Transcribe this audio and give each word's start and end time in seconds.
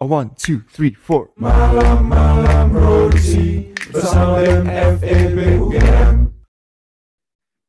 A 0.00 0.06
one, 0.08 0.32
two, 0.32 0.64
three, 0.72 0.96
four. 0.96 1.28
Malam-malam 1.36 2.72
produksi 2.72 3.68
bersama 3.92 4.40
BEM 4.40 4.64
FEB 4.96 5.38
UGM. 5.60 6.32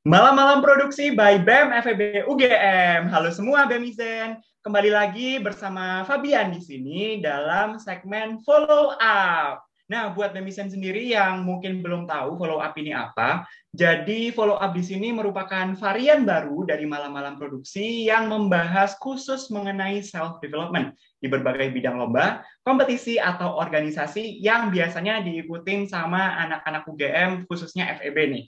Malam-malam 0.08 0.64
produksi 0.64 1.12
by 1.12 1.44
BEM 1.44 1.76
FEB 1.84 2.24
UGM. 2.32 3.12
Halo 3.12 3.36
semua 3.36 3.68
BEMizen. 3.68 4.40
Kembali 4.64 4.96
lagi 4.96 5.44
bersama 5.44 6.08
Fabian 6.08 6.56
di 6.56 6.64
sini 6.64 7.20
dalam 7.20 7.76
segmen 7.76 8.40
follow 8.48 8.96
up. 8.96 9.68
Nah, 9.92 10.16
buat 10.16 10.32
Bemisen 10.32 10.72
sendiri 10.72 11.12
yang 11.12 11.44
mungkin 11.44 11.84
belum 11.84 12.08
tahu 12.08 12.40
follow 12.40 12.64
up 12.64 12.72
ini 12.80 12.96
apa, 12.96 13.44
jadi 13.76 14.32
follow 14.32 14.56
up 14.56 14.72
di 14.72 14.80
sini 14.88 15.12
merupakan 15.12 15.76
varian 15.76 16.24
baru 16.24 16.64
dari 16.64 16.88
malam-malam 16.88 17.36
produksi 17.36 18.08
yang 18.08 18.32
membahas 18.32 18.96
khusus 19.04 19.52
mengenai 19.52 20.00
self 20.00 20.40
development 20.40 20.96
di 21.20 21.28
berbagai 21.28 21.76
bidang 21.76 22.00
lomba, 22.00 22.40
kompetisi 22.64 23.20
atau 23.20 23.60
organisasi 23.60 24.40
yang 24.40 24.72
biasanya 24.72 25.28
diikutin 25.28 25.84
sama 25.92 26.40
anak-anak 26.40 26.88
UGM 26.88 27.44
khususnya 27.52 27.92
FEB 28.00 28.16
nih. 28.32 28.46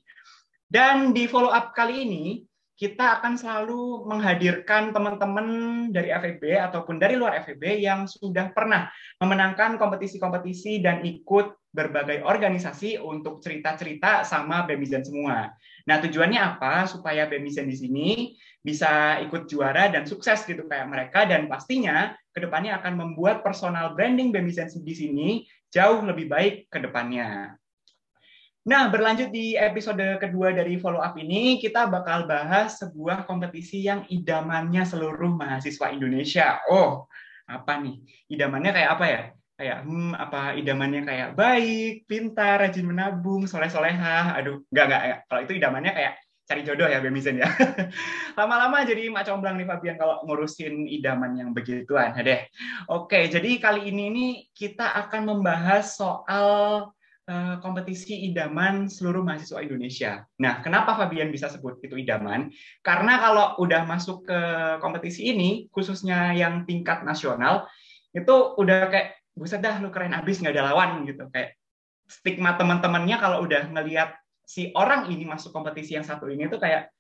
Dan 0.72 1.12
di 1.12 1.28
follow 1.28 1.52
up 1.52 1.76
kali 1.76 2.08
ini 2.08 2.40
kita 2.74 3.22
akan 3.22 3.38
selalu 3.38 4.10
menghadirkan 4.10 4.90
teman-teman 4.90 5.48
dari 5.94 6.10
FEB 6.10 6.58
ataupun 6.58 6.98
dari 6.98 7.14
luar 7.14 7.38
FEB 7.46 7.78
yang 7.78 8.10
sudah 8.10 8.50
pernah 8.50 8.90
memenangkan 9.22 9.78
kompetisi-kompetisi 9.78 10.82
dan 10.82 11.06
ikut 11.06 11.54
berbagai 11.74 12.26
organisasi 12.26 13.02
untuk 13.02 13.42
cerita-cerita 13.42 14.26
sama 14.26 14.66
Bemizen 14.66 15.06
semua. 15.06 15.54
Nah, 15.90 15.98
tujuannya 16.02 16.38
apa? 16.38 16.86
Supaya 16.86 17.26
Bemizen 17.26 17.70
di 17.70 17.78
sini 17.78 18.10
bisa 18.64 19.20
ikut 19.22 19.50
juara 19.50 19.90
dan 19.90 20.06
sukses 20.08 20.46
gitu 20.48 20.66
kayak 20.70 20.88
mereka 20.88 21.28
dan 21.28 21.52
pastinya 21.52 22.16
ke 22.32 22.40
depannya 22.42 22.80
akan 22.80 22.94
membuat 22.96 23.46
personal 23.46 23.94
branding 23.94 24.34
Bemizen 24.34 24.70
di 24.82 24.94
sini 24.94 25.30
jauh 25.70 26.02
lebih 26.06 26.30
baik 26.30 26.70
ke 26.70 26.82
depannya. 26.82 27.58
Nah, 28.64 28.88
berlanjut 28.88 29.28
di 29.28 29.60
episode 29.60 30.24
kedua 30.24 30.56
dari 30.56 30.80
follow 30.80 31.04
up 31.04 31.20
ini, 31.20 31.60
kita 31.60 31.84
bakal 31.92 32.24
bahas 32.24 32.80
sebuah 32.80 33.28
kompetisi 33.28 33.84
yang 33.84 34.08
idamannya 34.08 34.88
seluruh 34.88 35.36
mahasiswa 35.36 35.92
Indonesia. 35.92 36.64
Oh, 36.72 37.12
apa 37.44 37.84
nih? 37.84 38.00
Idamannya 38.32 38.72
kayak 38.72 38.90
apa 38.96 39.06
ya? 39.12 39.22
Kayak, 39.60 39.78
hmm, 39.84 40.12
apa 40.16 40.56
idamannya 40.56 41.02
kayak 41.04 41.30
baik, 41.36 42.08
pintar, 42.08 42.64
rajin 42.64 42.88
menabung, 42.88 43.52
soleh-solehah. 43.52 44.32
Aduh, 44.40 44.64
enggak, 44.72 44.86
enggak. 44.88 45.04
Ya. 45.04 45.16
Kalau 45.28 45.42
itu 45.44 45.54
idamannya 45.60 45.92
kayak 45.92 46.14
cari 46.48 46.62
jodoh 46.64 46.88
ya, 46.88 47.04
Bemisen 47.04 47.44
ya. 47.44 47.52
Lama-lama 48.40 48.88
jadi 48.88 49.12
mak 49.12 49.28
comblang 49.28 49.60
nih 49.60 49.68
Fabian 49.68 50.00
kalau 50.00 50.24
ngurusin 50.24 50.88
idaman 50.88 51.36
yang 51.36 51.50
begituan. 51.52 52.16
Deh. 52.16 52.48
Oke, 52.88 53.28
jadi 53.28 53.60
kali 53.60 53.92
ini 53.92 54.08
nih 54.08 54.32
kita 54.56 54.88
akan 55.04 55.36
membahas 55.36 56.00
soal 56.00 56.96
kompetisi 57.64 58.28
idaman 58.28 58.92
seluruh 58.92 59.24
mahasiswa 59.24 59.64
Indonesia. 59.64 60.28
Nah, 60.44 60.60
kenapa 60.60 61.00
Fabian 61.00 61.32
bisa 61.32 61.48
sebut 61.48 61.80
itu 61.80 61.96
idaman? 61.96 62.52
Karena 62.84 63.16
kalau 63.16 63.56
udah 63.64 63.88
masuk 63.88 64.28
ke 64.28 64.40
kompetisi 64.84 65.32
ini, 65.32 65.72
khususnya 65.72 66.36
yang 66.36 66.68
tingkat 66.68 67.08
nasional, 67.08 67.72
itu 68.12 68.36
udah 68.60 68.92
kayak, 68.92 69.08
buset 69.34 69.64
dah 69.64 69.80
lu 69.80 69.90
keren 69.90 70.14
abis 70.14 70.44
nggak 70.44 70.52
ada 70.52 70.76
lawan 70.76 71.08
gitu. 71.08 71.32
Kayak 71.32 71.56
stigma 72.12 72.60
teman-temannya 72.60 73.16
kalau 73.16 73.48
udah 73.48 73.72
ngelihat 73.72 74.20
si 74.44 74.76
orang 74.76 75.08
ini 75.08 75.24
masuk 75.24 75.56
kompetisi 75.56 75.96
yang 75.96 76.04
satu 76.04 76.28
ini 76.28 76.52
tuh 76.52 76.60
kayak, 76.60 76.92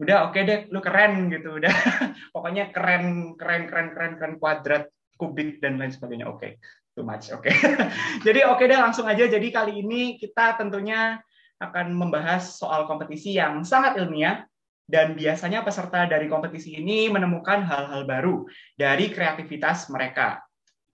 udah 0.00 0.32
oke 0.32 0.40
okay 0.40 0.42
deh, 0.48 0.60
lu 0.72 0.80
keren 0.80 1.28
gitu, 1.28 1.60
udah 1.60 1.72
pokoknya 2.34 2.72
keren, 2.72 3.36
keren, 3.36 3.68
keren, 3.68 3.88
keren, 3.92 4.12
keren 4.16 4.34
kuadrat, 4.40 4.88
kubik 5.20 5.60
dan 5.60 5.76
lain 5.76 5.92
sebagainya. 5.92 6.32
Oke, 6.32 6.40
okay 6.40 6.52
too 6.96 7.04
much. 7.04 7.28
Oke. 7.28 7.52
Okay. 7.52 7.54
jadi 8.26 8.48
oke 8.48 8.64
okay 8.64 8.72
deh 8.72 8.80
langsung 8.80 9.04
aja. 9.04 9.28
Jadi 9.28 9.52
kali 9.52 9.84
ini 9.84 10.16
kita 10.16 10.56
tentunya 10.56 11.20
akan 11.60 11.92
membahas 11.92 12.56
soal 12.56 12.88
kompetisi 12.88 13.36
yang 13.36 13.60
sangat 13.60 14.00
ilmiah 14.00 14.48
dan 14.88 15.12
biasanya 15.12 15.60
peserta 15.60 16.08
dari 16.08 16.30
kompetisi 16.32 16.80
ini 16.80 17.12
menemukan 17.12 17.60
hal-hal 17.68 18.08
baru 18.08 18.48
dari 18.80 19.12
kreativitas 19.12 19.92
mereka. 19.92 20.40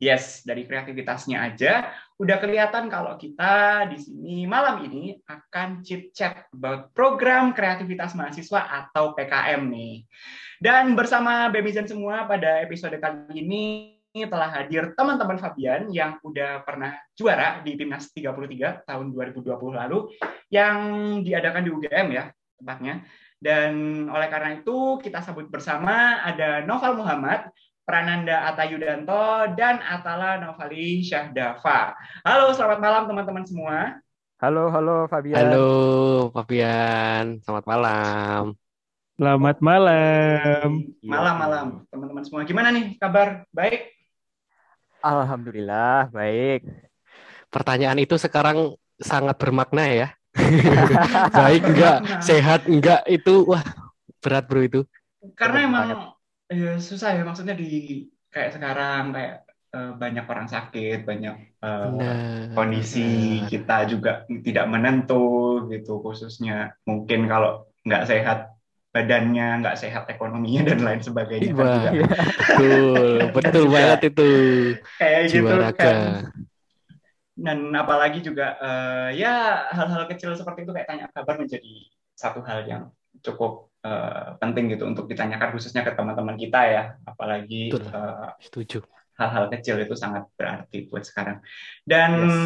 Yes, 0.03 0.43
dari 0.43 0.66
kreativitasnya 0.66 1.38
aja 1.38 1.94
udah 2.19 2.43
kelihatan 2.43 2.91
kalau 2.91 3.15
kita 3.15 3.87
di 3.87 4.03
sini 4.03 4.50
malam 4.50 4.82
ini 4.82 5.15
akan 5.31 5.78
chit 5.87 6.10
chat 6.10 6.50
about 6.50 6.91
program 6.91 7.55
kreativitas 7.55 8.19
mahasiswa 8.19 8.66
atau 8.66 9.15
PKM 9.15 9.62
nih. 9.71 10.03
Dan 10.59 10.99
bersama 10.99 11.47
Bemizen 11.55 11.87
semua 11.87 12.26
pada 12.26 12.66
episode 12.66 12.99
kali 12.99 13.47
ini 13.47 13.94
telah 14.12 14.53
hadir 14.53 14.93
teman-teman 14.93 15.41
Fabian 15.41 15.89
yang 15.89 16.21
udah 16.21 16.61
pernah 16.69 17.00
juara 17.17 17.65
di 17.65 17.81
Timnas 17.81 18.12
33 18.12 18.84
tahun 18.84 19.09
2020 19.09 19.49
lalu 19.56 20.12
yang 20.53 20.77
diadakan 21.25 21.65
di 21.65 21.71
UGM 21.73 22.06
ya 22.12 22.28
tempatnya. 22.61 23.09
Dan 23.41 23.73
oleh 24.12 24.28
karena 24.28 24.61
itu 24.61 25.00
kita 25.00 25.25
sebut 25.25 25.49
bersama 25.49 26.21
ada 26.28 26.61
Noval 26.61 27.00
Muhammad, 27.00 27.49
Prananda 27.89 28.53
Atayudanto, 28.53 29.56
dan 29.56 29.81
Atala 29.81 30.39
Novali 30.39 31.00
Syahdava. 31.03 31.97
Halo, 32.23 32.53
selamat 32.53 32.79
malam 32.84 33.03
teman-teman 33.09 33.49
semua. 33.49 33.97
Halo, 34.44 34.69
halo 34.71 35.09
Fabian. 35.09 35.41
Halo 35.41 35.69
Fabian, 36.37 37.41
selamat 37.43 37.65
malam. 37.65 38.43
Selamat 39.17 39.56
malam. 39.65 40.69
Malam-malam, 41.00 41.89
teman-teman 41.89 42.23
semua. 42.29 42.44
Gimana 42.44 42.69
nih 42.77 43.00
kabar? 43.00 43.49
Baik? 43.50 44.01
Alhamdulillah, 45.02 46.14
baik. 46.14 46.62
Pertanyaan 47.50 47.98
itu 47.98 48.14
sekarang 48.16 48.78
sangat 49.02 49.36
bermakna 49.36 49.84
ya. 49.90 50.08
baik 51.38 51.62
enggak, 51.68 51.98
sehat 52.24 52.64
enggak 52.64 53.04
itu 53.04 53.44
wah 53.44 53.60
berat 54.24 54.48
bro 54.48 54.62
itu. 54.64 54.80
Karena 55.36 55.68
emang 55.68 55.86
ya, 56.48 56.80
susah 56.80 57.12
ya 57.12 57.22
maksudnya 57.26 57.52
di 57.52 58.08
kayak 58.32 58.56
sekarang 58.56 59.12
kayak 59.12 59.44
uh, 59.76 59.92
banyak 59.98 60.24
orang 60.24 60.48
sakit, 60.48 61.04
banyak 61.04 61.36
uh, 61.60 61.86
nah, 61.92 62.16
kondisi 62.56 63.44
nah. 63.44 63.48
kita 63.50 63.76
juga 63.90 64.12
tidak 64.24 64.66
menentu 64.72 65.69
gitu 65.69 66.00
khususnya 66.00 66.72
mungkin 66.88 67.28
kalau 67.28 67.69
nggak 67.84 68.06
sehat 68.08 68.38
badannya 68.92 69.64
nggak 69.64 69.78
sehat 69.80 70.04
ekonominya 70.12 70.69
dan 70.69 70.84
lain 70.84 71.00
sebagainya. 71.00 71.53
Kan 71.56 71.66
juga. 71.97 72.04
Betul 72.53 73.32
betul 73.32 73.64
banget 73.72 74.00
itu. 74.12 74.30
kayak 75.00 75.20
gitu 75.32 75.56
kan 75.75 76.28
dan 77.32 77.72
apalagi 77.72 78.20
juga 78.20 78.60
uh, 78.60 79.08
ya 79.10 79.66
hal-hal 79.72 80.04
kecil 80.06 80.36
seperti 80.36 80.69
itu 80.69 80.72
kayak 80.76 80.88
tanya 80.88 81.06
kabar 81.10 81.41
menjadi 81.41 81.91
satu 82.12 82.44
hal 82.44 82.69
yang 82.69 82.82
cukup 83.25 83.72
uh, 83.82 84.36
penting 84.36 84.76
gitu 84.76 84.84
untuk 84.84 85.08
ditanyakan 85.08 85.56
khususnya 85.56 85.82
ke 85.82 85.97
teman-teman 85.97 86.36
kita 86.36 86.60
ya. 86.69 86.82
Apalagi 87.08 87.72
uh, 87.72 88.36
setuju. 88.38 88.84
hal-hal 89.16 89.48
kecil 89.48 89.81
itu 89.81 89.97
sangat 89.97 90.28
berarti 90.36 90.86
buat 90.92 91.02
sekarang. 91.02 91.41
Dan 91.82 92.10
yes. 92.20 92.36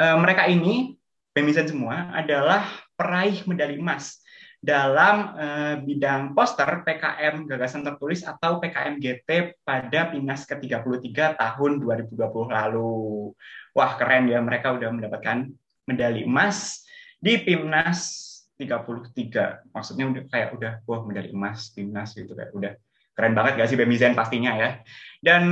uh, 0.00 0.16
mereka 0.18 0.46
ini 0.46 0.96
Bemisen 1.32 1.64
semua 1.64 2.12
adalah 2.12 2.68
peraih 2.92 3.40
medali 3.48 3.80
emas 3.80 4.20
dalam 4.62 5.34
uh, 5.34 5.74
bidang 5.82 6.38
poster 6.38 6.86
PKM 6.86 7.50
Gagasan 7.50 7.82
Tertulis 7.82 8.22
atau 8.22 8.62
PKM 8.62 8.94
GT 9.02 9.58
pada 9.66 10.14
Pinas 10.14 10.46
ke-33 10.46 11.34
tahun 11.34 11.82
2020 11.82 12.14
lalu. 12.46 13.34
Wah, 13.74 13.98
keren 13.98 14.30
ya 14.30 14.38
mereka 14.38 14.70
udah 14.70 14.94
mendapatkan 14.94 15.50
medali 15.90 16.22
emas 16.22 16.86
di 17.18 17.42
Pimnas 17.42 18.30
33. 18.54 19.74
Maksudnya 19.74 20.06
udah 20.06 20.22
kayak 20.30 20.48
udah 20.54 20.72
wah 20.86 21.02
medali 21.02 21.34
emas 21.34 21.74
Pimnas 21.74 22.14
gitu 22.14 22.30
kayak 22.38 22.54
udah 22.54 22.72
keren 23.18 23.34
banget 23.34 23.58
gak 23.58 23.68
sih 23.68 23.74
Bemizen 23.74 24.14
pastinya 24.14 24.54
ya. 24.54 24.78
Dan 25.18 25.42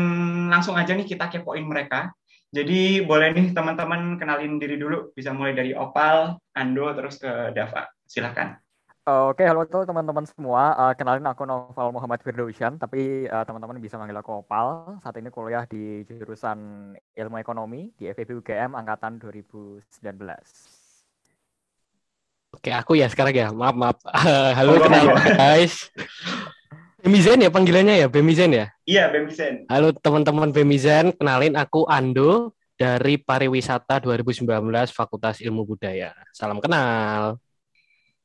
langsung 0.55 0.79
aja 0.79 0.95
nih 0.95 1.11
kita 1.11 1.27
kepoin 1.27 1.67
mereka. 1.67 2.15
Jadi 2.55 3.03
boleh 3.03 3.35
nih 3.35 3.55
teman-teman 3.55 4.19
kenalin 4.19 4.59
diri 4.59 4.79
dulu, 4.79 5.15
bisa 5.15 5.35
mulai 5.35 5.55
dari 5.55 5.75
Opal, 5.75 6.39
Ando, 6.55 6.91
terus 6.95 7.19
ke 7.19 7.55
Dava. 7.55 7.91
Silahkan. 8.07 8.70
Oke, 9.11 9.43
halo 9.43 9.67
teman-teman 9.67 10.23
semua. 10.23 10.71
Uh, 10.79 10.95
kenalin 10.95 11.27
aku 11.27 11.43
Novel 11.43 11.91
Muhammad 11.91 12.23
Firdausian, 12.23 12.79
tapi 12.79 13.27
uh, 13.27 13.43
teman-teman 13.43 13.83
bisa 13.83 13.99
manggil 13.99 14.15
aku 14.15 14.39
Opal. 14.39 14.99
Saat 15.03 15.19
ini 15.19 15.35
kuliah 15.35 15.67
di 15.67 16.07
jurusan 16.07 16.93
Ilmu 17.19 17.43
Ekonomi 17.43 17.91
di 17.99 18.07
FEB 18.07 18.39
UGM 18.39 18.79
angkatan 18.79 19.19
2019. 19.19 19.83
Oke, 22.55 22.71
aku 22.71 22.95
ya 22.95 23.11
sekarang 23.11 23.35
ya. 23.35 23.49
Maaf, 23.51 23.75
maaf. 23.75 23.99
Uh, 24.07 24.55
halo, 24.63 24.79
oh, 24.79 24.83
kenal 24.87 25.11
guys. 25.35 25.91
Bemizen 27.03 27.43
ya 27.43 27.51
panggilannya 27.51 28.07
ya, 28.07 28.07
Bemizen 28.07 28.55
ya? 28.55 28.71
Iya, 28.87 29.11
Bemizen. 29.11 29.67
Halo 29.67 29.91
teman-teman 29.91 30.55
Bemizen, 30.55 31.19
kenalin 31.19 31.59
aku 31.59 31.83
Ando 31.91 32.55
dari 32.79 33.19
Pariwisata 33.19 33.99
2019 33.99 34.47
Fakultas 34.95 35.43
Ilmu 35.43 35.67
Budaya. 35.67 36.15
Salam 36.31 36.63
kenal. 36.63 37.43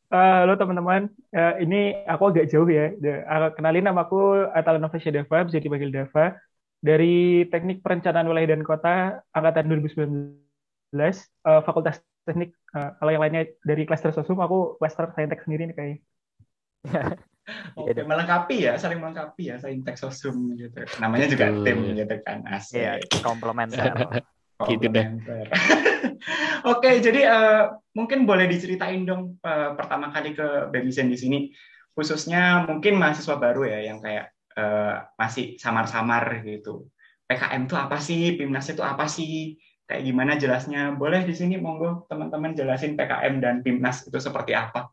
Uh, 0.05 0.45
halo 0.45 0.53
teman-teman, 0.53 1.09
uh, 1.33 1.57
ini 1.57 1.97
aku 2.05 2.29
agak 2.29 2.53
jauh 2.53 2.69
ya. 2.69 2.93
Uh, 3.25 3.49
kenalin 3.57 3.89
nama 3.89 4.05
aku 4.05 4.45
Atala 4.53 4.77
Nova 4.77 5.01
Dava, 5.01 5.37
bisa 5.49 5.57
dipanggil 5.57 5.89
Dava. 5.89 6.37
dari 6.85 7.41
Teknik 7.49 7.81
Perencanaan 7.81 8.29
Wilayah 8.29 8.53
dan 8.53 8.61
Kota 8.61 9.17
angkatan 9.33 9.65
2019 9.73 10.05
uh, 10.93 11.65
Fakultas 11.65 11.97
Teknik 12.29 12.53
uh, 12.77 12.93
kalau 13.01 13.09
yang 13.09 13.25
lainnya 13.25 13.49
dari 13.65 13.89
klaster 13.89 14.13
sosum 14.13 14.37
aku 14.37 14.77
klaster 14.77 15.09
saintek 15.17 15.41
sendiri 15.41 15.73
nih 15.73 15.73
kayaknya. 15.73 15.99
Oke, 17.81 18.05
melengkapi 18.05 18.69
ya, 18.69 18.77
saling 18.77 19.01
melengkapi 19.01 19.49
ya, 19.49 19.57
saintek 19.57 19.97
sosum 19.97 20.53
gitu. 20.53 20.85
Namanya 21.01 21.25
juga 21.25 21.49
tim 21.65 21.97
gitu 21.97 22.15
kan, 22.21 22.45
asik. 22.45 22.77
Iya, 22.77 22.93
komplementer. 23.25 23.93
Gitu 24.63 24.87
deh. 24.87 25.05
Oke, 26.71 27.03
jadi 27.03 27.21
eh, 27.27 27.63
mungkin 27.91 28.23
boleh 28.23 28.47
diceritain 28.47 29.03
dong 29.03 29.35
eh, 29.43 29.71
pertama 29.75 30.09
kali 30.15 30.31
ke 30.31 30.71
Bemisen 30.71 31.11
di 31.11 31.19
sini, 31.19 31.39
khususnya 31.91 32.63
mungkin 32.63 32.95
mahasiswa 32.95 33.35
baru 33.35 33.67
ya 33.67 33.79
yang 33.91 33.99
kayak 33.99 34.31
eh, 34.55 34.95
masih 35.19 35.59
samar-samar 35.59 36.39
gitu. 36.47 36.87
PKM 37.25 37.67
itu 37.67 37.75
apa 37.75 37.97
sih? 37.99 38.37
PIMNAS 38.37 38.77
itu 38.77 38.83
apa 38.85 39.05
sih? 39.09 39.57
Kayak 39.85 40.03
gimana 40.07 40.31
jelasnya? 40.39 40.93
Boleh 40.95 41.25
di 41.25 41.33
sini 41.35 41.57
monggo 41.59 42.05
teman-teman 42.07 42.55
jelasin 42.55 42.95
PKM 42.95 43.41
dan 43.43 43.55
PIMNAS 43.65 44.07
itu 44.07 44.17
seperti 44.21 44.55
apa? 44.55 44.89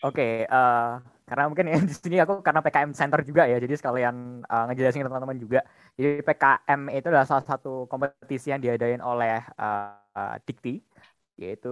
Oke, 0.00 0.48
eh, 0.48 0.92
karena 1.30 1.44
mungkin 1.46 1.66
ya 1.70 1.78
di 1.90 1.94
sini 1.94 2.16
aku 2.18 2.42
karena 2.42 2.58
PKM 2.58 2.90
Center 2.90 3.20
juga 3.22 3.46
ya, 3.46 3.56
jadi 3.62 3.74
sekalian 3.78 4.42
eh, 4.42 4.64
ngejelasin 4.66 5.06
teman-teman 5.06 5.38
juga. 5.38 5.60
Jadi 5.94 6.26
PKM 6.26 6.80
itu 6.90 7.06
adalah 7.06 7.28
salah 7.30 7.46
satu 7.46 7.86
kompetisi 7.86 8.50
yang 8.50 8.58
diadain 8.58 8.98
oleh 8.98 9.38
eh, 9.38 10.36
Dikti, 10.42 10.82
yaitu 11.38 11.70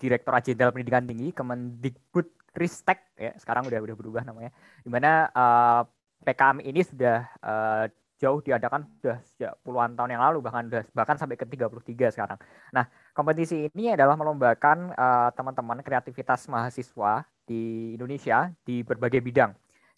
Direktorat 0.00 0.42
Jenderal 0.42 0.72
Pendidikan 0.74 1.04
Tinggi 1.06 1.30
Kemendikbud 1.36 2.26
Ristek 2.56 3.12
ya, 3.16 3.32
sekarang 3.36 3.68
udah 3.68 3.80
udah 3.84 3.96
berubah 3.96 4.22
namanya. 4.24 4.50
Di 4.80 4.88
mana 4.88 5.28
eh, 5.28 5.80
PKM 6.24 6.58
ini 6.64 6.80
sudah 6.80 7.28
eh, 7.44 7.84
jauh 8.22 8.38
diadakan 8.46 8.86
sudah 9.02 9.18
sejak 9.26 9.52
puluhan 9.66 9.98
tahun 9.98 10.14
yang 10.14 10.22
lalu 10.22 10.38
bahkan 10.46 10.64
udah- 10.70 10.88
bahkan 10.94 11.16
sampai 11.18 11.34
ke 11.34 11.46
33 11.50 12.06
sekarang. 12.14 12.38
Nah, 12.70 12.86
kompetisi 13.16 13.66
ini 13.74 13.90
adalah 13.96 14.14
melombakan 14.14 14.94
eh, 14.94 15.30
teman-teman 15.34 15.82
kreativitas 15.82 16.46
mahasiswa 16.46 17.26
di 17.42 17.92
Indonesia 17.98 18.48
di 18.62 18.86
berbagai 18.86 19.18
bidang. 19.18 19.50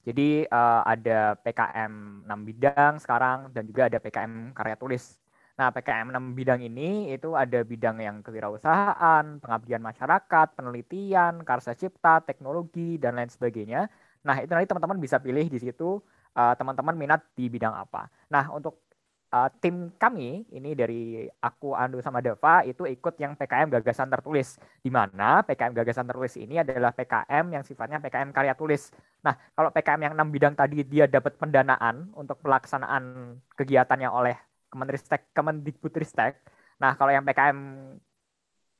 Jadi 0.04 0.48
eh, 0.48 0.80
ada 0.84 1.36
PKM 1.44 1.92
6 2.24 2.40
bidang 2.48 2.92
sekarang 3.00 3.52
dan 3.54 3.64
juga 3.68 3.88
ada 3.92 3.98
PKM 4.00 4.56
karya 4.56 4.76
tulis. 4.80 5.04
Nah, 5.54 5.70
PKM 5.70 6.10
6 6.10 6.34
bidang 6.34 6.60
ini 6.66 7.14
itu 7.14 7.36
ada 7.38 7.62
bidang 7.62 7.96
yang 8.02 8.16
kewirausahaan, 8.26 9.38
pengabdian 9.38 9.78
masyarakat, 9.84 10.48
penelitian, 10.58 11.46
karsa 11.46 11.78
cipta, 11.78 12.18
teknologi 12.26 12.98
dan 12.98 13.14
lain 13.14 13.30
sebagainya. 13.30 13.86
Nah, 14.26 14.42
itu 14.42 14.50
nanti 14.50 14.66
teman-teman 14.66 14.98
bisa 14.98 15.22
pilih 15.22 15.46
di 15.46 15.58
situ 15.62 16.02
eh, 16.36 16.54
teman-teman 16.58 16.94
minat 16.98 17.20
di 17.38 17.46
bidang 17.48 17.74
apa. 17.74 18.10
Nah, 18.30 18.50
untuk 18.50 18.84
eh, 19.32 19.48
tim 19.62 19.90
kami 19.96 20.46
ini 20.54 20.70
dari 20.76 21.26
aku 21.42 21.74
Ando 21.74 21.98
sama 22.04 22.20
Dava 22.20 22.62
itu 22.66 22.86
ikut 22.86 23.14
yang 23.18 23.34
PKM 23.38 23.70
gagasan 23.80 24.10
tertulis 24.10 24.58
di 24.82 24.90
mana 24.92 25.42
PKM 25.46 25.72
gagasan 25.74 26.06
tertulis 26.06 26.34
ini 26.38 26.60
adalah 26.60 26.92
PKM 26.94 27.44
yang 27.54 27.62
sifatnya 27.66 27.98
PKM 28.02 28.30
karya 28.34 28.54
tulis. 28.54 28.90
Nah, 29.24 29.34
kalau 29.54 29.70
PKM 29.74 30.10
yang 30.10 30.14
enam 30.18 30.28
bidang 30.30 30.54
tadi 30.54 30.82
dia 30.86 31.06
dapat 31.10 31.34
pendanaan 31.38 32.12
untuk 32.14 32.38
pelaksanaan 32.44 33.36
kegiatannya 33.56 34.10
oleh 34.10 34.36
Kemenristek 34.74 35.30
Kemendikbudristek. 35.30 36.42
Nah, 36.82 36.98
kalau 36.98 37.14
yang 37.14 37.22
PKM 37.22 37.58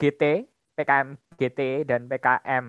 GT, 0.02 0.50
PKM 0.74 1.14
GT 1.38 1.86
dan 1.86 2.10
PKM 2.10 2.64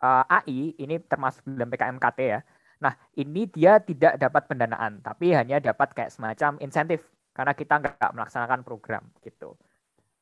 eh, 0.00 0.24
AI 0.32 0.72
ini 0.80 0.96
termasuk 1.04 1.44
dalam 1.44 1.68
PKM 1.68 2.00
KT 2.00 2.20
ya. 2.24 2.40
Nah, 2.76 2.92
ini 3.16 3.48
dia 3.48 3.80
tidak 3.80 4.20
dapat 4.20 4.42
pendanaan, 4.48 5.00
tapi 5.00 5.32
hanya 5.32 5.56
dapat 5.60 5.96
kayak 5.96 6.12
semacam 6.12 6.60
insentif 6.60 7.00
karena 7.32 7.52
kita 7.56 7.80
nggak 7.80 8.10
melaksanakan 8.12 8.60
program 8.64 9.04
gitu. 9.24 9.56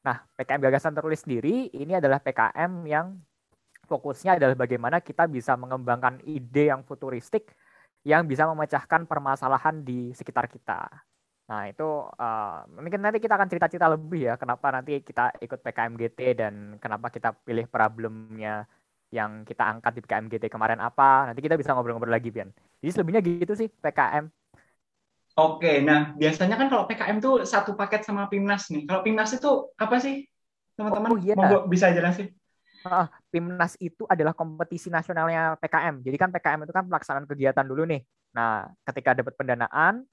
Nah, 0.06 0.23
PKM 0.37 0.61
gagasan 0.62 0.95
tertulis 0.95 1.25
sendiri 1.25 1.73
ini 1.75 1.99
adalah 1.99 2.21
PKM 2.21 2.73
yang 2.87 3.19
fokusnya 3.89 4.37
adalah 4.39 4.56
bagaimana 4.56 5.01
kita 5.01 5.27
bisa 5.29 5.56
mengembangkan 5.56 6.21
ide 6.25 6.71
yang 6.71 6.85
futuristik 6.85 7.53
yang 8.05 8.29
bisa 8.29 8.45
memecahkan 8.45 9.09
permasalahan 9.09 9.81
di 9.81 10.12
sekitar 10.12 10.47
kita. 10.47 10.87
Nah, 11.45 11.69
itu 11.69 11.89
eh, 12.21 12.59
mungkin 12.81 13.01
nanti 13.05 13.21
kita 13.21 13.37
akan 13.37 13.49
cerita-cerita 13.49 13.89
lebih 13.93 14.33
ya 14.33 14.35
kenapa 14.41 14.73
nanti 14.73 15.01
kita 15.05 15.41
ikut 15.41 15.61
PKMGT 15.61 16.21
dan 16.37 16.55
kenapa 16.81 17.09
kita 17.12 17.37
pilih 17.45 17.69
problemnya 17.69 18.65
yang 19.15 19.47
kita 19.47 19.63
angkat 19.63 19.95
di 19.95 20.01
PKMGT 20.03 20.51
kemarin 20.51 20.83
apa. 20.83 21.31
Nanti 21.31 21.39
kita 21.39 21.55
bisa 21.55 21.71
ngobrol-ngobrol 21.71 22.11
lagi, 22.11 22.35
Bian. 22.35 22.51
Jadi 22.83 22.91
selebihnya 22.91 23.23
gitu 23.23 23.55
sih 23.55 23.71
PKM. 23.71 24.27
Oke, 25.35 25.83
nah 25.83 26.15
biasanya 26.15 26.55
kan 26.55 26.71
kalau 26.71 26.87
PKM 26.87 27.19
tuh 27.19 27.43
satu 27.43 27.75
paket 27.75 28.07
sama 28.07 28.31
PIMNAS 28.31 28.71
nih. 28.71 28.87
Kalau 28.87 29.03
PIMNAS 29.03 29.39
itu 29.39 29.51
apa 29.75 29.99
sih, 29.99 30.27
teman-teman? 30.79 31.11
Oh, 31.11 31.19
iya. 31.19 31.35
Monggo 31.35 31.67
bisa 31.67 31.91
jelasin. 31.91 32.31
Ah, 32.87 33.11
PIMNAS 33.35 33.75
itu 33.83 34.07
adalah 34.07 34.31
kompetisi 34.31 34.95
nasionalnya 34.95 35.59
PKM. 35.59 36.07
Jadi 36.07 36.17
kan 36.21 36.31
PKM 36.31 36.61
itu 36.67 36.73
kan 36.75 36.85
pelaksanaan 36.87 37.27
kegiatan 37.27 37.67
dulu 37.67 37.83
nih. 37.83 38.07
Nah, 38.35 38.69
ketika 38.87 39.11
dapat 39.15 39.35
pendanaan, 39.35 40.07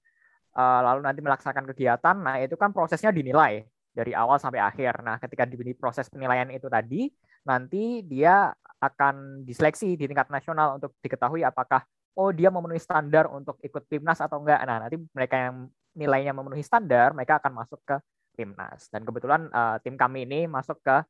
eh, 0.58 0.80
lalu 0.86 1.06
nanti 1.06 1.20
melaksanakan 1.22 1.70
kegiatan, 1.70 2.16
nah 2.18 2.42
itu 2.42 2.58
kan 2.58 2.74
prosesnya 2.74 3.14
dinilai 3.14 3.62
dari 3.92 4.16
awal 4.16 4.40
sampai 4.40 4.64
akhir. 4.64 5.04
Nah, 5.04 5.20
ketika 5.20 5.44
di 5.44 5.60
di 5.60 5.74
proses 5.76 6.08
penilaian 6.08 6.48
itu 6.50 6.66
tadi, 6.72 7.12
nanti 7.46 8.06
dia 8.06 8.54
akan 8.82 9.46
diseleksi 9.46 9.94
di 9.94 10.10
tingkat 10.10 10.30
nasional 10.34 10.82
untuk 10.82 10.98
diketahui 11.02 11.46
apakah 11.46 11.86
oh 12.18 12.34
dia 12.34 12.50
memenuhi 12.50 12.82
standar 12.82 13.30
untuk 13.30 13.62
ikut 13.62 13.86
PIMNAS 13.88 14.20
atau 14.26 14.42
enggak. 14.42 14.60
Nah, 14.66 14.84
nanti 14.84 14.98
mereka 15.14 15.36
yang 15.38 15.56
nilainya 15.96 16.34
memenuhi 16.36 16.64
standar, 16.64 17.14
mereka 17.16 17.40
akan 17.40 17.62
masuk 17.64 17.80
ke 17.88 17.96
PIMNAS. 18.36 18.90
Dan 18.92 19.06
kebetulan 19.08 19.48
eh, 19.48 19.78
tim 19.86 19.96
kami 19.96 20.28
ini 20.28 20.44
masuk 20.50 20.82
ke 20.84 21.04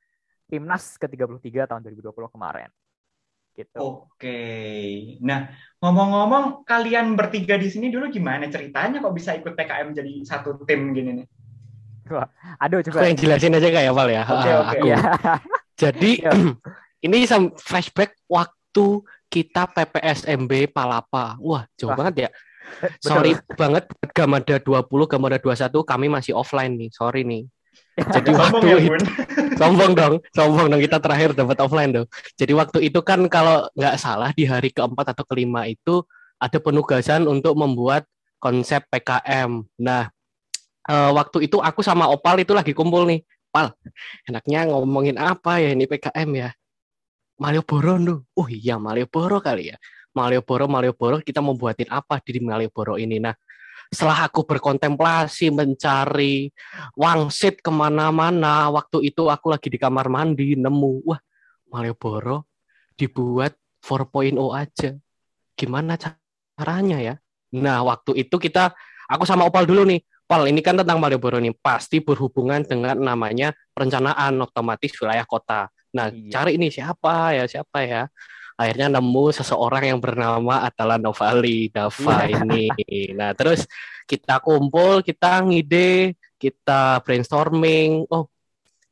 PIMNAS 0.51 0.99
ke-33 0.99 1.69
tahun 1.69 1.81
2020 1.85 2.11
kemarin. 2.27 2.69
Gitu. 3.51 3.79
Oke. 3.79 4.39
Nah, 5.23 5.51
ngomong-ngomong, 5.83 6.63
kalian 6.63 7.15
bertiga 7.19 7.59
di 7.59 7.67
sini 7.67 7.91
dulu 7.91 8.07
gimana 8.07 8.47
ceritanya 8.47 9.03
kok 9.03 9.15
bisa 9.15 9.35
ikut 9.35 9.55
PKM 9.55 9.91
jadi 9.95 10.11
satu 10.23 10.63
tim 10.67 10.91
gini 10.95 11.23
nih? 11.23 11.27
Aduh, 12.59 12.83
Aku 12.83 12.91
coba. 12.91 13.07
yang 13.07 13.15
jelasin 13.15 13.55
aja 13.55 13.69
kayak 13.71 13.91
Val 13.95 14.09
ya. 14.11 14.23
Oke, 14.27 14.49
Ah, 14.51 14.59
oke. 14.67 14.77
aku. 14.77 14.85
Iya. 14.87 14.97
Jadi 15.81 16.21
Iya. 16.21 16.31
ini 17.05 17.25
flashback 17.57 18.13
waktu 18.29 18.85
kita 19.31 19.65
PPSMB 19.73 20.69
Palapa. 20.69 21.39
Wah, 21.41 21.65
jauh 21.73 21.89
Wah. 21.89 21.97
banget 21.97 22.27
ya. 22.27 22.29
Betul. 23.01 23.01
Sorry 23.01 23.31
banget 23.57 23.83
buat 23.89 24.09
Gamada 24.13 24.55
20, 24.61 25.11
Gamada 25.11 25.37
21 25.41 25.81
kami 25.81 26.07
masih 26.13 26.37
offline 26.37 26.77
nih. 26.77 26.89
Sorry 26.93 27.25
nih. 27.25 27.43
Jadi 27.97 28.31
waktu 28.41 28.65
ya, 28.67 28.77
itu 28.77 29.05
sombong 29.59 29.91
dong, 29.97 30.13
sombong 30.35 30.67
dong 30.69 30.81
kita 30.83 31.01
terakhir 31.01 31.33
dapat 31.33 31.57
offline 31.63 31.91
dong. 31.91 32.07
Jadi 32.37 32.53
waktu 32.53 32.79
itu 32.91 32.99
kan 33.01 33.25
kalau 33.31 33.65
nggak 33.73 33.95
salah 33.97 34.29
di 34.35 34.45
hari 34.45 34.69
keempat 34.69 35.15
atau 35.15 35.25
kelima 35.25 35.65
itu 35.65 36.05
ada 36.37 36.57
penugasan 36.61 37.25
untuk 37.25 37.57
membuat 37.57 38.05
konsep 38.41 38.85
PKM. 38.89 39.61
Nah, 39.81 40.09
eh, 40.89 41.11
waktu 41.13 41.49
itu 41.49 41.61
aku 41.61 41.85
sama 41.85 42.09
Opal 42.09 42.41
itu 42.41 42.53
lagi 42.55 42.73
kumpul 42.73 43.05
nih. 43.09 43.21
Pal, 43.51 43.75
enaknya 44.23 44.71
ngomongin 44.71 45.19
apa 45.19 45.59
ya 45.59 45.75
ini 45.75 45.83
PKM 45.83 46.29
ya? 46.31 46.49
Malioboro 47.35 47.99
tuh. 47.99 48.19
Oh 48.39 48.47
iya 48.47 48.79
Malioboro 48.79 49.43
kali 49.43 49.75
ya. 49.75 49.77
Malioboro, 50.15 50.71
Malioboro 50.71 51.19
kita 51.19 51.43
mau 51.43 51.59
buatin 51.59 51.91
apa 51.91 52.23
di 52.23 52.39
Malioboro 52.39 52.95
ini? 52.95 53.19
Nah, 53.19 53.35
setelah 53.91 54.31
aku 54.31 54.47
berkontemplasi 54.47 55.51
mencari 55.51 56.47
wangsit 56.95 57.59
ke 57.59 57.67
mana-mana. 57.67 58.71
Waktu 58.71 59.11
itu 59.11 59.27
aku 59.27 59.51
lagi 59.51 59.67
di 59.67 59.75
kamar 59.75 60.07
mandi 60.07 60.55
nemu, 60.55 61.03
wah 61.03 61.19
Malioboro 61.67 62.47
dibuat 62.95 63.59
4.0 63.83 64.37
aja. 64.55 64.95
Gimana 65.59 65.99
caranya 65.99 66.97
ya? 67.03 67.15
Nah 67.51 67.83
waktu 67.83 68.23
itu 68.23 68.39
kita, 68.39 68.71
aku 69.11 69.27
sama 69.27 69.43
Opal 69.43 69.67
dulu 69.67 69.83
nih. 69.83 69.99
Pal, 70.31 70.47
ini 70.47 70.63
kan 70.63 70.79
tentang 70.79 70.95
Malioboro 70.95 71.43
nih, 71.43 71.51
pasti 71.59 71.99
berhubungan 71.99 72.63
dengan 72.63 72.95
namanya 72.95 73.51
perencanaan 73.75 74.39
otomatis 74.39 74.95
wilayah 74.95 75.27
kota. 75.27 75.67
Nah, 75.91 76.07
Iya. 76.07 76.31
cari 76.31 76.55
ini 76.55 76.71
siapa 76.71 77.35
ya, 77.35 77.43
siapa 77.51 77.83
ya. 77.83 78.07
Akhirnya 78.55 78.95
nemu 78.95 79.35
seseorang 79.35 79.91
yang 79.91 79.99
bernama 79.99 80.63
Atala 80.63 80.95
Novali, 80.95 81.67
Dava 81.67 82.31
ini. 82.31 82.71
Nah, 83.11 83.35
terus 83.35 83.67
kita 84.07 84.39
kumpul, 84.39 85.03
kita 85.03 85.43
ngide, 85.43 86.15
kita 86.39 87.03
brainstorming. 87.03 88.07
Oh, 88.07 88.31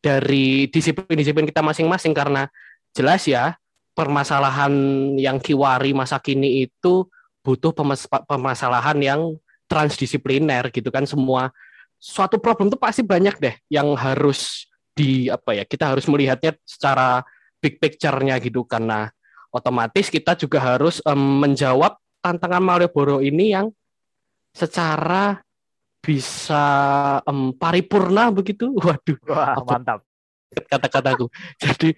dari 0.03 0.67
disiplin-disiplin 0.67 1.48
kita 1.48 1.63
masing-masing 1.63 2.12
karena 2.12 2.51
jelas 2.91 3.24
ya 3.24 3.55
permasalahan 3.96 4.72
yang 5.15 5.39
kiwari 5.39 5.96
masa 5.96 6.19
kini 6.19 6.67
itu 6.67 7.08
butuh 7.43 7.72
pemas- 7.72 8.12
permasalahan 8.27 9.00
yang 9.00 9.22
transdisipliner 9.69 10.73
gitu 10.73 10.89
kan 10.89 11.05
semua 11.05 11.53
suatu 12.01 12.41
problem 12.41 12.73
tuh 12.73 12.79
pasti 12.81 13.05
banyak 13.05 13.38
deh 13.38 13.55
yang 13.69 13.93
harus 13.93 14.65
di 14.97 15.29
apa 15.29 15.55
ya 15.55 15.63
kita 15.63 15.93
harus 15.95 16.09
melihatnya 16.09 16.57
secara 16.65 17.21
big 17.61 17.77
picture-nya 17.77 18.35
gitu 18.41 18.65
karena 18.65 19.11
otomatis 19.53 20.09
kita 20.09 20.35
juga 20.35 20.59
harus 20.59 20.99
em, 21.05 21.21
menjawab 21.45 21.95
tantangan 22.19 22.63
Malioboro 22.63 23.23
ini 23.23 23.55
yang 23.55 23.71
secara 24.51 25.39
bisa 25.99 26.65
um, 27.27 27.51
paripurna 27.53 28.31
begitu. 28.31 28.71
Waduh. 28.85 29.17
Wah, 29.27 29.55
mantap. 29.63 29.99
Kata-kataku. 30.49 31.29
Jadi 31.63 31.93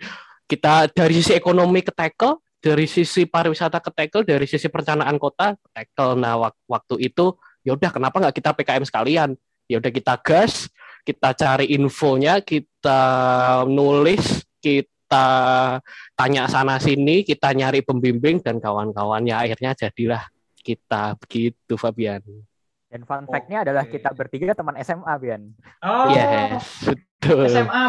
kita 0.49 0.91
dari 0.91 1.13
sisi 1.21 1.33
ekonomi 1.37 1.79
ke 1.85 1.93
tackle, 1.93 2.41
dari 2.59 2.85
sisi 2.89 3.23
pariwisata 3.25 3.79
ke 3.79 3.91
tackle, 3.93 4.27
dari 4.27 4.45
sisi 4.49 4.67
perencanaan 4.67 5.15
kota 5.15 5.55
ke 5.55 5.67
tackle. 5.71 6.19
Nah, 6.19 6.51
waktu 6.67 6.95
itu 6.99 7.37
ya 7.61 7.71
udah 7.77 7.89
kenapa 7.93 8.15
nggak 8.21 8.35
kita 8.35 8.51
PKM 8.53 8.85
sekalian? 8.85 9.29
Ya 9.69 9.79
udah 9.79 9.91
kita 9.93 10.19
gas, 10.19 10.67
kita 11.07 11.31
cari 11.33 11.71
infonya, 11.73 12.43
kita 12.43 13.01
nulis, 13.69 14.43
kita 14.59 15.79
tanya 16.15 16.43
sana 16.47 16.77
sini, 16.77 17.23
kita 17.23 17.55
nyari 17.55 17.81
pembimbing 17.81 18.43
dan 18.43 18.59
kawan-kawannya 18.59 19.35
akhirnya 19.35 19.71
jadilah 19.75 20.23
kita 20.61 21.17
begitu 21.17 21.73
Fabian. 21.79 22.21
Dan 22.91 23.07
fun 23.07 23.23
fact-nya 23.23 23.63
adalah 23.63 23.87
kita 23.87 24.11
bertiga 24.11 24.51
teman 24.51 24.75
SMA, 24.83 25.13
Bian. 25.15 25.55
Oh, 25.79 26.11
yes, 26.11 26.83
betul. 26.83 27.47
SMA 27.47 27.83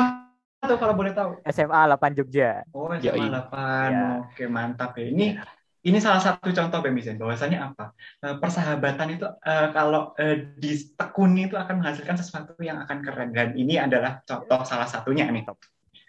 atau 0.63 0.79
kalau 0.79 0.95
boleh 0.95 1.11
tahu? 1.11 1.43
SMA 1.51 1.91
8 1.91 2.15
Jogja. 2.23 2.63
Oh, 2.71 2.87
SMA 2.95 3.11
Yoi. 3.11 3.27
8. 3.27 3.91
Ya. 3.91 4.07
Oke, 4.23 4.47
mantap 4.47 4.95
ya. 4.95 5.11
Ini 5.11 5.43
ini 5.83 5.99
salah 5.99 6.23
satu 6.23 6.55
contoh 6.55 6.79
Bemisen 6.79 7.19
bahwasanya 7.19 7.75
apa 7.75 7.93
Eh, 8.23 8.39
persahabatan 8.39 9.19
itu 9.19 9.27
eh, 9.27 9.69
kalau 9.75 10.15
eh, 10.15 10.55
ditekuni 10.55 11.51
itu 11.51 11.59
akan 11.59 11.83
menghasilkan 11.83 12.15
sesuatu 12.15 12.55
yang 12.63 12.79
akan 12.87 13.03
keren 13.03 13.35
dan 13.35 13.59
ini 13.59 13.75
adalah 13.83 14.23
contoh 14.23 14.63
salah 14.63 14.87
satunya 14.87 15.27
nih. 15.27 15.43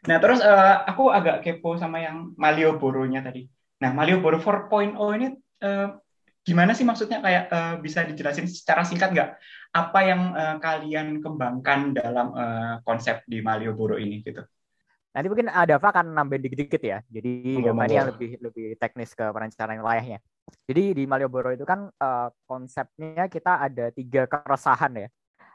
Nah 0.06 0.18
terus 0.22 0.46
aku 0.86 1.10
agak 1.10 1.42
kepo 1.42 1.74
sama 1.80 2.06
yang 2.06 2.38
Malioboro-nya 2.38 3.26
tadi. 3.26 3.50
Nah 3.82 3.96
Malioboro 3.98 4.38
4.0 4.38 4.94
ini 5.18 5.28
gimana 6.44 6.76
sih 6.76 6.84
maksudnya 6.84 7.24
kayak 7.24 7.48
bisa 7.80 8.04
dijelasin 8.04 8.52
secara 8.52 8.84
singkat 8.84 9.16
nggak 9.16 9.30
apa 9.74 10.00
yang 10.04 10.22
kalian 10.60 11.24
kembangkan 11.24 11.96
dalam 11.96 12.36
konsep 12.84 13.24
di 13.26 13.40
Malioboro 13.40 13.96
ini 13.96 14.20
gitu? 14.22 14.44
Nanti 15.14 15.28
mungkin 15.30 15.48
Dava 15.48 15.88
akan 15.94 16.06
nambahin 16.10 16.42
dikit-dikit 16.42 16.82
ya. 16.82 16.98
Jadi 17.06 17.62
Dava 17.62 17.86
ini 17.86 17.94
yang 17.94 18.10
lebih 18.10 18.32
lebih 18.42 18.68
teknis 18.82 19.14
ke 19.14 19.22
perencanaan 19.30 19.78
wilayahnya. 19.78 20.20
Jadi 20.66 20.84
di 20.98 21.04
Malioboro 21.06 21.54
itu 21.54 21.64
kan 21.64 21.86
eh, 21.88 22.30
konsepnya 22.50 23.30
kita 23.30 23.62
ada 23.62 23.94
tiga 23.94 24.26
keresahan 24.26 25.06
ya. 25.06 25.08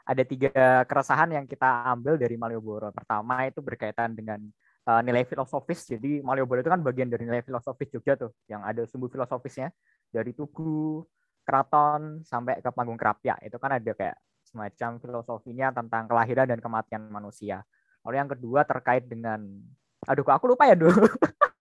Ada 0.07 0.23
tiga 0.25 0.51
keresahan 0.87 1.29
yang 1.35 1.45
kita 1.45 1.85
ambil 1.91 2.15
dari 2.15 2.39
Malioboro. 2.39 2.89
Pertama 2.95 3.43
itu 3.45 3.59
berkaitan 3.59 4.15
dengan 4.15 4.39
eh, 4.87 5.01
nilai 5.03 5.27
filosofis. 5.27 5.91
Jadi 5.91 6.23
Malioboro 6.23 6.63
itu 6.63 6.71
kan 6.71 6.79
bagian 6.79 7.11
dari 7.11 7.27
nilai 7.27 7.43
filosofis 7.43 7.91
Jogja 7.91 8.15
tuh, 8.15 8.31
yang 8.47 8.63
ada 8.63 8.87
sumbu 8.87 9.11
filosofisnya 9.11 9.75
dari 10.07 10.31
Tugu, 10.31 11.03
Keraton 11.43 12.23
sampai 12.23 12.63
ke 12.63 12.71
Panggung 12.71 12.95
Kerapia. 12.95 13.35
Itu 13.43 13.59
kan 13.59 13.75
ada 13.75 13.91
kayak 13.91 14.17
semacam 14.47 14.97
filosofinya 14.97 15.67
tentang 15.75 16.07
kelahiran 16.07 16.47
dan 16.47 16.63
kematian 16.63 17.11
manusia. 17.11 17.61
Lalu 18.05 18.15
yang 18.15 18.29
kedua 18.31 18.61
terkait 18.63 19.05
dengan 19.05 19.43
aduh 20.07 20.23
kok 20.23 20.35
aku 20.35 20.55
lupa 20.55 20.63
ya 20.67 20.75
dulu. 20.79 21.03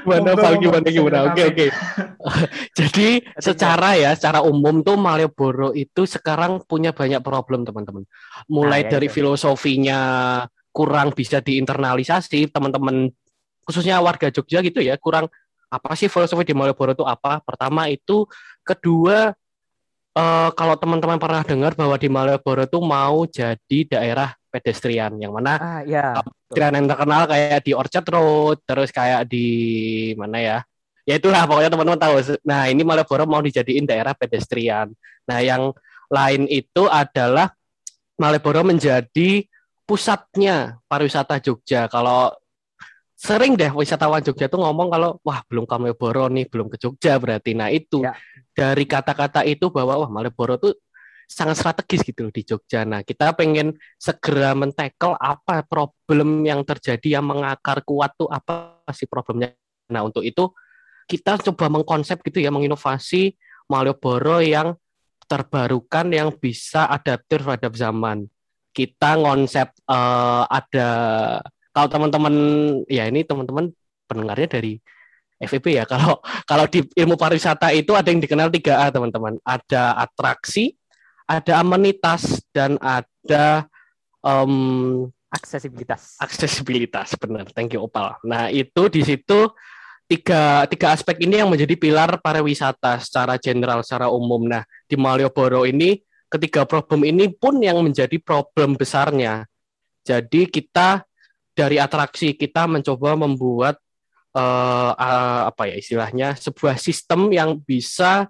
Gimana 0.00 0.32
Monggo, 0.32 0.40
Pak? 0.40 0.52
Gimana 0.60 0.88
gimana? 0.88 1.18
Oke 1.28 1.42
oke. 1.52 1.66
Jadi 2.78 3.20
secara 3.36 3.92
ya, 3.96 4.10
secara 4.16 4.40
umum 4.40 4.80
tuh 4.80 4.96
Malioboro 4.96 5.76
itu 5.76 6.08
sekarang 6.08 6.64
punya 6.64 6.96
banyak 6.96 7.20
problem 7.20 7.68
teman-teman. 7.68 8.08
Mulai 8.48 8.80
Nah, 8.84 8.88
ya 8.88 8.90
dari 8.96 9.08
itu. 9.12 9.20
filosofinya 9.20 10.00
kurang 10.72 11.12
bisa 11.12 11.44
diinternalisasi, 11.44 12.48
teman-teman 12.48 13.12
khususnya 13.66 14.00
warga 14.00 14.32
Jogja 14.32 14.64
gitu 14.64 14.80
ya, 14.80 14.96
kurang 14.96 15.28
apa 15.68 15.92
sih 15.94 16.08
filosofi 16.08 16.48
di 16.48 16.56
Malioboro 16.56 16.96
itu 16.96 17.04
apa? 17.04 17.44
Pertama 17.44 17.92
itu, 17.92 18.24
kedua 18.64 19.36
eh, 20.16 20.50
kalau 20.56 20.74
teman-teman 20.80 21.20
pernah 21.20 21.44
dengar 21.44 21.76
bahwa 21.76 22.00
di 22.00 22.08
Malioboro 22.08 22.64
itu 22.64 22.78
mau 22.80 23.28
jadi 23.28 23.78
daerah 23.84 24.39
pedestrian, 24.50 25.14
yang 25.16 25.32
mana 25.32 25.56
Ah 25.56 25.80
ya. 25.86 26.18
pedestrian 26.18 26.74
yang 26.76 26.86
terkenal 26.90 27.22
kayak 27.30 27.62
di 27.62 27.72
Orchard 27.72 28.06
Road, 28.10 28.58
terus 28.66 28.90
kayak 28.90 29.30
di 29.30 29.46
mana 30.18 30.38
ya? 30.42 30.58
Ya 31.08 31.16
itulah 31.16 31.46
pokoknya 31.48 31.70
teman-teman 31.72 31.98
tahu. 31.98 32.14
Nah, 32.44 32.68
ini 32.68 32.82
Malioboro 32.84 33.24
mau 33.24 33.40
dijadiin 33.40 33.88
daerah 33.88 34.12
pedestrian. 34.12 34.92
Nah, 35.24 35.38
yang 35.40 35.72
lain 36.10 36.44
itu 36.50 36.86
adalah 36.86 37.50
Malioboro 38.20 38.66
menjadi 38.66 39.46
pusatnya 39.88 40.78
pariwisata 40.86 41.40
Jogja. 41.42 41.88
Kalau 41.90 42.30
sering 43.16 43.58
deh 43.58 43.72
wisatawan 43.74 44.22
Jogja 44.22 44.46
tuh 44.46 44.60
ngomong 44.62 44.86
kalau 44.92 45.10
wah 45.24 45.40
belum 45.50 45.64
ke 45.66 45.74
Malioboro 45.80 46.30
nih, 46.30 46.46
belum 46.46 46.68
ke 46.70 46.76
Jogja 46.78 47.16
berarti. 47.18 47.56
Nah, 47.58 47.72
itu 47.72 48.04
Ya. 48.04 48.14
dari 48.54 48.84
kata-kata 48.86 49.42
itu 49.48 49.66
bahwa 49.72 50.04
wah 50.04 50.10
Malioboro 50.12 50.60
tuh 50.60 50.74
sangat 51.30 51.62
strategis 51.62 52.02
gitu 52.02 52.26
loh 52.26 52.34
di 52.34 52.42
Jogja. 52.42 52.82
Nah, 52.82 53.06
kita 53.06 53.30
pengen 53.38 53.78
segera 53.94 54.50
men-tackle 54.58 55.14
apa 55.14 55.62
problem 55.62 56.42
yang 56.42 56.66
terjadi 56.66 57.22
yang 57.22 57.30
mengakar 57.30 57.86
kuat 57.86 58.18
tuh 58.18 58.26
apa 58.26 58.82
sih 58.90 59.06
problemnya. 59.06 59.54
Nah, 59.94 60.02
untuk 60.02 60.26
itu 60.26 60.50
kita 61.06 61.38
coba 61.38 61.70
mengkonsep 61.70 62.18
gitu 62.26 62.42
ya, 62.42 62.50
menginovasi 62.50 63.38
Malioboro 63.70 64.42
yang 64.42 64.74
terbarukan 65.30 66.10
yang 66.10 66.34
bisa 66.34 66.90
adaptif 66.90 67.46
terhadap 67.46 67.78
zaman. 67.78 68.26
Kita 68.74 69.14
konsep 69.14 69.70
eh, 69.70 70.42
ada 70.50 70.90
kalau 71.70 71.86
teman-teman 71.86 72.34
ya 72.90 73.06
ini 73.06 73.22
teman-teman 73.22 73.70
pendengarnya 74.10 74.50
dari 74.50 74.82
FEB 75.38 75.78
ya. 75.78 75.84
Kalau 75.92 76.20
kalau 76.44 76.66
di 76.68 76.84
ilmu 76.84 77.16
pariwisata 77.16 77.72
itu 77.72 77.96
ada 77.96 78.10
yang 78.12 78.20
dikenal 78.20 78.52
3A, 78.52 78.92
teman-teman. 78.92 79.40
Ada 79.40 79.96
atraksi, 79.96 80.76
ada 81.30 81.62
amenitas 81.62 82.42
dan 82.50 82.74
ada 82.82 83.70
em, 84.26 85.06
Aksesibilitas. 85.30 86.18
aksesibilitas 86.18 87.14
benar. 87.14 87.46
Thank 87.54 87.78
you 87.78 87.86
Opal. 87.86 88.18
Nah 88.26 88.50
itu 88.50 88.90
di 88.90 89.06
situ 89.06 89.46
tiga 90.10 90.66
tiga 90.66 90.90
aspek 90.90 91.22
ini 91.22 91.38
yang 91.38 91.46
menjadi 91.46 91.70
pilar 91.78 92.18
pariwisata 92.18 92.98
secara 92.98 93.38
general 93.38 93.86
secara 93.86 94.10
umum. 94.10 94.50
Nah 94.50 94.66
di 94.90 94.98
Malioboro 94.98 95.62
ini 95.62 96.02
ketiga 96.26 96.66
problem 96.66 97.06
ini 97.06 97.30
pun 97.30 97.62
yang 97.62 97.78
menjadi 97.78 98.18
problem 98.18 98.74
besarnya. 98.74 99.46
Jadi 100.02 100.50
kita 100.50 101.06
dari 101.54 101.78
atraksi 101.78 102.34
kita 102.34 102.66
mencoba 102.66 103.14
membuat 103.14 103.78
eh, 104.34 104.92
eh, 104.98 105.42
apa 105.46 105.62
ya 105.70 105.78
istilahnya 105.78 106.34
sebuah 106.42 106.74
sistem 106.74 107.30
yang 107.30 107.54
bisa 107.62 108.26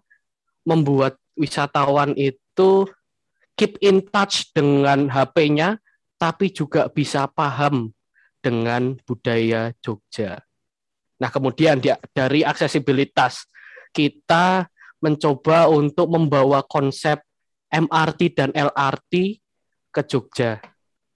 membuat 0.69 1.16
wisatawan 1.40 2.12
itu 2.20 2.85
keep 3.56 3.80
in 3.80 4.04
touch 4.04 4.52
dengan 4.52 5.09
HP-nya 5.09 5.80
tapi 6.20 6.52
juga 6.52 6.92
bisa 6.92 7.25
paham 7.32 7.88
dengan 8.44 8.97
budaya 9.09 9.73
Jogja. 9.80 10.44
Nah, 11.20 11.32
kemudian 11.32 11.80
di- 11.80 11.97
dari 12.12 12.44
aksesibilitas 12.44 13.49
kita 13.92 14.68
mencoba 15.00 15.68
untuk 15.73 16.12
membawa 16.12 16.61
konsep 16.64 17.25
MRT 17.73 18.20
dan 18.37 18.50
LRT 18.52 19.40
ke 19.88 20.02
Jogja 20.04 20.61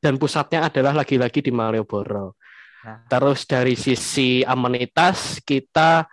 dan 0.01 0.21
pusatnya 0.21 0.69
adalah 0.69 1.05
lagi-lagi 1.05 1.41
di 1.41 1.53
Malioboro. 1.53 2.37
Nah. 2.85 3.09
Terus 3.09 3.49
dari 3.49 3.77
sisi 3.77 4.45
amenitas 4.45 5.41
kita 5.41 6.05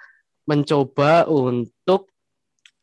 mencoba 0.48 1.28
untuk 1.28 2.11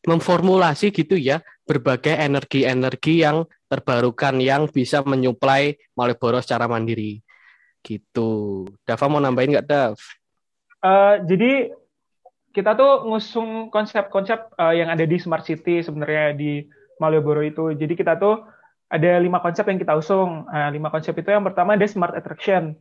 memformulasi 0.09 0.89
gitu 0.89 1.13
ya 1.13 1.45
berbagai 1.69 2.17
energi-energi 2.17 3.21
yang 3.21 3.45
terbarukan 3.69 4.41
yang 4.41 4.65
bisa 4.65 5.05
menyuplai 5.05 5.77
Malioboro 5.93 6.41
secara 6.41 6.65
mandiri. 6.65 7.21
Gitu. 7.85 8.65
Dava 8.81 9.05
mau 9.05 9.21
nambahin 9.21 9.53
nggak, 9.53 9.67
Dav? 9.69 9.95
Eh, 10.81 11.15
jadi 11.29 11.51
kita 12.49 12.73
tuh 12.73 13.05
ngusung 13.05 13.69
konsep-konsep 13.69 14.49
eh, 14.57 14.81
yang 14.81 14.89
ada 14.89 15.05
di 15.05 15.17
Smart 15.21 15.45
City 15.45 15.85
sebenarnya 15.85 16.33
di 16.33 16.65
Malioboro 16.97 17.45
itu. 17.45 17.69
Jadi 17.77 17.93
kita 17.93 18.17
tuh 18.17 18.41
ada 18.89 19.21
lima 19.21 19.37
konsep 19.37 19.69
yang 19.69 19.77
kita 19.77 19.93
usung. 19.93 20.49
Nah, 20.49 20.73
lima 20.73 20.89
konsep 20.89 21.13
itu 21.13 21.29
yang 21.29 21.45
pertama 21.45 21.77
ada 21.77 21.85
Smart 21.85 22.17
Attraction. 22.17 22.73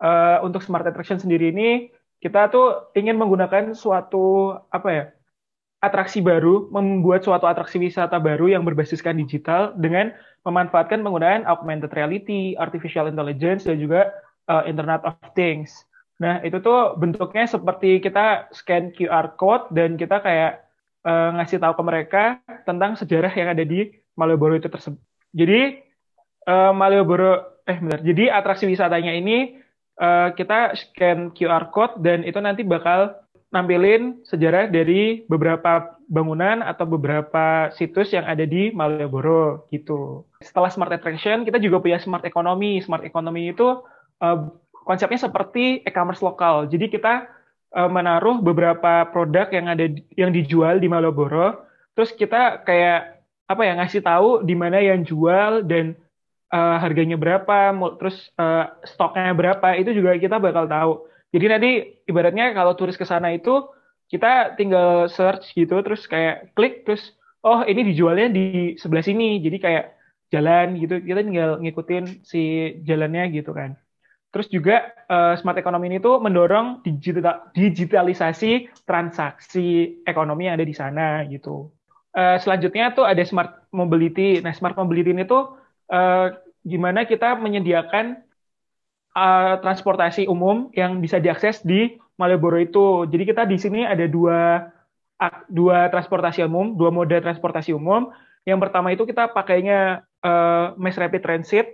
Eh, 0.00 0.38
untuk 0.40 0.64
Smart 0.64 0.88
Attraction 0.88 1.20
sendiri 1.20 1.52
ini 1.52 1.92
kita 2.20 2.48
tuh 2.48 2.92
ingin 2.96 3.20
menggunakan 3.20 3.76
suatu 3.76 4.56
apa 4.72 4.88
ya 4.88 5.04
atraksi 5.80 6.20
baru, 6.20 6.68
membuat 6.68 7.24
suatu 7.24 7.48
atraksi 7.48 7.80
wisata 7.80 8.20
baru 8.20 8.52
yang 8.52 8.62
berbasiskan 8.68 9.16
digital 9.16 9.72
dengan 9.76 10.12
memanfaatkan 10.44 11.00
penggunaan 11.00 11.48
augmented 11.48 11.92
reality, 11.96 12.56
artificial 12.56 13.08
intelligence, 13.08 13.64
dan 13.64 13.80
juga 13.80 14.12
uh, 14.48 14.64
Internet 14.68 15.04
of 15.08 15.16
Things. 15.32 15.72
Nah, 16.20 16.44
itu 16.44 16.60
tuh 16.60 17.00
bentuknya 17.00 17.48
seperti 17.48 17.96
kita 18.04 18.52
scan 18.52 18.92
QR 18.92 19.40
code 19.40 19.72
dan 19.72 19.96
kita 19.96 20.20
kayak 20.20 20.68
uh, 21.08 21.32
ngasih 21.40 21.56
tahu 21.60 21.72
ke 21.80 21.82
mereka 21.84 22.24
tentang 22.68 22.92
sejarah 22.96 23.32
yang 23.32 23.48
ada 23.56 23.64
di 23.64 23.88
Malioboro 24.20 24.60
itu 24.60 24.68
tersebut. 24.68 25.00
Jadi 25.32 25.80
uh, 26.44 26.76
Malioboro 26.76 27.64
eh 27.64 27.78
benar. 27.80 28.04
Jadi 28.04 28.28
atraksi 28.28 28.68
wisatanya 28.68 29.16
ini 29.16 29.56
uh, 29.96 30.36
kita 30.36 30.76
scan 30.76 31.32
QR 31.32 31.72
code 31.72 32.04
dan 32.04 32.20
itu 32.20 32.36
nanti 32.36 32.68
bakal 32.68 33.16
nampilin 33.50 34.22
sejarah 34.22 34.70
dari 34.70 35.26
beberapa 35.26 35.98
bangunan 36.06 36.62
atau 36.62 36.86
beberapa 36.86 37.70
situs 37.74 38.14
yang 38.14 38.26
ada 38.26 38.46
di 38.46 38.70
Malioboro 38.70 39.66
gitu. 39.74 40.26
Setelah 40.42 40.70
smart 40.70 40.94
attraction, 40.94 41.42
kita 41.42 41.58
juga 41.58 41.82
punya 41.82 41.98
smart 41.98 42.22
economy. 42.26 42.78
Smart 42.82 43.02
economy 43.02 43.50
itu 43.50 43.82
uh, 44.22 44.38
konsepnya 44.86 45.20
seperti 45.26 45.82
e-commerce 45.82 46.22
lokal. 46.22 46.70
Jadi 46.70 46.90
kita 46.90 47.26
uh, 47.74 47.90
menaruh 47.90 48.38
beberapa 48.38 49.06
produk 49.10 49.50
yang 49.50 49.66
ada 49.70 49.86
yang 50.14 50.30
dijual 50.30 50.78
di 50.78 50.86
Malioboro, 50.86 51.66
terus 51.98 52.14
kita 52.14 52.62
kayak 52.62 53.22
apa 53.50 53.62
ya 53.66 53.74
ngasih 53.82 54.02
tahu 54.06 54.28
di 54.46 54.54
mana 54.54 54.78
yang 54.78 55.02
jual 55.02 55.66
dan 55.66 55.98
uh, 56.54 56.78
harganya 56.78 57.18
berapa, 57.18 57.74
terus 57.98 58.30
uh, 58.38 58.70
stoknya 58.86 59.34
berapa, 59.34 59.74
itu 59.74 59.90
juga 59.90 60.14
kita 60.18 60.38
bakal 60.38 60.70
tahu 60.70 60.92
jadi 61.30 61.46
nanti 61.46 61.70
ibaratnya 62.10 62.50
kalau 62.52 62.74
turis 62.74 62.98
ke 62.98 63.06
sana 63.06 63.30
itu 63.30 63.70
kita 64.10 64.58
tinggal 64.58 65.06
search 65.06 65.54
gitu 65.54 65.78
terus 65.86 66.02
kayak 66.10 66.50
klik 66.58 66.82
terus 66.82 67.14
oh 67.46 67.62
ini 67.64 67.86
dijualnya 67.86 68.28
di 68.28 68.74
sebelah 68.76 69.04
sini. 69.04 69.38
Jadi 69.38 69.56
kayak 69.62 69.84
jalan 70.30 70.78
gitu 70.78 71.02
kita 71.02 71.20
tinggal 71.22 71.50
ngikutin 71.62 72.04
si 72.26 72.74
jalannya 72.82 73.30
gitu 73.34 73.54
kan. 73.54 73.78
Terus 74.30 74.46
juga 74.46 74.94
uh, 75.10 75.34
smart 75.38 75.58
economy 75.58 75.90
ini 75.90 75.98
tuh 75.98 76.22
mendorong 76.22 76.86
digital, 76.86 77.50
digitalisasi 77.50 78.70
transaksi 78.86 79.98
ekonomi 80.06 80.46
yang 80.46 80.54
ada 80.54 80.66
di 80.66 80.74
sana 80.74 81.26
gitu. 81.26 81.74
Uh, 82.14 82.38
selanjutnya 82.38 82.94
tuh 82.94 83.06
ada 83.06 83.22
smart 83.26 83.66
mobility. 83.74 84.38
Nah, 84.38 84.54
smart 84.54 84.78
mobility 84.78 85.10
ini 85.10 85.26
tuh 85.26 85.58
uh, 85.90 86.30
gimana 86.62 87.10
kita 87.10 87.34
menyediakan 87.42 88.22
uh, 89.14 89.58
transportasi 89.62 90.26
umum 90.30 90.70
yang 90.74 90.98
bisa 91.02 91.18
diakses 91.18 91.62
di 91.64 91.98
Malioboro 92.20 92.60
itu. 92.60 93.08
Jadi 93.08 93.22
kita 93.24 93.48
di 93.48 93.56
sini 93.56 93.88
ada 93.88 94.04
dua 94.04 94.68
dua 95.52 95.92
transportasi 95.92 96.44
umum, 96.44 96.76
dua 96.76 96.88
mode 96.92 97.16
transportasi 97.20 97.76
umum. 97.76 98.12
Yang 98.48 98.58
pertama 98.68 98.88
itu 98.92 99.04
kita 99.04 99.28
pakainya 99.32 100.04
uh, 100.24 100.72
Mass 100.80 100.96
Rapid 100.96 101.20
Transit 101.20 101.66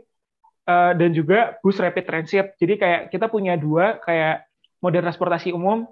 uh, 0.66 0.92
dan 0.98 1.14
juga 1.14 1.58
bus 1.62 1.78
Rapid 1.78 2.04
Transit. 2.06 2.46
Jadi 2.58 2.74
kayak 2.78 3.00
kita 3.14 3.30
punya 3.30 3.54
dua 3.54 4.02
kayak 4.02 4.46
mode 4.82 4.98
transportasi 4.98 5.54
umum 5.54 5.86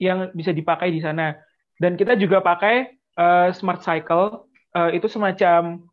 yang 0.00 0.32
bisa 0.32 0.52
dipakai 0.52 0.88
di 0.88 1.00
sana. 1.04 1.36
Dan 1.76 1.94
kita 1.94 2.16
juga 2.18 2.40
pakai 2.42 2.98
uh, 3.20 3.52
Smart 3.54 3.84
Cycle, 3.84 4.48
uh, 4.74 4.90
itu 4.90 5.06
semacam 5.06 5.84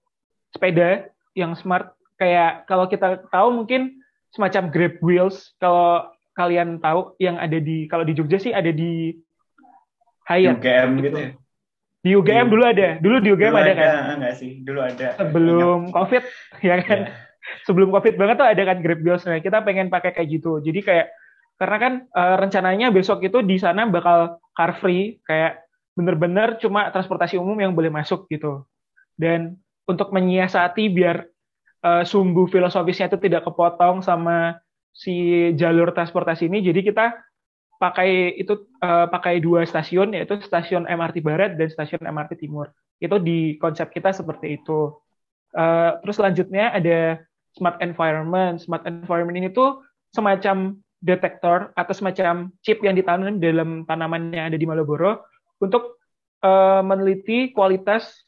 sepeda 0.56 1.12
yang 1.36 1.54
smart. 1.60 1.92
Kayak 2.16 2.64
kalau 2.72 2.88
kita 2.88 3.28
tahu 3.28 3.52
mungkin 3.52 4.00
semacam 4.36 4.64
Grab 4.70 4.96
Wheels 5.00 5.56
kalau 5.58 6.12
kalian 6.36 6.84
tahu 6.84 7.16
yang 7.24 7.40
ada 7.40 7.56
di 7.58 7.88
kalau 7.88 8.04
di 8.04 8.12
Jogja 8.12 8.38
sih 8.38 8.52
ada 8.52 8.70
di 8.70 9.16
Hayat. 10.26 10.58
UGM 10.58 10.90
gitu 11.06 11.18
ya. 11.18 11.30
Di 12.06 12.10
UGM 12.14 12.48
dulu 12.50 12.64
ada. 12.66 12.88
Dulu 13.02 13.16
di 13.22 13.30
UGM 13.34 13.54
dulu 13.54 13.62
ada, 13.62 13.72
ada 13.72 13.74
kan? 13.78 13.90
Enggak 14.18 14.36
sih, 14.38 14.52
dulu 14.62 14.80
ada. 14.82 15.08
Sebelum 15.18 15.80
Ingat. 15.90 15.94
Covid 15.94 16.24
ya 16.66 16.76
kan. 16.82 17.00
Yeah. 17.10 17.14
Sebelum 17.70 17.90
Covid 17.94 18.14
banget 18.18 18.36
tuh 18.42 18.48
ada 18.50 18.62
kan 18.66 18.78
Grab 18.82 19.02
Wheels. 19.06 19.24
Nah, 19.30 19.38
kita 19.38 19.62
pengen 19.62 19.94
pakai 19.94 20.18
kayak 20.18 20.30
gitu. 20.34 20.58
Jadi 20.66 20.82
kayak 20.82 21.08
karena 21.56 21.78
kan 21.80 21.94
uh, 22.12 22.36
rencananya 22.42 22.92
besok 22.92 23.24
itu 23.24 23.40
di 23.46 23.56
sana 23.62 23.88
bakal 23.88 24.42
car 24.58 24.76
free 24.82 25.22
kayak 25.24 25.64
bener-bener 25.96 26.60
cuma 26.60 26.92
transportasi 26.92 27.40
umum 27.40 27.56
yang 27.56 27.72
boleh 27.72 27.94
masuk 27.94 28.28
gitu. 28.28 28.66
Dan 29.16 29.62
untuk 29.86 30.10
menyiasati 30.10 30.90
biar 30.90 31.30
uh, 31.86 32.04
sumbu 32.04 32.50
filosofisnya 32.50 33.14
itu 33.14 33.22
tidak 33.22 33.46
kepotong 33.46 34.02
sama 34.02 34.58
si 34.90 35.50
jalur 35.54 35.94
transportasi 35.94 36.50
ini. 36.50 36.66
Jadi 36.66 36.82
kita 36.82 37.14
pakai 37.78 38.34
itu 38.40 38.66
uh, 38.82 39.06
pakai 39.12 39.44
dua 39.44 39.68
stasiun 39.68 40.16
yaitu 40.16 40.42
stasiun 40.42 40.90
MRT 40.90 41.22
Barat 41.22 41.54
dan 41.60 41.70
stasiun 41.70 42.02
MRT 42.02 42.42
Timur. 42.42 42.74
Itu 42.98 43.22
di 43.22 43.62
konsep 43.62 43.94
kita 43.94 44.16
seperti 44.16 44.58
itu. 44.58 44.98
Uh, 45.56 46.02
terus 46.02 46.18
selanjutnya 46.18 46.74
ada 46.74 47.22
smart 47.54 47.78
environment. 47.84 48.58
Smart 48.64 48.84
environment 48.90 49.38
ini 49.38 49.54
tuh 49.54 49.86
semacam 50.16 50.80
detektor 51.04 51.70
atau 51.78 51.94
semacam 51.94 52.50
chip 52.66 52.82
yang 52.82 52.98
ditanam 52.98 53.38
dalam 53.38 53.86
tanaman 53.86 54.34
yang 54.34 54.50
ada 54.50 54.58
di 54.58 54.66
Malioboro 54.66 55.22
untuk 55.62 56.02
uh, 56.42 56.82
meneliti 56.82 57.52
kualitas 57.52 58.26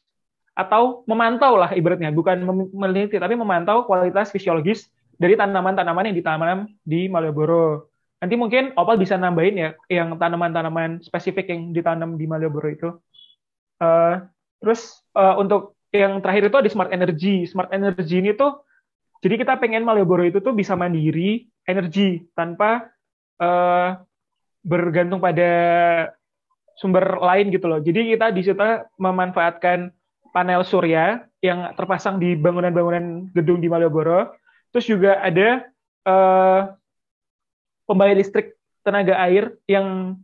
atau 0.58 1.06
memantau 1.06 1.54
lah 1.54 1.70
ibaratnya 1.70 2.10
bukan 2.10 2.42
meneliti 2.74 3.14
tapi 3.14 3.38
memantau 3.38 3.86
kualitas 3.86 4.34
fisiologis 4.34 4.90
dari 5.14 5.38
tanaman-tanaman 5.38 6.10
yang 6.10 6.16
ditanam 6.18 6.58
di 6.82 7.06
Malioboro. 7.06 7.94
Nanti 8.18 8.34
mungkin 8.34 8.74
Opal 8.74 8.98
bisa 8.98 9.14
nambahin 9.14 9.54
ya 9.54 9.70
yang 9.86 10.18
tanaman-tanaman 10.18 10.98
spesifik 11.06 11.54
yang 11.54 11.70
ditanam 11.70 12.18
di 12.18 12.26
Malioboro 12.26 12.66
itu. 12.66 12.90
Uh, 13.78 14.26
terus 14.58 14.98
uh, 15.14 15.38
untuk 15.38 15.78
yang 15.94 16.18
terakhir 16.18 16.50
itu 16.50 16.58
ada 16.58 16.70
smart 16.70 16.90
energy. 16.90 17.46
Smart 17.46 17.70
energy 17.70 18.18
ini 18.18 18.34
tuh 18.34 18.58
jadi 19.22 19.38
kita 19.38 19.62
pengen 19.62 19.86
Malioboro 19.86 20.26
itu 20.26 20.42
tuh 20.42 20.54
bisa 20.54 20.74
mandiri 20.74 21.46
energi 21.66 22.26
tanpa 22.34 22.90
uh, 23.38 23.98
bergantung 24.62 25.22
pada 25.22 25.50
sumber 26.78 27.18
lain 27.18 27.50
gitu 27.50 27.66
loh. 27.66 27.82
Jadi 27.82 28.14
kita 28.14 28.30
di 28.30 28.42
situ 28.46 28.62
memanfaatkan 28.98 29.90
panel 30.34 30.62
surya 30.66 31.24
yang 31.40 31.72
terpasang 31.78 32.18
di 32.18 32.34
bangunan-bangunan 32.34 33.30
gedung 33.32 33.62
di 33.62 33.70
Malioboro. 33.70 34.34
Terus 34.74 34.86
juga 34.86 35.22
ada 35.22 35.64
uh, 36.04 36.60
pembangkit 37.88 38.16
listrik 38.20 38.46
tenaga 38.84 39.16
air 39.24 39.56
yang 39.64 40.18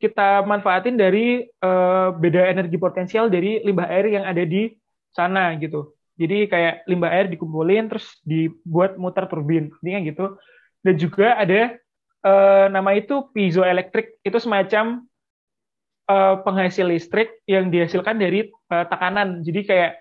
kita 0.00 0.40
manfaatin 0.48 0.96
dari 0.96 1.44
uh, 1.60 2.12
beda 2.16 2.48
energi 2.48 2.80
potensial 2.80 3.28
dari 3.28 3.60
limbah 3.60 3.88
air 3.88 4.08
yang 4.08 4.24
ada 4.24 4.40
di 4.44 4.72
sana 5.12 5.52
gitu. 5.60 5.92
Jadi 6.16 6.48
kayak 6.48 6.84
limbah 6.88 7.12
air 7.12 7.28
dikumpulin 7.28 7.88
terus 7.88 8.20
dibuat 8.24 8.96
muter 9.00 9.24
turbin, 9.28 9.72
kan 9.80 10.00
gitu. 10.04 10.36
Dan 10.80 10.94
juga 10.96 11.36
ada 11.36 11.76
uh, 12.24 12.66
nama 12.72 12.96
itu 12.96 13.28
piezoelektrik, 13.32 14.20
itu 14.24 14.38
semacam 14.40 15.04
uh, 16.10 16.34
penghasil 16.42 16.90
listrik 16.90 17.38
yang 17.46 17.70
dihasilkan 17.70 18.18
dari 18.18 18.50
uh, 18.50 18.84
tekanan. 18.90 19.46
Jadi 19.46 19.60
kayak 19.62 19.92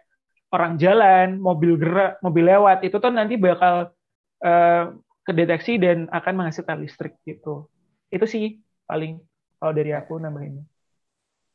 orang 0.49 0.81
jalan, 0.81 1.37
mobil 1.37 1.77
gerak, 1.77 2.17
mobil 2.25 2.49
lewat 2.49 2.81
itu 2.81 2.97
tuh 2.97 3.13
nanti 3.13 3.37
bakal 3.37 3.93
uh, 4.41 4.83
kedeteksi 5.29 5.77
dan 5.77 6.09
akan 6.09 6.33
menghasilkan 6.41 6.81
listrik 6.81 7.13
gitu. 7.21 7.69
Itu 8.09 8.25
sih 8.25 8.57
paling 8.89 9.21
kalau 9.61 9.73
dari 9.77 9.93
aku 9.93 10.17
nambahin. 10.17 10.65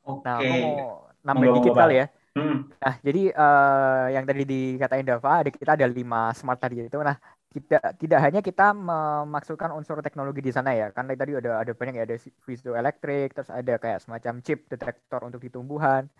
Oke. 0.07 0.23
Nah, 0.23 0.39
mau 0.39 1.11
nambahin 1.27 1.59
dikit 1.59 1.75
kali 1.75 1.97
ya. 1.99 2.07
Hmm. 2.35 2.67
Nah, 2.83 2.95
jadi 2.99 3.31
uh, 3.31 4.07
yang 4.11 4.27
tadi 4.27 4.43
dikatain 4.43 5.07
Dava, 5.07 5.43
ada 5.43 5.51
kita 5.55 5.79
ada 5.79 5.87
lima 5.87 6.35
smart 6.35 6.59
tadi 6.59 6.83
itu. 6.83 6.99
Nah, 6.99 7.15
tidak 7.55 7.83
tidak 8.03 8.19
hanya 8.19 8.41
kita 8.43 8.75
memasukkan 8.75 9.71
unsur 9.79 10.03
teknologi 10.03 10.43
di 10.43 10.51
sana 10.51 10.75
ya. 10.75 10.91
Kan 10.91 11.07
tadi 11.07 11.39
ada 11.39 11.63
ada 11.63 11.73
banyak 11.73 11.95
ya 11.95 12.03
ada 12.03 12.17
elektrik 12.83 13.31
terus 13.31 13.51
ada 13.51 13.79
kayak 13.79 14.03
semacam 14.03 14.43
chip 14.43 14.67
detektor 14.67 15.23
untuk 15.23 15.39
di 15.39 15.51
tumbuhan 15.55 16.11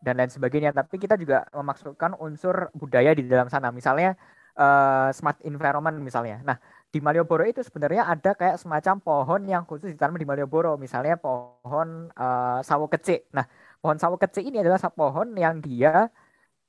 dan 0.00 0.14
lain 0.16 0.32
sebagainya. 0.32 0.72
Tapi 0.72 0.96
kita 0.96 1.20
juga 1.20 1.44
memasukkan 1.52 2.16
unsur 2.16 2.72
budaya 2.72 3.12
di 3.12 3.28
dalam 3.28 3.52
sana. 3.52 3.68
Misalnya 3.68 4.16
uh, 4.56 5.12
smart 5.12 5.44
environment 5.44 6.00
misalnya. 6.00 6.40
Nah 6.40 6.56
di 6.88 6.98
Malioboro 7.04 7.44
itu 7.44 7.60
sebenarnya 7.60 8.08
ada 8.08 8.32
kayak 8.32 8.56
semacam 8.56 8.94
pohon 9.04 9.40
yang 9.44 9.62
khusus 9.68 9.92
ditanam 9.92 10.16
di 10.16 10.24
Malioboro. 10.24 10.80
Misalnya 10.80 11.20
pohon 11.20 12.08
uh, 12.16 12.64
sawo 12.64 12.88
kecil. 12.88 13.20
Nah 13.36 13.44
pohon 13.84 14.00
sawo 14.00 14.16
kecil 14.16 14.48
ini 14.48 14.64
adalah 14.64 14.80
pohon 14.88 15.36
yang 15.36 15.60
dia 15.60 16.08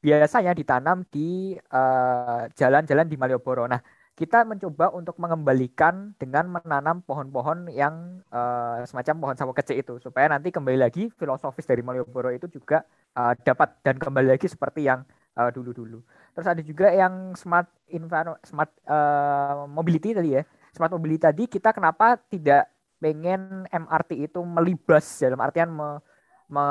biasanya 0.06 0.54
ditanam 0.54 1.02
di 1.10 1.58
eh, 1.58 2.42
jalan-jalan 2.54 3.06
uh, 3.06 3.10
di 3.10 3.18
Malioboro. 3.18 3.66
Nah, 3.66 3.82
kita 4.14 4.46
mencoba 4.46 4.94
untuk 4.94 5.18
mengembalikan 5.18 6.14
dengan 6.22 6.48
menanam 6.48 7.02
pohon-pohon 7.02 7.74
yang 7.74 8.22
uh, 8.30 8.86
semacam 8.86 9.16
pohon 9.20 9.36
sawo 9.36 9.52
kecil 9.52 9.76
itu 9.82 9.94
supaya 10.00 10.30
nanti 10.32 10.54
kembali 10.54 10.78
lagi 10.80 11.10
filosofis 11.18 11.68
dari 11.68 11.82
Malioboro 11.82 12.32
itu 12.32 12.48
juga 12.48 12.86
uh, 13.18 13.34
dapat 13.36 13.82
dan 13.82 13.98
kembali 13.98 14.38
lagi 14.38 14.46
seperti 14.48 14.86
yang 14.86 15.02
dulu-dulu. 15.36 16.00
Terus 16.32 16.48
ada 16.48 16.64
juga 16.64 16.88
yang 16.96 17.36
smart 17.36 17.68
environment, 17.92 18.40
smart 18.48 18.72
uh, 18.88 19.68
mobility 19.68 20.16
tadi 20.16 20.40
ya. 20.40 20.48
Smart 20.72 20.96
mobility 20.96 21.28
tadi 21.28 21.44
kita 21.52 21.76
kenapa 21.76 22.16
tidak 22.32 22.72
pengen 23.04 23.68
MRT 23.68 24.32
itu 24.32 24.40
melibas 24.48 25.04
dalam 25.20 25.44
artian 25.44 25.76
me, 25.76 26.00
me, 26.48 26.64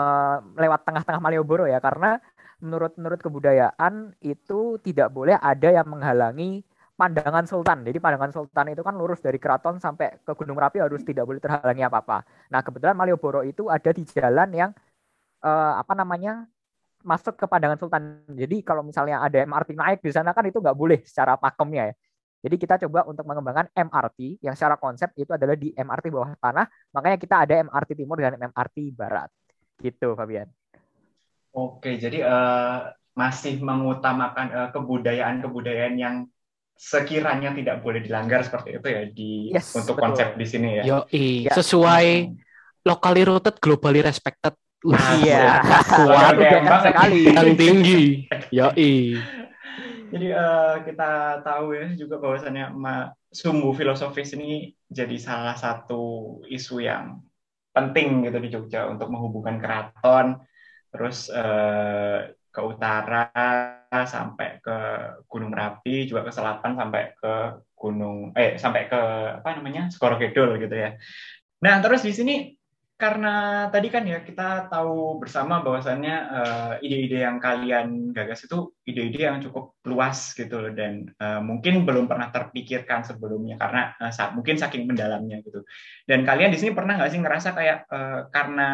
lewat 0.57 0.81
tengah-tengah 0.88 1.20
Malioboro 1.20 1.68
ya 1.68 1.77
karena 1.77 2.16
menurut 2.64 2.96
menurut 2.96 3.20
kebudayaan 3.20 4.16
itu 4.24 4.81
tidak 4.81 5.12
boleh 5.12 5.37
ada 5.37 5.68
yang 5.68 5.85
menghalangi 5.85 6.64
pandangan 6.96 7.44
sultan. 7.44 7.85
Jadi 7.85 7.98
pandangan 8.00 8.33
sultan 8.33 8.72
itu 8.72 8.81
kan 8.81 8.94
lurus 8.96 9.20
dari 9.20 9.37
keraton 9.37 9.77
sampai 9.83 10.22
ke 10.22 10.33
Gunung 10.33 10.57
Merapi 10.57 10.81
harus 10.81 11.03
tidak 11.05 11.29
boleh 11.29 11.42
terhalangi 11.42 11.85
apa-apa. 11.85 12.24
Nah, 12.48 12.61
kebetulan 12.62 12.96
Malioboro 12.96 13.42
itu 13.44 13.68
ada 13.68 13.90
di 13.90 14.03
jalan 14.09 14.48
yang 14.55 14.70
uh, 15.44 15.79
apa 15.79 15.92
namanya? 15.92 16.48
masuk 17.05 17.37
ke 17.37 17.44
pandangan 17.44 17.77
sultan. 17.77 18.24
Jadi 18.33 18.64
kalau 18.64 18.81
misalnya 18.81 19.20
ada 19.20 19.37
MRT 19.44 19.77
naik 19.77 20.00
di 20.00 20.09
sana 20.09 20.33
kan 20.33 20.40
itu 20.48 20.57
nggak 20.57 20.72
boleh 20.72 21.05
secara 21.05 21.37
pakemnya 21.37 21.92
ya. 21.92 21.94
Jadi 22.44 22.57
kita 22.57 22.81
coba 22.88 23.05
untuk 23.05 23.29
mengembangkan 23.29 23.68
MRT 23.77 24.40
yang 24.40 24.57
secara 24.57 24.81
konsep 24.81 25.12
itu 25.16 25.29
adalah 25.33 25.53
di 25.53 25.72
MRT 25.77 26.09
bawah 26.09 26.33
tanah. 26.40 26.64
Makanya 26.96 27.16
kita 27.20 27.44
ada 27.44 27.55
MRT 27.61 27.90
Timur 27.92 28.16
dan 28.20 28.40
MRT 28.40 28.96
Barat. 28.96 29.29
Gitu, 29.81 30.16
Fabian. 30.16 30.48
Oke, 31.55 32.03
jadi 32.03 32.27
uh, 32.27 32.90
masih 33.14 33.62
mengutamakan 33.62 34.47
uh, 34.51 34.69
kebudayaan-kebudayaan 34.75 35.95
yang 35.95 36.27
sekiranya 36.75 37.55
tidak 37.55 37.79
boleh 37.87 38.03
dilanggar 38.03 38.43
seperti 38.43 38.83
itu 38.83 38.88
ya 38.90 39.03
di 39.07 39.31
yes, 39.55 39.79
untuk 39.79 39.95
betul. 39.95 40.05
konsep 40.11 40.29
di 40.35 40.47
sini 40.51 40.83
ya. 40.83 40.83
Yo, 40.83 40.99
ya. 41.14 41.55
sesuai 41.55 42.35
locally 42.83 43.23
rooted, 43.23 43.55
globally 43.62 44.03
respected. 44.03 44.59
Iya, 45.23 45.62
kuat 45.95 46.35
sekali. 46.83 47.31
Yang 47.31 47.51
tinggi. 47.55 48.03
Yo, 48.51 48.69
Jadi 50.14 50.29
uh, 50.31 50.79
kita 50.83 51.43
tahu 51.43 51.75
ya 51.75 51.87
juga 51.95 52.19
bahwasannya 52.19 52.75
sumbu 53.35 53.75
filosofis 53.75 54.35
ini 54.38 54.75
jadi 54.87 55.19
salah 55.19 55.59
satu 55.59 56.38
isu 56.47 56.83
yang 56.83 57.19
penting 57.75 58.23
gitu 58.23 58.38
di 58.38 58.49
Jogja 58.51 58.87
untuk 58.87 59.11
menghubungkan 59.11 59.59
keraton, 59.59 60.38
terus 60.94 61.26
uh, 61.35 62.30
ke 62.54 62.61
utara 62.62 63.26
sampai 63.90 64.62
ke 64.62 64.78
Gunung 65.26 65.50
Merapi, 65.50 66.07
juga 66.07 66.22
ke 66.22 66.30
selatan 66.30 66.78
sampai 66.78 67.18
ke 67.18 67.35
Gunung 67.74 68.30
eh 68.38 68.54
sampai 68.54 68.87
ke 68.87 69.00
apa 69.42 69.59
namanya 69.59 69.90
Skoro 69.90 70.14
Kidul 70.14 70.62
gitu 70.62 70.74
ya. 70.78 70.94
Nah 71.66 71.83
terus 71.83 72.07
di 72.07 72.14
sini 72.14 72.54
karena 73.05 73.69
tadi 73.69 73.93
kan 73.93 74.09
ya 74.09 74.25
kita 74.25 74.73
tahu 74.73 75.21
bersama 75.21 75.61
bahwasannya 75.61 76.17
uh, 76.25 76.73
ide-ide 76.81 77.21
yang 77.21 77.37
kalian 77.37 78.17
gagas 78.17 78.49
itu 78.49 78.73
ide-ide 78.88 79.29
yang 79.29 79.45
cukup 79.45 79.77
luas 79.85 80.33
gitu 80.33 80.57
loh 80.57 80.73
dan 80.73 81.12
uh, 81.21 81.45
mungkin 81.45 81.85
belum 81.85 82.09
pernah 82.09 82.33
terpikirkan 82.33 83.05
sebelumnya 83.05 83.61
karena 83.61 83.93
uh, 84.01 84.09
saat 84.09 84.33
mungkin 84.33 84.57
saking 84.57 84.88
mendalamnya 84.88 85.45
gitu. 85.45 85.61
Dan 86.09 86.25
kalian 86.25 86.49
di 86.49 86.57
sini 86.57 86.73
pernah 86.73 86.97
nggak 86.97 87.12
sih 87.12 87.21
ngerasa 87.21 87.49
kayak 87.53 87.79
uh, 87.93 88.21
karena 88.33 88.71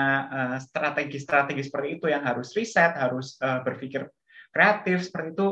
strategi-strategi 0.62 1.62
uh, 1.62 1.66
seperti 1.66 1.88
itu 1.98 2.06
yang 2.06 2.22
harus 2.22 2.54
riset 2.54 2.94
harus 2.94 3.34
uh, 3.42 3.66
berpikir 3.66 4.06
kreatif 4.54 5.10
seperti 5.10 5.34
itu 5.34 5.48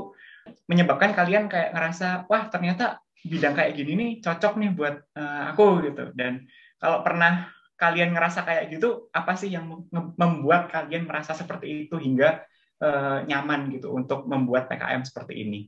menyebabkan 0.71 1.19
kalian 1.19 1.51
kayak 1.51 1.75
ngerasa 1.75 2.31
wah 2.31 2.47
ternyata 2.47 3.03
bidang 3.27 3.59
kayak 3.59 3.75
gini 3.75 3.93
nih 3.99 4.11
cocok 4.23 4.55
nih 4.63 4.71
buat 4.71 4.97
uh, 5.19 5.51
aku 5.51 5.83
gitu. 5.83 6.15
Dan 6.15 6.47
kalau 6.79 7.03
pernah 7.03 7.58
kalian 7.79 8.11
ngerasa 8.11 8.43
kayak 8.43 8.75
gitu 8.75 9.07
apa 9.15 9.39
sih 9.39 9.55
yang 9.55 9.87
membuat 10.19 10.67
kalian 10.69 11.07
merasa 11.07 11.31
seperti 11.31 11.87
itu 11.87 11.95
hingga 11.95 12.43
uh, 12.83 13.23
nyaman 13.23 13.71
gitu 13.71 13.95
untuk 13.95 14.27
membuat 14.27 14.67
PKM 14.67 15.07
seperti 15.07 15.47
ini? 15.47 15.61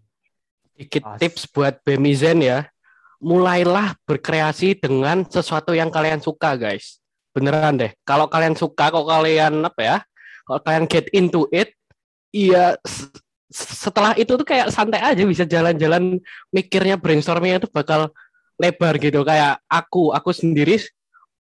Dikit 0.74 1.06
tips 1.22 1.46
buat 1.46 1.78
Bemizen 1.86 2.42
ya. 2.42 2.66
Mulailah 3.22 3.94
berkreasi 4.08 4.80
dengan 4.80 5.22
sesuatu 5.28 5.76
yang 5.76 5.92
kalian 5.92 6.24
suka, 6.24 6.56
guys. 6.56 6.98
Beneran 7.36 7.76
deh. 7.76 7.92
Kalau 8.02 8.26
kalian 8.26 8.56
suka, 8.56 8.88
kalau 8.88 9.04
kalian 9.04 9.60
apa 9.60 9.80
ya? 9.80 9.96
Kalau 10.48 10.60
kalian 10.64 10.88
get 10.88 11.06
into 11.12 11.44
it, 11.52 11.76
iya 12.34 12.74
setelah 13.50 14.14
itu 14.14 14.38
tuh 14.38 14.46
kayak 14.46 14.70
santai 14.70 15.02
aja 15.02 15.22
bisa 15.26 15.42
jalan-jalan 15.42 16.22
mikirnya 16.54 16.94
brainstormingnya 16.94 17.66
itu 17.66 17.68
bakal 17.70 18.14
lebar 18.62 18.94
gitu 19.02 19.26
kayak 19.26 19.58
aku 19.66 20.14
aku 20.14 20.30
sendiri 20.30 20.78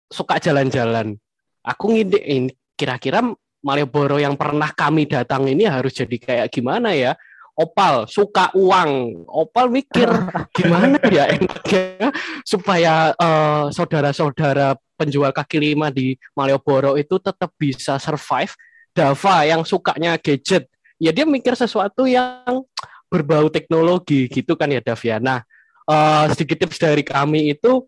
suka 0.09 0.40
jalan-jalan. 0.40 1.16
Aku 1.64 1.92
ngide 1.92 2.21
ini 2.21 2.53
kira-kira 2.75 3.21
Malioboro 3.59 4.23
yang 4.23 4.38
pernah 4.38 4.71
kami 4.71 5.11
datang 5.11 5.44
ini 5.51 5.66
harus 5.66 5.90
jadi 5.90 6.16
kayak 6.16 6.49
gimana 6.55 6.94
ya? 6.94 7.18
Opal 7.59 8.07
suka 8.07 8.55
uang. 8.55 9.25
Opal 9.27 9.66
mikir 9.66 10.07
gimana 10.57 11.03
ya 11.11 11.27
enaknya 11.27 12.14
supaya 12.47 13.12
uh, 13.18 13.66
saudara-saudara 13.75 14.79
penjual 14.94 15.35
kaki 15.35 15.59
lima 15.59 15.90
di 15.90 16.14
Malioboro 16.38 16.94
itu 16.94 17.18
tetap 17.18 17.51
bisa 17.59 17.99
survive. 17.99 18.55
Dava 18.94 19.47
yang 19.47 19.62
sukanya 19.62 20.18
gadget, 20.18 20.66
ya 20.99 21.14
dia 21.14 21.23
mikir 21.23 21.55
sesuatu 21.55 22.03
yang 22.11 22.66
berbau 23.07 23.47
teknologi 23.47 24.27
gitu 24.27 24.59
kan 24.59 24.71
ya 24.71 24.83
Daviana. 24.83 25.47
Uh, 25.88 26.29
sedikit 26.35 26.66
tips 26.66 26.79
dari 26.83 27.07
kami 27.07 27.55
itu 27.55 27.87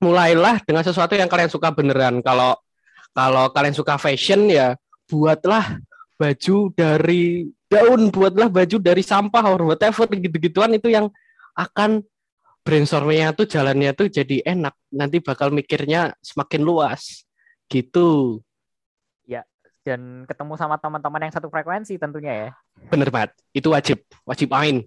mulailah 0.00 0.60
dengan 0.64 0.84
sesuatu 0.84 1.16
yang 1.16 1.28
kalian 1.28 1.48
suka 1.48 1.72
beneran. 1.72 2.20
Kalau 2.20 2.56
kalau 3.16 3.48
kalian 3.52 3.72
suka 3.72 3.96
fashion 3.96 4.48
ya 4.52 4.76
buatlah 5.08 5.80
baju 6.20 6.56
dari 6.72 7.48
daun, 7.68 8.12
buatlah 8.12 8.48
baju 8.48 8.76
dari 8.80 9.02
sampah 9.04 9.44
or 9.52 9.72
whatever 9.72 10.04
gitu-gituan 10.10 10.76
itu 10.76 10.92
yang 10.92 11.08
akan 11.56 12.04
brainstormingnya 12.66 13.32
tuh 13.32 13.46
jalannya 13.48 13.94
tuh 13.96 14.10
jadi 14.12 14.42
enak. 14.44 14.74
Nanti 14.92 15.22
bakal 15.22 15.48
mikirnya 15.54 16.12
semakin 16.20 16.60
luas 16.60 17.24
gitu. 17.70 18.40
Ya, 19.24 19.46
dan 19.86 20.26
ketemu 20.26 20.58
sama 20.58 20.76
teman-teman 20.76 21.30
yang 21.30 21.34
satu 21.34 21.48
frekuensi 21.48 21.96
tentunya 21.96 22.32
ya. 22.32 22.50
Bener 22.92 23.08
banget, 23.08 23.32
itu 23.56 23.68
wajib, 23.72 24.02
wajib 24.26 24.52
main. 24.52 24.84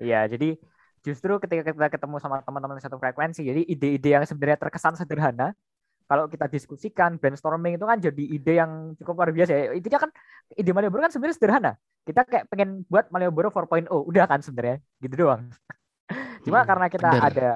Iya, 0.00 0.24
jadi 0.32 0.56
justru 1.00 1.36
ketika 1.40 1.72
kita 1.72 1.88
ketemu 1.88 2.16
sama 2.20 2.44
teman-teman 2.44 2.76
satu 2.80 3.00
frekuensi 3.00 3.40
jadi 3.40 3.62
ide-ide 3.64 4.10
yang 4.20 4.24
sebenarnya 4.28 4.60
terkesan 4.60 4.96
sederhana 4.96 5.56
kalau 6.10 6.26
kita 6.26 6.50
diskusikan 6.50 7.16
brainstorming 7.16 7.78
itu 7.78 7.86
kan 7.86 7.98
jadi 8.02 8.24
ide 8.26 8.52
yang 8.58 8.98
cukup 8.98 9.22
luar 9.22 9.30
biasa 9.30 9.50
ya 9.54 9.64
intinya 9.72 10.08
kan 10.08 10.10
ide 10.58 10.70
Malioboro 10.74 11.06
kan 11.06 11.12
sebenarnya 11.14 11.36
sederhana 11.38 11.72
kita 12.04 12.26
kayak 12.26 12.44
pengen 12.50 12.82
buat 12.90 13.08
Malioboro 13.08 13.48
4.0 13.54 13.88
udah 13.88 14.24
kan 14.26 14.42
sebenarnya 14.42 14.82
gitu 15.00 15.14
doang 15.24 15.48
cuma 16.44 16.60
hmm, 16.60 16.68
karena 16.68 16.86
kita 16.90 17.08
bener. 17.08 17.24
ada 17.30 17.50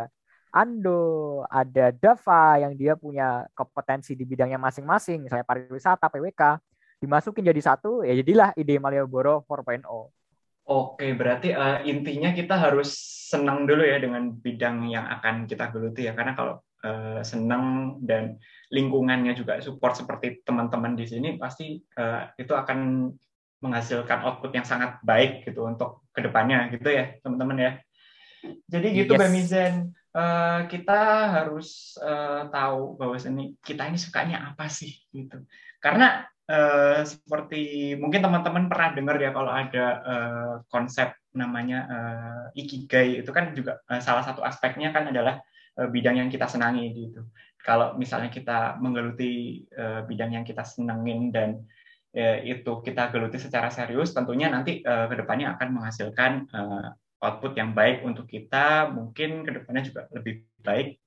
Ando, 0.54 1.42
ada 1.50 1.90
Dava 1.90 2.62
yang 2.62 2.78
dia 2.78 2.94
punya 2.94 3.42
kompetensi 3.58 4.14
di 4.14 4.22
bidangnya 4.22 4.54
masing-masing, 4.54 5.26
misalnya 5.26 5.42
pariwisata, 5.42 6.06
PWK, 6.06 6.62
dimasukin 7.02 7.50
jadi 7.50 7.58
satu, 7.58 8.06
ya 8.06 8.14
jadilah 8.14 8.54
ide 8.54 8.78
Malioboro 8.78 9.42
4.0. 9.50 9.82
Oke, 10.64 11.12
berarti 11.12 11.52
uh, 11.52 11.84
intinya 11.84 12.32
kita 12.32 12.56
harus 12.56 12.96
senang 13.28 13.68
dulu 13.68 13.84
ya 13.84 14.00
dengan 14.00 14.32
bidang 14.32 14.88
yang 14.88 15.04
akan 15.20 15.44
kita 15.44 15.68
geluti 15.68 16.08
ya, 16.08 16.16
karena 16.16 16.32
kalau 16.32 16.64
uh, 16.80 17.20
senang 17.20 17.96
dan 18.00 18.40
lingkungannya 18.72 19.36
juga 19.36 19.60
support 19.60 19.92
seperti 19.92 20.40
teman-teman 20.40 20.96
di 20.96 21.04
sini, 21.04 21.36
pasti 21.36 21.76
uh, 22.00 22.32
itu 22.40 22.56
akan 22.56 23.12
menghasilkan 23.60 24.24
output 24.24 24.56
yang 24.56 24.64
sangat 24.64 24.96
baik 25.04 25.44
gitu 25.44 25.68
untuk 25.68 26.08
ke 26.16 26.24
depannya 26.24 26.72
gitu 26.72 26.88
ya, 26.88 27.12
teman-teman 27.20 27.58
ya. 27.60 27.72
Jadi 28.68 28.88
gitu, 29.04 29.12
yes. 29.16 29.20
Bamizen. 29.20 29.74
Uh, 30.14 30.64
kita 30.70 31.26
harus 31.28 31.98
uh, 31.98 32.46
tahu 32.48 32.94
bahwa 32.94 33.18
seni 33.18 33.58
kita 33.60 33.90
ini 33.90 33.98
sukanya 33.98 34.54
apa 34.54 34.70
sih 34.70 34.94
gitu. 35.10 35.42
Karena 35.82 36.24
Uh, 36.44 37.00
seperti 37.08 37.96
mungkin 37.96 38.20
teman-teman 38.20 38.68
pernah 38.68 38.92
dengar 38.92 39.16
ya 39.16 39.32
kalau 39.32 39.48
ada 39.48 39.86
uh, 40.04 40.54
konsep 40.68 41.16
namanya 41.32 41.78
uh, 41.88 42.44
ikigai 42.52 43.24
itu 43.24 43.32
kan 43.32 43.56
juga 43.56 43.80
uh, 43.88 43.96
salah 43.96 44.20
satu 44.20 44.44
aspeknya 44.44 44.92
kan 44.92 45.08
adalah 45.08 45.40
uh, 45.80 45.88
bidang 45.88 46.20
yang 46.20 46.28
kita 46.28 46.44
senangi 46.44 46.92
gitu. 46.92 47.24
Kalau 47.64 47.96
misalnya 47.96 48.28
kita 48.28 48.76
menggeluti 48.76 49.64
uh, 49.72 50.04
bidang 50.04 50.36
yang 50.36 50.44
kita 50.44 50.68
senangin 50.68 51.32
dan 51.32 51.64
uh, 52.12 52.36
itu 52.44 52.84
kita 52.84 53.08
geluti 53.08 53.40
secara 53.40 53.72
serius, 53.72 54.12
tentunya 54.12 54.52
nanti 54.52 54.84
uh, 54.84 55.08
ke 55.08 55.16
depannya 55.16 55.56
akan 55.56 55.80
menghasilkan 55.80 56.44
uh, 56.52 56.92
output 57.24 57.56
yang 57.56 57.72
baik 57.72 58.04
untuk 58.04 58.28
kita, 58.28 58.92
mungkin 58.92 59.48
ke 59.48 59.64
depannya 59.64 59.80
juga 59.88 60.12
lebih 60.12 60.44
baik 60.60 61.00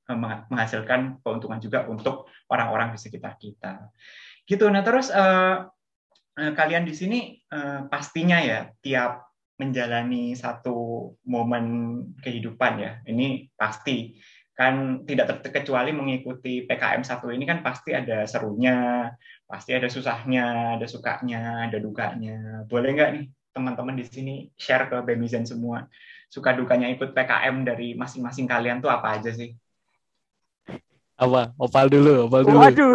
menghasilkan 0.49 1.21
keuntungan 1.21 1.61
juga 1.61 1.85
untuk 1.85 2.25
orang-orang 2.49 2.95
di 2.95 2.99
sekitar 3.05 3.37
kita 3.37 3.85
gitu 4.47 4.71
nah 4.71 4.81
terus 4.81 5.11
uh, 5.11 5.67
kalian 6.37 6.87
di 6.87 6.93
sini 6.95 7.19
uh, 7.51 7.85
pastinya 7.91 8.39
ya 8.39 8.71
tiap 8.79 9.27
menjalani 9.57 10.37
satu 10.37 11.11
momen 11.25 11.65
kehidupan 12.21 12.73
ya 12.77 12.91
ini 13.09 13.49
pasti 13.57 14.15
kan 14.57 15.05
tidak 15.05 15.45
terkecuali 15.45 15.93
mengikuti 15.93 16.65
PKM 16.65 17.05
satu 17.05 17.29
ini 17.29 17.45
kan 17.45 17.61
pasti 17.61 17.93
ada 17.93 18.25
serunya, 18.25 19.05
pasti 19.45 19.77
ada 19.77 19.85
susahnya, 19.85 20.73
ada 20.81 20.89
sukanya, 20.89 21.69
ada 21.69 21.77
dukanya. 21.77 22.65
Boleh 22.65 22.89
nggak 22.97 23.09
nih 23.13 23.25
teman-teman 23.53 23.93
di 23.93 24.05
sini 24.09 24.35
share 24.57 24.89
ke 24.89 24.97
Bemizen 25.05 25.45
semua 25.45 25.85
suka 26.27 26.57
dukanya 26.57 26.89
ikut 26.89 27.13
PKM 27.13 27.69
dari 27.69 27.93
masing-masing 27.93 28.49
kalian 28.49 28.81
tuh 28.81 28.89
apa 28.89 29.21
aja 29.21 29.29
sih? 29.29 29.53
Apa? 31.17 31.41
Opal 31.57 31.89
dulu 31.89 32.29
opal 32.29 32.41
dulu. 32.45 32.57
Waduh. 32.61 32.93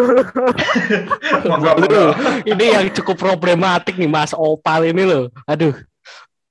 Opal 1.58 1.76
dulu 1.82 2.04
ini 2.46 2.64
yang 2.70 2.87
cukup 2.94 3.18
problematik 3.18 3.98
nih 3.98 4.06
mas. 4.06 4.30
Opal 4.30 4.87
ini 4.87 5.02
loh. 5.02 5.26
Aduh. 5.50 5.74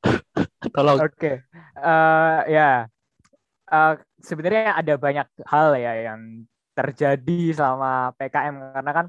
Tolong. 0.76 1.00
Oke. 1.00 1.16
Okay. 1.16 1.36
uh, 1.80 2.44
eh, 2.46 2.60
ya. 2.60 2.72
Uh, 3.72 3.96
sebenarnya 4.20 4.76
ada 4.76 4.94
banyak 5.00 5.28
hal 5.48 5.80
ya 5.80 6.12
yang 6.12 6.44
terjadi 6.76 7.56
selama 7.56 8.12
PKM 8.20 8.56
karena 8.76 8.92
kan 8.92 9.06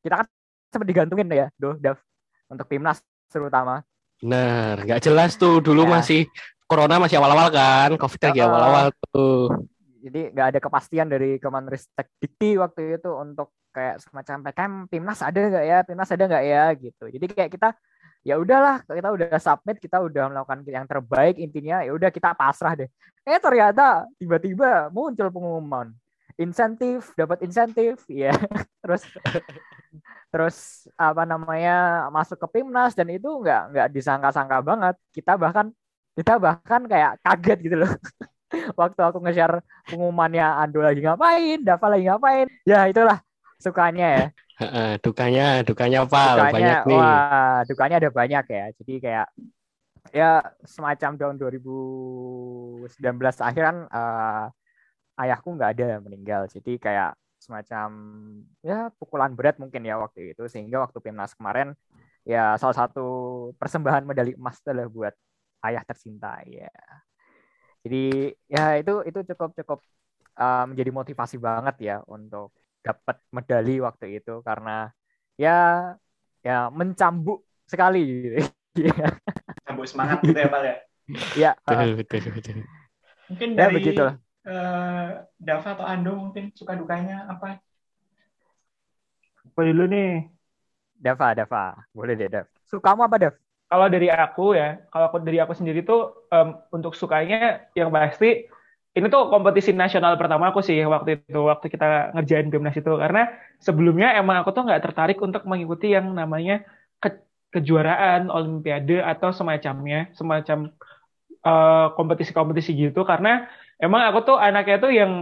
kita 0.00 0.14
kan 0.24 0.26
sempat 0.72 0.86
digantungin 0.88 1.28
ya 1.28 1.46
doh 1.60 1.76
Dav. 1.76 2.00
Untuk 2.48 2.64
timnas 2.70 3.04
terutama. 3.28 3.84
Benar, 4.16 4.88
nggak 4.88 5.02
jelas 5.04 5.36
tuh 5.36 5.60
dulu 5.60 5.84
ya. 5.84 6.00
masih 6.00 6.20
corona 6.64 6.96
masih 6.96 7.20
awal-awal 7.20 7.52
kan, 7.52 7.90
covid 8.00 8.20
lagi 8.24 8.40
awal-awal 8.40 8.86
tuh. 9.12 9.52
Jadi 10.06 10.20
nggak 10.30 10.46
ada 10.54 10.58
kepastian 10.62 11.10
dari 11.10 11.42
Kemenristek 11.42 12.06
Dikti 12.22 12.54
waktu 12.62 13.02
itu 13.02 13.10
untuk 13.10 13.50
kayak 13.74 13.98
semacam 13.98 14.36
PKM 14.46 14.74
Timnas 14.86 15.20
ada 15.20 15.40
nggak 15.42 15.64
ya, 15.66 15.78
Timnas 15.82 16.10
ada 16.14 16.24
nggak 16.30 16.44
ya 16.46 16.64
gitu. 16.78 17.04
Jadi 17.10 17.26
kayak 17.26 17.50
kita 17.50 17.68
ya 18.22 18.34
udahlah 18.38 18.86
kita 18.86 19.08
udah 19.10 19.38
submit, 19.42 19.76
kita 19.82 19.98
udah 19.98 20.30
melakukan 20.30 20.62
yang 20.70 20.86
terbaik 20.86 21.42
intinya 21.42 21.82
ya 21.82 21.90
udah 21.90 22.10
kita 22.14 22.38
pasrah 22.38 22.78
deh. 22.78 22.90
Eh 23.26 23.38
ternyata 23.42 24.06
tiba-tiba 24.22 24.94
muncul 24.94 25.26
pengumuman 25.34 25.90
insentif, 26.38 27.12
dapat 27.16 27.42
insentif, 27.42 28.04
ya. 28.12 28.32
Terus 28.84 29.02
terus 30.30 30.56
apa 30.94 31.24
namanya 31.24 32.06
masuk 32.12 32.36
ke 32.46 32.60
Pimnas 32.60 32.92
dan 32.92 33.08
itu 33.10 33.26
nggak 33.26 33.62
nggak 33.74 33.88
disangka-sangka 33.90 34.58
banget. 34.62 34.94
Kita 35.10 35.34
bahkan 35.40 35.72
kita 36.16 36.38
bahkan 36.40 36.82
kayak 36.86 37.20
kaget 37.24 37.58
gitu 37.66 37.76
loh. 37.84 37.92
Waktu 38.80 39.00
aku 39.00 39.18
nge-share 39.22 39.62
pengumumannya 39.88 40.44
Ando 40.44 40.80
lagi 40.82 41.00
ngapain, 41.02 41.58
Dava 41.62 41.86
lagi 41.92 42.04
ngapain. 42.06 42.46
Ya 42.64 42.88
itulah 42.88 43.20
sukanya 43.60 44.06
ya. 44.08 44.26
Dukanya, 45.04 45.60
dukanya 45.66 46.08
apa? 46.08 46.48
Banyak 46.48 46.88
nih. 46.88 46.96
wah, 46.96 47.60
dukanya 47.68 47.96
ada 48.00 48.10
banyak 48.10 48.44
ya. 48.48 48.64
Jadi 48.80 48.94
kayak 49.04 49.28
ya 50.14 50.38
semacam 50.62 51.18
tahun 51.18 51.36
2019 51.36 53.42
akhir 53.42 53.62
kan 53.68 53.76
eh, 53.90 54.46
ayahku 55.20 55.48
nggak 55.56 55.70
ada 55.76 55.88
meninggal. 56.00 56.48
Jadi 56.48 56.80
kayak 56.80 57.16
semacam 57.36 57.88
ya 58.64 58.88
pukulan 58.96 59.36
berat 59.36 59.60
mungkin 59.60 59.84
ya 59.84 60.00
waktu 60.00 60.34
itu 60.34 60.48
sehingga 60.48 60.82
waktu 60.82 60.98
Pimnas 61.04 61.36
kemarin 61.36 61.76
ya 62.26 62.58
salah 62.58 62.74
satu 62.74 63.06
persembahan 63.60 64.02
medali 64.02 64.34
emas 64.34 64.58
adalah 64.64 64.88
buat 64.88 65.14
ayah 65.68 65.84
tercinta 65.84 66.40
ya. 66.48 66.72
Jadi 67.86 68.34
ya 68.50 68.62
itu 68.82 68.92
itu 69.08 69.18
cukup 69.30 69.50
cukup 69.62 69.78
eh, 70.42 70.64
menjadi 70.70 70.90
motivasi 70.90 71.36
banget 71.38 71.76
ya 71.88 71.96
untuk 72.10 72.50
dapat 72.82 73.16
medali 73.34 73.78
waktu 73.86 74.06
itu 74.18 74.42
karena 74.42 74.90
ya 75.38 75.50
ya 76.46 76.70
mencambuk 76.74 77.46
sekali 77.66 77.98
gitu. 78.26 78.38
Iya. 78.76 79.08
Sambut 79.64 79.88
semangat 79.88 80.20
gitu 80.20 80.36
ya, 80.36 80.48
Pak 80.52 80.60
ya. 80.68 80.74
ya, 81.32 81.50
Betul, 81.64 81.88
betul, 81.96 82.20
betul. 82.36 82.56
Mungkin 83.32 83.48
ya 83.56 83.66
dari 83.66 83.76
begitulah. 83.80 84.14
eh, 84.44 85.06
Dava 85.40 85.68
atau 85.74 85.86
Ando 85.88 86.12
mungkin 86.28 86.44
suka 86.52 86.76
dukanya 86.76 87.24
apa? 87.32 87.56
Apa 89.48 89.60
dulu 89.72 89.82
nih? 89.88 90.28
Dava, 91.00 91.28
Dava. 91.38 91.64
Boleh 91.96 92.14
deh, 92.20 92.28
Dav. 92.28 92.46
Sukamu 92.68 93.02
apa, 93.08 93.16
Dav? 93.22 93.34
Kalau 93.70 93.86
dari 93.94 94.06
aku 94.22 94.42
ya, 94.60 94.64
kalau 94.92 95.04
aku 95.10 95.18
dari 95.26 95.38
aku 95.42 95.52
sendiri 95.58 95.82
tuh 95.90 95.98
em, 96.34 96.48
untuk 96.76 96.92
sukanya 97.00 97.66
yang 97.78 97.90
pasti 97.90 98.26
ini 98.96 99.06
tuh 99.12 99.22
kompetisi 99.32 99.70
nasional 99.76 100.14
pertama 100.20 100.44
aku 100.50 100.60
sih 100.64 100.78
waktu 100.94 101.10
itu 101.20 101.38
waktu 101.50 101.66
kita 101.74 101.86
ngerjain 102.14 102.48
Bimnas 102.52 102.76
itu. 102.80 102.92
Karena 103.02 103.20
sebelumnya 103.66 104.06
emang 104.20 104.36
aku 104.40 104.50
tuh 104.56 104.62
nggak 104.66 104.82
tertarik 104.86 105.18
untuk 105.26 105.42
mengikuti 105.50 105.86
yang 105.96 106.06
namanya 106.20 106.64
ke- 107.02 107.20
kejuaraan 107.54 108.30
olimpiade 108.32 109.02
atau 109.10 109.30
semacamnya 109.38 109.96
semacam 110.18 110.58
eh, 111.46 111.86
kompetisi-kompetisi 111.96 112.70
gitu. 112.82 113.00
Karena 113.10 113.30
emang 113.84 114.02
aku 114.08 114.18
tuh 114.28 114.36
anaknya 114.46 114.76
tuh 114.84 114.90
yang 115.00 115.12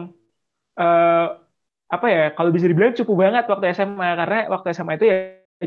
eh, 0.80 1.24
apa 1.94 2.06
ya 2.14 2.22
kalau 2.36 2.50
bisa 2.54 2.66
dibilang 2.70 2.94
cukup 2.98 3.16
banget 3.24 3.44
waktu 3.50 3.64
SMA 3.76 4.08
karena 4.20 4.36
waktu 4.52 4.66
SMA 4.76 4.94
itu 4.98 5.06
ya 5.12 5.16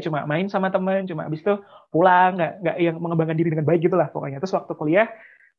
cuma 0.04 0.24
main 0.30 0.48
sama 0.48 0.68
temen 0.74 1.06
cuma 1.08 1.28
habis 1.28 1.42
itu 1.42 1.56
pulang 1.94 2.38
nggak 2.38 2.54
nggak 2.64 2.78
yang 2.82 2.96
mengembangkan 3.00 3.38
diri 3.38 3.50
dengan 3.54 3.68
baik 3.68 3.88
gitulah 3.88 4.08
pokoknya. 4.12 4.38
Terus 4.42 4.54
waktu 4.56 4.74
kuliah 4.76 5.08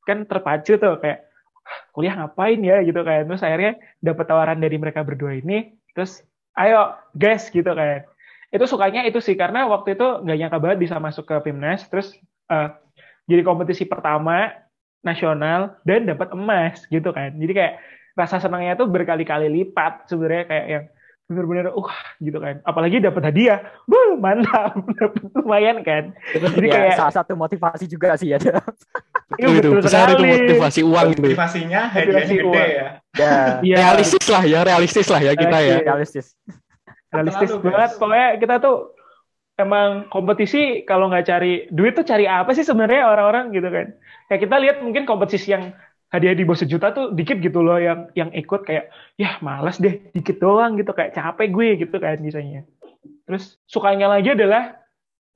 kan 0.05 0.24
terpacu 0.24 0.81
tuh 0.81 0.96
kayak 1.01 1.29
"Wah, 1.64 1.79
kuliah 1.92 2.14
ngapain 2.16 2.61
ya? 2.61 2.81
gitu 2.83 3.01
kan. 3.05 3.29
Terus 3.29 3.42
akhirnya 3.44 3.72
dapat 4.01 4.24
tawaran 4.29 4.59
dari 4.59 4.77
mereka 4.81 5.05
berdua 5.05 5.37
ini 5.37 5.74
terus 5.92 6.22
ayo 6.57 6.94
guys 7.14 7.48
gitu 7.51 7.70
kan. 7.72 8.07
Itu 8.48 8.64
sukanya 8.64 9.05
itu 9.05 9.20
sih 9.20 9.37
karena 9.37 9.68
waktu 9.68 9.94
itu 9.98 10.07
nggak 10.24 10.37
nyangka 10.40 10.59
banget 10.59 10.79
bisa 10.88 10.96
masuk 10.98 11.24
ke 11.29 11.37
Pimnas 11.44 11.85
terus 11.92 12.16
eh, 12.48 12.68
jadi 13.29 13.42
kompetisi 13.44 13.85
pertama 13.85 14.51
nasional 15.05 15.79
dan 15.87 16.09
dapat 16.09 16.33
emas 16.35 16.83
gitu 16.90 17.12
kan. 17.14 17.37
Jadi 17.37 17.53
kayak 17.55 17.74
rasa 18.18 18.42
senangnya 18.42 18.74
tuh 18.74 18.90
berkali-kali 18.90 19.46
lipat 19.46 20.11
sebenarnya 20.11 20.44
kayak 20.51 20.66
yang 20.66 20.85
bener-bener 21.28 21.68
uh 21.70 21.90
gitu 22.18 22.40
kan 22.40 22.64
apalagi 22.64 23.04
dapat 23.04 23.20
hadiah 23.28 23.60
Wuh, 23.84 24.16
mantap 24.16 24.80
lumayan 25.36 25.84
kan 25.84 26.16
jadi 26.32 26.66
ya, 26.66 26.72
kayak 26.72 26.92
salah 26.96 27.14
satu 27.14 27.36
motivasi 27.36 27.84
juga 27.84 28.16
sih 28.16 28.32
ya. 28.32 28.40
Iya, 28.40 28.58
Itu, 29.38 29.60
itu 29.60 29.68
betul 29.70 29.80
besar 29.84 30.06
itu 30.08 30.24
motivasi 30.24 30.80
uang 30.82 31.06
itu. 31.12 31.20
Motivasinya 31.30 31.80
hadiahnya 31.92 32.26
gede 32.32 32.42
uang. 32.48 32.68
ya. 32.72 32.86
Ya, 33.14 33.34
Iya, 33.60 33.76
Realistis 33.76 34.24
lah 34.26 34.42
ya, 34.42 34.60
realistis 34.64 35.06
lah 35.06 35.20
ya 35.20 35.32
kita 35.36 35.58
ya. 35.60 35.76
Realistis. 35.84 36.26
realistis 37.12 37.50
Terlalu, 37.52 37.64
banget 37.70 37.90
guys. 37.92 38.00
pokoknya 38.00 38.28
kita 38.40 38.54
tuh 38.58 38.76
emang 39.56 39.88
kompetisi 40.08 40.62
kalau 40.84 41.08
nggak 41.12 41.26
cari 41.28 41.52
duit 41.68 41.92
tuh 41.92 42.04
cari 42.04 42.24
apa 42.24 42.50
sih 42.52 42.62
sebenarnya 42.62 43.04
orang-orang 43.04 43.50
gitu 43.50 43.68
kan 43.68 43.86
kayak 44.28 44.40
kita 44.44 44.56
lihat 44.60 44.76
mungkin 44.80 45.02
kompetisi 45.04 45.50
yang 45.50 45.72
hadiah 46.09 46.35
di 46.37 46.44
bawah 46.49 46.61
sejuta 46.61 46.92
tuh 46.97 47.12
dikit 47.12 47.38
gitu 47.40 47.61
loh 47.61 47.77
yang 47.77 48.09
yang 48.16 48.31
ikut 48.33 48.64
kayak 48.64 48.88
ya 49.21 49.37
males 49.44 49.77
deh 49.77 50.12
dikit 50.16 50.40
doang 50.40 50.77
gitu. 50.81 50.90
Kayak 50.97 51.14
capek 51.16 51.49
gue 51.53 51.68
gitu 51.87 51.97
kan 52.01 52.16
misalnya 52.21 52.64
terus 53.29 53.61
sukanya 53.68 54.09
lagi 54.09 54.33
adalah 54.33 54.81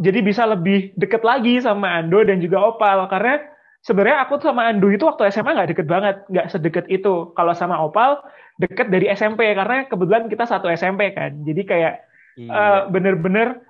jadi 0.00 0.18
bisa 0.24 0.48
lebih 0.48 0.96
deket 0.96 1.22
lagi 1.22 1.60
sama 1.60 2.00
Ando 2.00 2.24
dan 2.24 2.40
juga 2.40 2.58
Opal. 2.72 3.06
Karena 3.12 3.38
sebenarnya 3.84 4.24
aku 4.24 4.40
tuh 4.40 4.48
sama 4.50 4.66
Ando 4.72 4.88
itu 4.88 5.04
waktu 5.04 5.28
SMA 5.30 5.52
nggak 5.54 5.70
deket 5.76 5.86
banget 5.86 6.16
nggak 6.32 6.46
sedekat 6.50 6.86
itu. 6.88 7.30
Kalau 7.36 7.52
sama 7.54 7.76
Opal 7.84 8.18
deket 8.58 8.88
dari 8.88 9.06
SMP 9.12 9.44
karena 9.52 9.84
kebetulan 9.86 10.26
kita 10.32 10.44
satu 10.48 10.66
SMP 10.72 11.12
kan. 11.12 11.44
Jadi 11.44 11.62
kayak 11.68 11.94
eh, 12.40 12.48
Iya. 12.48 12.88
bener-bener 12.88 13.60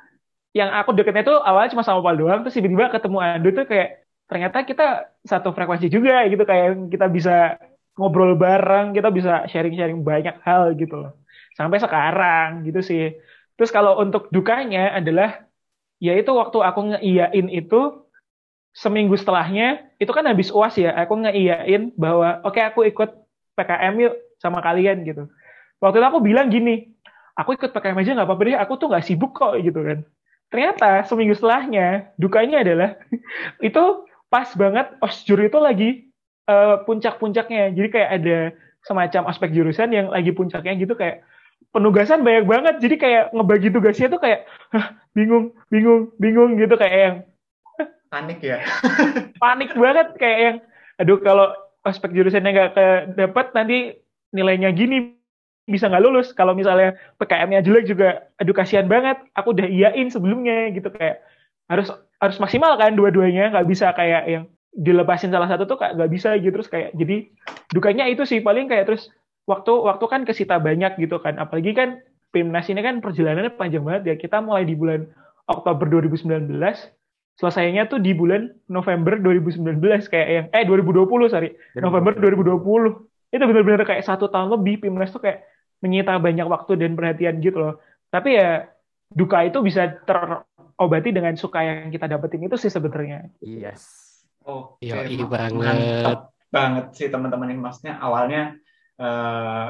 yang 0.54 0.70
aku 0.70 0.94
deketnya 0.94 1.26
tuh 1.26 1.38
awalnya 1.42 1.74
cuma 1.74 1.82
sama 1.82 1.98
Opal 2.00 2.14
doang. 2.16 2.40
Terus 2.46 2.54
tiba-tiba 2.62 2.94
ketemu 2.94 3.18
Ando 3.20 3.48
tuh 3.52 3.66
kayak 3.66 4.01
ternyata 4.32 4.64
kita 4.64 5.12
satu 5.28 5.52
frekuensi 5.52 5.92
juga 5.92 6.24
gitu 6.24 6.48
kayak 6.48 6.88
kita 6.88 7.04
bisa 7.12 7.60
ngobrol 8.00 8.32
bareng 8.40 8.96
kita 8.96 9.12
bisa 9.12 9.44
sharing-sharing 9.52 10.00
banyak 10.00 10.40
hal 10.40 10.72
gitu 10.72 10.96
loh. 10.96 11.12
Sampai 11.52 11.76
sekarang 11.84 12.64
gitu 12.64 12.80
sih. 12.80 13.12
Terus 13.60 13.68
kalau 13.68 14.00
untuk 14.00 14.32
dukanya 14.32 14.96
adalah 14.96 15.44
yaitu 16.00 16.32
waktu 16.32 16.58
aku 16.64 16.80
ngeiyain 16.96 17.52
itu 17.52 18.08
seminggu 18.72 19.20
setelahnya 19.20 19.84
itu 20.00 20.08
kan 20.08 20.24
habis 20.24 20.48
uas 20.48 20.72
ya 20.80 20.96
aku 20.96 21.28
ngeiyain 21.28 21.92
bahwa 21.92 22.40
oke 22.40 22.56
aku 22.56 22.88
ikut 22.88 23.12
PKM 23.52 23.94
yuk 24.00 24.14
sama 24.40 24.64
kalian 24.64 25.04
gitu. 25.04 25.28
Waktu 25.84 26.00
itu 26.00 26.06
aku 26.08 26.24
bilang 26.24 26.48
gini 26.48 26.88
aku 27.36 27.60
ikut 27.60 27.68
PKM 27.76 28.00
aja 28.00 28.16
nggak 28.16 28.28
apa-apa 28.28 28.42
deh 28.48 28.56
aku 28.56 28.72
tuh 28.80 28.88
nggak 28.88 29.04
sibuk 29.04 29.36
kok 29.36 29.60
gitu 29.60 29.84
kan. 29.84 30.08
Ternyata 30.48 31.04
seminggu 31.04 31.36
setelahnya 31.36 32.16
dukanya 32.16 32.64
adalah 32.64 32.96
itu 33.68 34.08
pas 34.32 34.48
banget 34.56 34.96
osjur 35.04 35.36
itu 35.44 35.58
lagi 35.60 35.88
eh, 36.48 36.76
puncak-puncaknya. 36.88 37.76
Jadi 37.76 37.88
kayak 37.92 38.10
ada 38.16 38.38
semacam 38.82 39.22
aspek 39.30 39.52
jurusan 39.52 39.92
yang 39.92 40.08
lagi 40.08 40.32
puncaknya 40.32 40.72
gitu 40.80 40.96
kayak 40.96 41.22
penugasan 41.70 42.24
banyak 42.24 42.48
banget. 42.48 42.74
Jadi 42.80 42.96
kayak 42.96 43.24
ngebagi 43.36 43.68
tugasnya 43.68 44.08
tuh 44.08 44.20
kayak 44.24 44.48
"Hah, 44.72 44.96
bingung 45.12 45.52
bingung 45.68 46.10
bingung 46.16 46.56
gitu. 46.56 46.74
Kayak 46.80 46.98
yang 46.98 47.16
Panik 48.12 48.44
ya. 48.44 48.60
panik 49.42 49.72
banget. 49.72 50.08
Kayak 50.20 50.38
yang 50.40 50.56
aduh 51.00 51.18
kalau 51.24 51.48
aspek 51.88 52.12
jurusannya 52.12 52.50
nggak 52.52 52.72
dapat 53.16 53.46
nanti 53.56 53.96
nilainya 54.36 54.68
gini 54.76 55.16
bisa 55.64 55.88
nggak 55.88 56.04
lulus? 56.04 56.36
Kalau 56.36 56.52
misalnya 56.52 56.92
PKM-nya 57.16 57.64
jelek 57.64 57.88
juga 57.88 58.28
aduh 58.36 58.52
kasihan 58.52 58.84
banget 58.84 59.16
aku 59.32 59.56
udah 59.56 59.64
iyain 59.64 60.12
sebelumnya 60.12 60.68
gitu. 60.76 60.92
Kayak 60.92 61.24
harus 61.70 61.88
harus 62.22 62.36
maksimal 62.38 62.78
kan 62.78 62.94
dua-duanya. 62.94 63.52
Nggak 63.52 63.66
bisa 63.68 63.90
kayak 63.92 64.22
yang 64.30 64.44
dilepasin 64.72 65.28
salah 65.28 65.50
satu 65.50 65.68
tuh 65.68 65.76
kayak 65.76 65.98
nggak 65.98 66.10
bisa 66.10 66.34
gitu. 66.38 66.54
Terus 66.60 66.70
kayak 66.70 66.90
jadi 66.96 67.16
dukanya 67.74 68.04
itu 68.08 68.22
sih. 68.24 68.40
Paling 68.40 68.70
kayak 68.70 68.88
terus 68.88 69.10
waktu 69.44 69.72
waktu 69.74 70.04
kan 70.08 70.22
kesita 70.22 70.58
banyak 70.62 70.98
gitu 70.98 71.18
kan. 71.18 71.38
Apalagi 71.38 71.74
kan 71.74 72.00
Pimnas 72.32 72.64
ini 72.72 72.80
kan 72.80 73.04
perjalanannya 73.04 73.52
panjang 73.60 73.84
banget 73.84 74.02
ya. 74.08 74.14
Kita 74.16 74.40
mulai 74.40 74.64
di 74.64 74.72
bulan 74.72 75.04
Oktober 75.50 75.84
2019 75.90 76.48
selesainya 77.36 77.88
tuh 77.88 77.98
di 77.98 78.12
bulan 78.12 78.52
November 78.68 79.16
2019 79.16 79.80
kayak 80.12 80.28
yang 80.28 80.46
eh 80.52 80.64
2020 80.64 81.32
sorry. 81.32 81.52
November 81.80 82.12
2020 82.16 82.62
itu 83.32 83.44
benar-benar 83.48 83.88
kayak 83.88 84.04
satu 84.04 84.28
tahun 84.28 84.52
lebih 84.60 84.84
Pimnas 84.84 85.12
tuh 85.12 85.24
kayak 85.24 85.44
menyita 85.80 86.20
banyak 86.20 86.46
waktu 86.46 86.78
dan 86.78 86.94
perhatian 86.94 87.40
gitu 87.40 87.58
loh. 87.58 87.74
Tapi 88.12 88.36
ya 88.36 88.68
duka 89.12 89.44
itu 89.44 89.60
bisa 89.64 90.00
terobati 90.82 91.14
dengan 91.14 91.38
suka 91.38 91.62
yang 91.62 91.94
kita 91.94 92.10
dapetin 92.10 92.42
itu 92.50 92.58
sih 92.58 92.66
sebenarnya 92.74 93.30
Yes. 93.38 94.10
Oh, 94.42 94.74
Iya, 94.82 95.06
iya 95.06 95.22
ma- 95.22 95.30
banget. 95.38 95.54
mantap 95.54 96.18
banget 96.50 96.86
sih 96.98 97.06
teman-teman 97.06 97.54
ini 97.54 97.62
maksudnya 97.62 98.02
awalnya 98.02 98.58
eh 98.98 99.68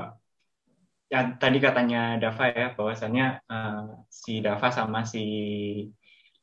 yang 1.12 1.36
tadi 1.36 1.60
katanya 1.60 2.16
Dava 2.16 2.48
ya 2.48 2.72
bahwasannya 2.72 3.26
eh, 3.44 3.84
si 4.08 4.40
Dava 4.40 4.72
sama 4.72 5.04
si 5.04 5.20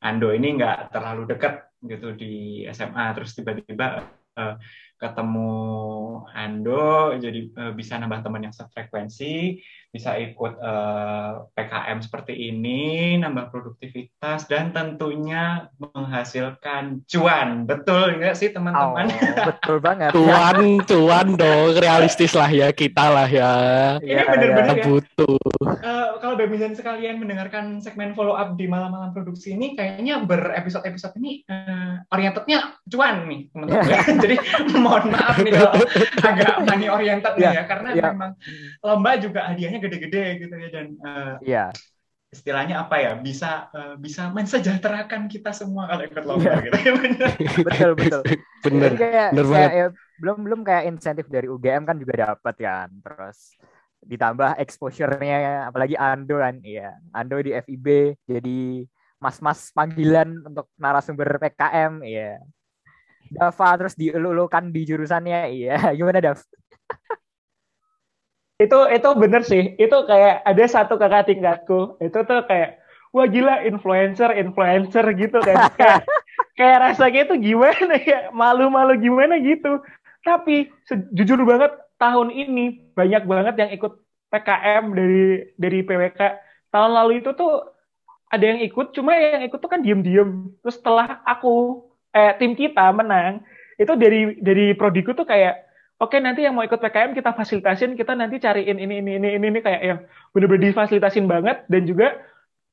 Ando 0.06 0.30
ini 0.30 0.54
nggak 0.62 0.94
terlalu 0.94 1.26
dekat 1.34 1.66
gitu 1.82 2.14
di 2.14 2.62
SMA 2.70 3.18
terus 3.18 3.34
tiba-tiba 3.34 4.06
eh, 4.38 4.54
ketemu 5.00 5.52
Ando, 6.36 7.16
jadi 7.16 7.50
uh, 7.56 7.72
bisa 7.74 7.96
nambah 7.98 8.22
teman 8.22 8.44
yang 8.44 8.54
sefrekuensi, 8.54 9.64
bisa 9.90 10.20
ikut 10.22 10.62
uh, 10.62 11.50
PKM 11.58 12.00
seperti 12.04 12.38
ini, 12.52 13.16
nambah 13.18 13.50
produktivitas, 13.50 14.46
dan 14.46 14.70
tentunya 14.70 15.72
menghasilkan 15.82 17.02
cuan. 17.10 17.66
Betul 17.66 18.22
nggak 18.22 18.36
sih 18.38 18.54
teman-teman? 18.54 19.10
Oh, 19.10 19.48
betul 19.50 19.78
banget. 19.88 20.12
Cuan, 20.14 20.84
cuan 20.86 21.28
dong, 21.40 21.80
realistis 21.80 22.38
lah 22.38 22.52
ya 22.52 22.70
kita 22.70 23.10
lah 23.10 23.28
ya. 23.28 23.54
Ini 24.04 24.14
ya, 24.14 24.24
benar-benar 24.30 24.78
ya. 24.78 24.86
butuh. 24.86 25.40
Uh, 25.64 25.99
dan 26.48 26.72
sekalian 26.78 27.20
mendengarkan 27.20 27.84
segmen 27.84 28.16
follow 28.16 28.38
up 28.38 28.56
di 28.56 28.70
malam-malam 28.70 29.12
produksi 29.12 29.58
ini, 29.58 29.76
kayaknya 29.76 30.24
berepisode-episode 30.24 31.18
ini 31.20 31.44
uh, 31.52 32.00
orientednya 32.14 32.80
cuan 32.88 33.28
nih 33.28 33.52
teman-teman. 33.52 33.84
Yeah. 33.90 34.04
jadi 34.24 34.36
mohon 34.80 35.12
maaf 35.12 35.36
nih 35.44 35.52
kalau 35.58 35.74
agak 36.24 36.56
money 36.64 36.88
oriented 36.88 37.34
yeah. 37.36 37.52
nih 37.52 37.58
ya, 37.60 37.64
karena 37.68 37.90
yeah. 37.92 38.12
memang 38.14 38.32
lomba 38.80 39.12
juga 39.20 39.52
hadiahnya 39.52 39.80
gede-gede 39.84 40.26
gitu 40.48 40.56
ya 40.56 40.70
dan 40.72 40.86
uh, 41.04 41.34
yeah. 41.44 41.70
istilahnya 42.32 42.86
apa 42.86 42.96
ya 43.02 43.12
bisa 43.18 43.68
uh, 43.74 43.98
bisa 43.98 44.30
mensejahterakan 44.30 45.28
kita 45.28 45.50
semua 45.52 45.90
kalau 45.90 46.04
ikut 46.08 46.24
lomba 46.24 46.48
yeah. 46.48 46.64
gitu 46.64 46.78
ya 46.78 46.92
betul 47.68 47.92
betul 47.98 48.22
kayak, 48.24 49.30
bener 49.34 49.46
kayak, 49.50 49.72
ya, 49.74 49.88
belum 50.22 50.38
belum 50.46 50.62
kayak 50.64 50.84
insentif 50.88 51.26
dari 51.28 51.50
UGM 51.50 51.84
kan 51.84 51.98
juga 51.98 52.14
dapat 52.32 52.56
kan 52.60 52.90
terus 53.02 53.58
ditambah 54.00 54.56
exposure-nya 54.60 55.68
apalagi 55.68 56.00
Ando 56.00 56.40
kan 56.40 56.60
iya. 56.64 56.96
Ando 57.12 57.40
di 57.44 57.52
FIB 57.52 58.16
jadi 58.24 58.88
mas-mas 59.20 59.70
panggilan 59.76 60.32
untuk 60.48 60.72
narasumber 60.80 61.40
PKM 61.40 62.04
iya. 62.08 62.40
Dava 63.30 63.70
terus 63.78 63.94
dielulukan 63.94 64.72
di 64.72 64.82
jurusannya 64.88 65.42
iya. 65.52 65.78
Gimana 65.98 66.24
Dav? 66.24 66.40
Itu 68.60 68.92
itu 68.92 69.10
bener 69.16 69.48
sih. 69.48 69.80
Itu 69.80 70.04
kayak 70.04 70.44
ada 70.44 70.66
satu 70.68 71.00
kakak 71.00 71.32
tingkatku. 71.32 71.96
Itu 72.04 72.28
tuh 72.28 72.44
kayak 72.44 72.84
wah 73.16 73.24
gila 73.24 73.64
influencer 73.64 74.36
influencer 74.36 75.16
gitu 75.16 75.40
kan. 75.40 75.56
Kayak 75.80 76.04
kayak 76.60 76.78
rasanya 76.92 77.20
itu 77.24 77.36
gimana 77.40 77.96
ya? 78.04 78.36
Malu-malu 78.36 79.00
gimana 79.00 79.40
gitu. 79.40 79.80
Tapi 80.28 80.68
jujur 81.16 81.40
banget 81.48 81.72
tahun 82.00 82.32
ini 82.32 82.96
banyak 82.96 83.24
banget 83.28 83.56
yang 83.60 83.72
ikut 83.76 83.94
PKM 84.32 84.84
dari 84.96 85.52
dari 85.60 85.80
PWK 85.84 86.22
tahun 86.72 86.92
lalu 86.96 87.22
itu 87.22 87.36
tuh 87.36 87.66
ada 88.30 88.46
yang 88.46 88.62
ikut 88.62 88.94
cuma 88.94 89.18
yang 89.18 89.44
ikut 89.46 89.58
tuh 89.58 89.70
kan 89.70 89.82
diem-diem. 89.82 90.54
Terus 90.62 90.78
setelah 90.78 91.20
aku 91.26 91.86
eh 92.14 92.34
tim 92.38 92.54
kita 92.54 92.90
menang 92.94 93.42
itu 93.78 93.94
dari 93.98 94.38
dari 94.42 94.74
prodiku 94.78 95.18
tuh 95.18 95.26
kayak 95.26 95.66
oke 95.98 96.14
nanti 96.22 96.46
yang 96.46 96.54
mau 96.54 96.64
ikut 96.64 96.78
PKM 96.78 97.18
kita 97.18 97.34
fasilitasin, 97.34 97.98
kita 97.98 98.14
nanti 98.14 98.38
cariin 98.38 98.78
ini 98.78 99.02
ini 99.02 99.18
ini 99.18 99.30
ini, 99.36 99.46
ini 99.50 99.60
kayak 99.60 99.82
yang 99.82 100.00
bener-bener 100.32 100.72
difasilitasin 100.72 101.26
banget. 101.26 101.66
Dan 101.66 101.90
juga 101.90 102.22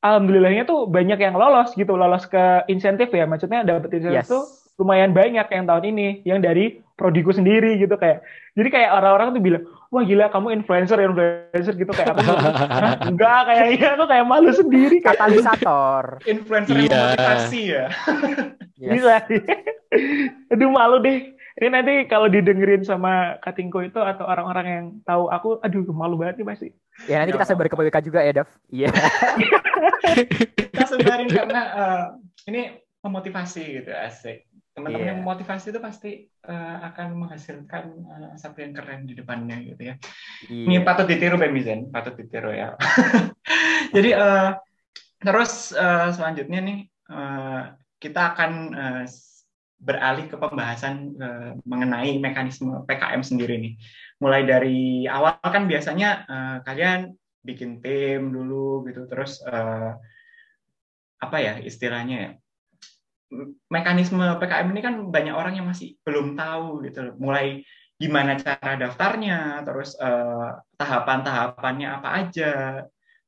alhamdulillahnya 0.05 0.69
tuh 0.69 0.85
banyak 0.87 1.19
yang 1.19 1.35
lolos 1.35 1.73
gitu, 1.73 1.97
lolos 1.97 2.29
ke 2.29 2.69
insentif 2.69 3.09
ya, 3.11 3.25
maksudnya 3.25 3.65
dapet 3.65 3.97
insentif 3.97 4.29
yes. 4.29 4.31
tuh 4.31 4.45
lumayan 4.77 5.13
banyak 5.17 5.47
yang 5.49 5.65
tahun 5.65 5.85
ini, 5.93 6.09
yang 6.25 6.41
dari 6.45 6.81
prodiku 6.97 7.33
sendiri 7.33 7.77
gitu 7.81 7.97
kayak. 7.97 8.25
Jadi 8.57 8.69
kayak 8.73 8.91
orang-orang 8.97 9.37
tuh 9.37 9.43
bilang, 9.45 9.65
wah 9.93 10.03
gila 10.05 10.33
kamu 10.33 10.57
influencer 10.57 10.97
influencer 11.01 11.75
gitu 11.77 11.93
kayak 11.93 12.17
apa? 12.17 12.23
Enggak 13.13 13.41
kayaknya 13.53 13.89
tuh 14.01 14.09
kayak 14.09 14.25
malu 14.25 14.51
sendiri. 14.53 14.97
Katalisator. 15.05 16.25
influencer 16.25 16.77
yeah. 16.77 16.85
yang 16.85 16.93
memotivasi 16.93 17.61
ya. 17.69 17.85
yes. 18.81 18.93
Bisa. 18.97 19.15
Aduh 20.53 20.71
malu 20.73 21.01
deh 21.05 21.37
ini 21.57 21.73
nanti 21.73 22.05
kalau 22.05 22.29
didengerin 22.29 22.85
sama 22.85 23.41
Katingko 23.41 23.81
itu 23.81 23.97
atau 23.97 24.29
orang-orang 24.29 24.67
yang 24.69 24.85
tahu 25.09 25.33
aku, 25.33 25.57
aduh 25.65 25.89
malu 25.89 26.21
banget 26.21 26.45
nih 26.45 26.47
pasti. 26.53 26.69
Ya 27.09 27.25
nanti 27.25 27.33
kita 27.33 27.49
sebar 27.49 27.73
ke 27.73 27.77
PWK 27.81 27.97
juga 28.05 28.21
ya, 28.21 28.33
Dev. 28.37 28.49
Iya. 28.69 28.93
kita 30.77 30.85
sebarin 30.85 31.33
karena 31.33 31.61
uh, 31.73 32.05
ini 32.45 32.77
memotivasi 33.01 33.81
gitu, 33.81 33.89
asik. 33.89 34.45
Teman-teman 34.77 35.01
yeah. 35.01 35.11
yang 35.17 35.25
memotivasi 35.25 35.73
itu 35.73 35.81
pasti 35.81 36.29
uh, 36.45 36.77
akan 36.93 37.17
menghasilkan 37.17 37.85
uh, 38.13 38.37
satu 38.37 38.61
yang 38.61 38.77
keren 38.77 39.09
di 39.09 39.17
depannya 39.17 39.57
gitu 39.65 39.89
ya. 39.89 39.97
Yeah. 40.53 40.69
Ini 40.69 40.85
patut 40.85 41.09
ditiru 41.09 41.41
Bemizen, 41.41 41.89
patut 41.89 42.13
ditiru 42.13 42.53
ya. 42.53 42.77
Jadi 43.97 44.13
uh, 44.13 44.53
terus 45.17 45.73
uh, 45.73 46.13
selanjutnya 46.13 46.61
nih 46.61 46.79
uh, 47.09 47.73
kita 47.97 48.37
akan 48.37 48.53
uh, 48.77 49.05
beralih 49.81 50.29
ke 50.29 50.37
pembahasan 50.37 51.17
uh, 51.25 51.57
mengenai 51.65 52.21
mekanisme 52.21 52.85
PKM 52.85 53.25
sendiri 53.25 53.57
nih. 53.57 53.81
Mulai 54.21 54.45
dari 54.45 55.09
awal 55.09 55.41
kan 55.41 55.65
biasanya 55.65 56.29
uh, 56.29 56.57
kalian 56.69 57.17
bikin 57.41 57.81
tim 57.81 58.29
dulu 58.29 58.85
gitu, 58.93 59.09
terus 59.09 59.41
uh, 59.41 59.97
apa 61.17 61.37
ya 61.41 61.65
istilahnya 61.65 62.17
ya? 62.21 62.31
Mekanisme 63.67 64.39
PKM 64.39 64.71
ini 64.71 64.81
kan 64.83 64.95
banyak 65.11 65.35
orang 65.35 65.59
yang 65.59 65.67
masih 65.67 65.99
belum 66.07 66.39
tahu 66.39 66.87
gitu, 66.87 67.15
mulai 67.19 67.67
gimana 67.99 68.39
cara 68.39 68.79
daftarnya, 68.79 69.67
terus 69.67 69.99
uh, 69.99 70.63
tahapan-tahapannya 70.79 71.89
apa 71.91 72.09
aja, 72.23 72.53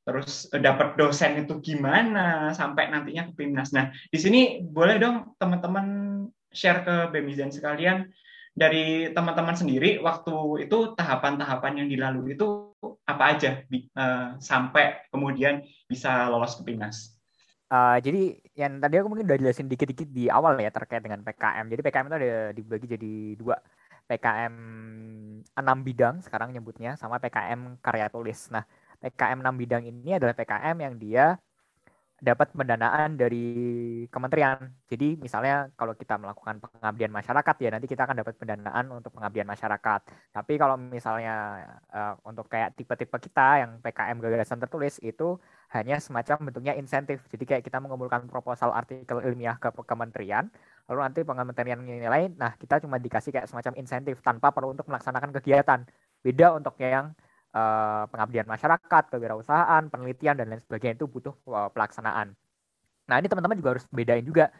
terus 0.06 0.46
dapat 0.54 0.94
dosen 0.94 1.44
itu 1.44 1.58
gimana 1.58 2.54
sampai 2.54 2.88
nantinya 2.88 3.28
ke 3.28 3.32
PIMNAS. 3.42 3.74
Nah, 3.74 3.90
di 4.08 4.18
sini 4.20 4.62
boleh 4.62 4.96
dong 5.02 5.34
teman-teman 5.36 5.86
share 6.48 6.86
ke 6.86 6.96
Bemizen 7.12 7.52
sekalian 7.52 8.08
dari 8.56 9.12
teman-teman 9.12 9.54
sendiri 9.54 10.00
waktu 10.00 10.66
itu 10.66 10.96
tahapan-tahapan 10.96 11.84
yang 11.84 11.88
dilalui 11.88 12.34
itu 12.34 12.74
apa 13.06 13.24
aja 13.34 13.62
uh, 13.98 14.38
sampai 14.40 15.10
kemudian 15.10 15.62
bisa 15.90 16.26
lolos 16.30 16.56
ke 16.56 16.62
Pinas. 16.72 17.17
Uh, 17.68 18.00
jadi 18.00 18.40
yang 18.56 18.80
tadi 18.80 18.96
aku 18.96 19.12
mungkin 19.12 19.28
udah 19.28 19.38
jelasin 19.38 19.68
dikit-dikit 19.68 20.08
di 20.08 20.32
awal 20.32 20.56
ya 20.56 20.72
terkait 20.72 21.04
dengan 21.04 21.20
PKM. 21.20 21.68
Jadi 21.68 21.80
PKM 21.84 22.06
itu 22.08 22.16
ada 22.16 22.32
dibagi 22.56 22.86
jadi 22.88 23.12
dua. 23.36 23.56
PKM 24.08 24.54
6 25.52 25.60
bidang 25.84 26.24
sekarang 26.24 26.56
nyebutnya 26.56 26.96
sama 26.96 27.20
PKM 27.20 27.76
karya 27.84 28.08
tulis. 28.08 28.48
Nah, 28.48 28.64
PKM 29.04 29.44
6 29.44 29.60
bidang 29.60 29.84
ini 29.84 30.16
adalah 30.16 30.32
PKM 30.32 30.76
yang 30.80 30.94
dia 30.96 31.36
dapat 32.18 32.50
pendanaan 32.50 33.14
dari 33.14 33.46
kementerian. 34.10 34.58
Jadi 34.90 35.22
misalnya 35.22 35.70
kalau 35.78 35.94
kita 35.94 36.18
melakukan 36.18 36.58
pengabdian 36.58 37.14
masyarakat 37.14 37.56
ya 37.62 37.70
nanti 37.70 37.86
kita 37.86 38.10
akan 38.10 38.16
dapat 38.26 38.34
pendanaan 38.34 38.90
untuk 38.90 39.14
pengabdian 39.14 39.46
masyarakat. 39.46 40.00
Tapi 40.34 40.52
kalau 40.58 40.74
misalnya 40.74 41.62
uh, 41.94 42.18
untuk 42.26 42.50
kayak 42.50 42.74
tipe-tipe 42.74 43.14
kita 43.22 43.62
yang 43.62 43.70
PKM 43.78 44.18
gagasan 44.18 44.58
tertulis 44.58 44.98
itu 44.98 45.38
hanya 45.68 46.00
semacam 46.00 46.48
bentuknya 46.48 46.72
insentif. 46.80 47.20
Jadi 47.28 47.44
kayak 47.44 47.62
kita 47.64 47.76
mengumpulkan 47.76 48.24
proposal 48.24 48.72
artikel 48.72 49.20
ilmiah 49.20 49.60
ke 49.60 49.68
kementerian, 49.84 50.48
lalu 50.88 50.98
nanti 51.04 51.20
kementerian 51.24 51.78
menilai, 51.80 52.32
nah 52.32 52.56
kita 52.56 52.80
cuma 52.80 52.96
dikasih 52.96 53.36
kayak 53.36 53.46
semacam 53.52 53.76
insentif 53.76 54.16
tanpa 54.24 54.48
perlu 54.48 54.72
untuk 54.72 54.88
melaksanakan 54.88 55.30
kegiatan. 55.36 55.84
Beda 56.24 56.56
untuk 56.56 56.72
yang 56.80 57.12
uh, 57.52 58.08
pengabdian 58.08 58.48
masyarakat, 58.48 59.02
kewirausahaan, 59.12 59.82
penelitian 59.92 60.40
dan 60.40 60.48
lain 60.48 60.60
sebagainya 60.64 61.04
itu 61.04 61.06
butuh 61.06 61.36
uh, 61.52 61.68
pelaksanaan. 61.68 62.32
Nah, 63.08 63.16
ini 63.20 63.28
teman-teman 63.28 63.56
juga 63.60 63.76
harus 63.76 63.84
bedain 63.92 64.24
juga 64.24 64.52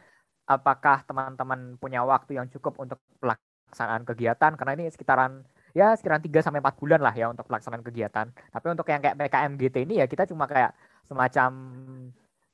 apakah 0.49 1.05
teman-teman 1.05 1.77
punya 1.77 2.01
waktu 2.01 2.41
yang 2.41 2.49
cukup 2.49 2.73
untuk 2.81 2.97
pelaksanaan 3.21 4.01
kegiatan 4.01 4.57
karena 4.57 4.73
ini 4.73 4.89
sekitaran 4.89 5.45
ya 5.77 5.93
sekitaran 5.93 6.25
3 6.25 6.41
sampai 6.41 6.57
4 6.57 6.81
bulan 6.81 6.99
lah 7.05 7.13
ya 7.13 7.29
untuk 7.29 7.45
pelaksanaan 7.45 7.85
kegiatan. 7.85 8.33
Tapi 8.33 8.65
untuk 8.73 8.89
yang 8.89 9.01
kayak 9.01 9.15
PKM 9.17 9.53
GT 9.61 9.75
ini 9.85 10.01
ya 10.01 10.09
kita 10.09 10.25
cuma 10.25 10.49
kayak 10.49 10.73
semacam 11.09 11.51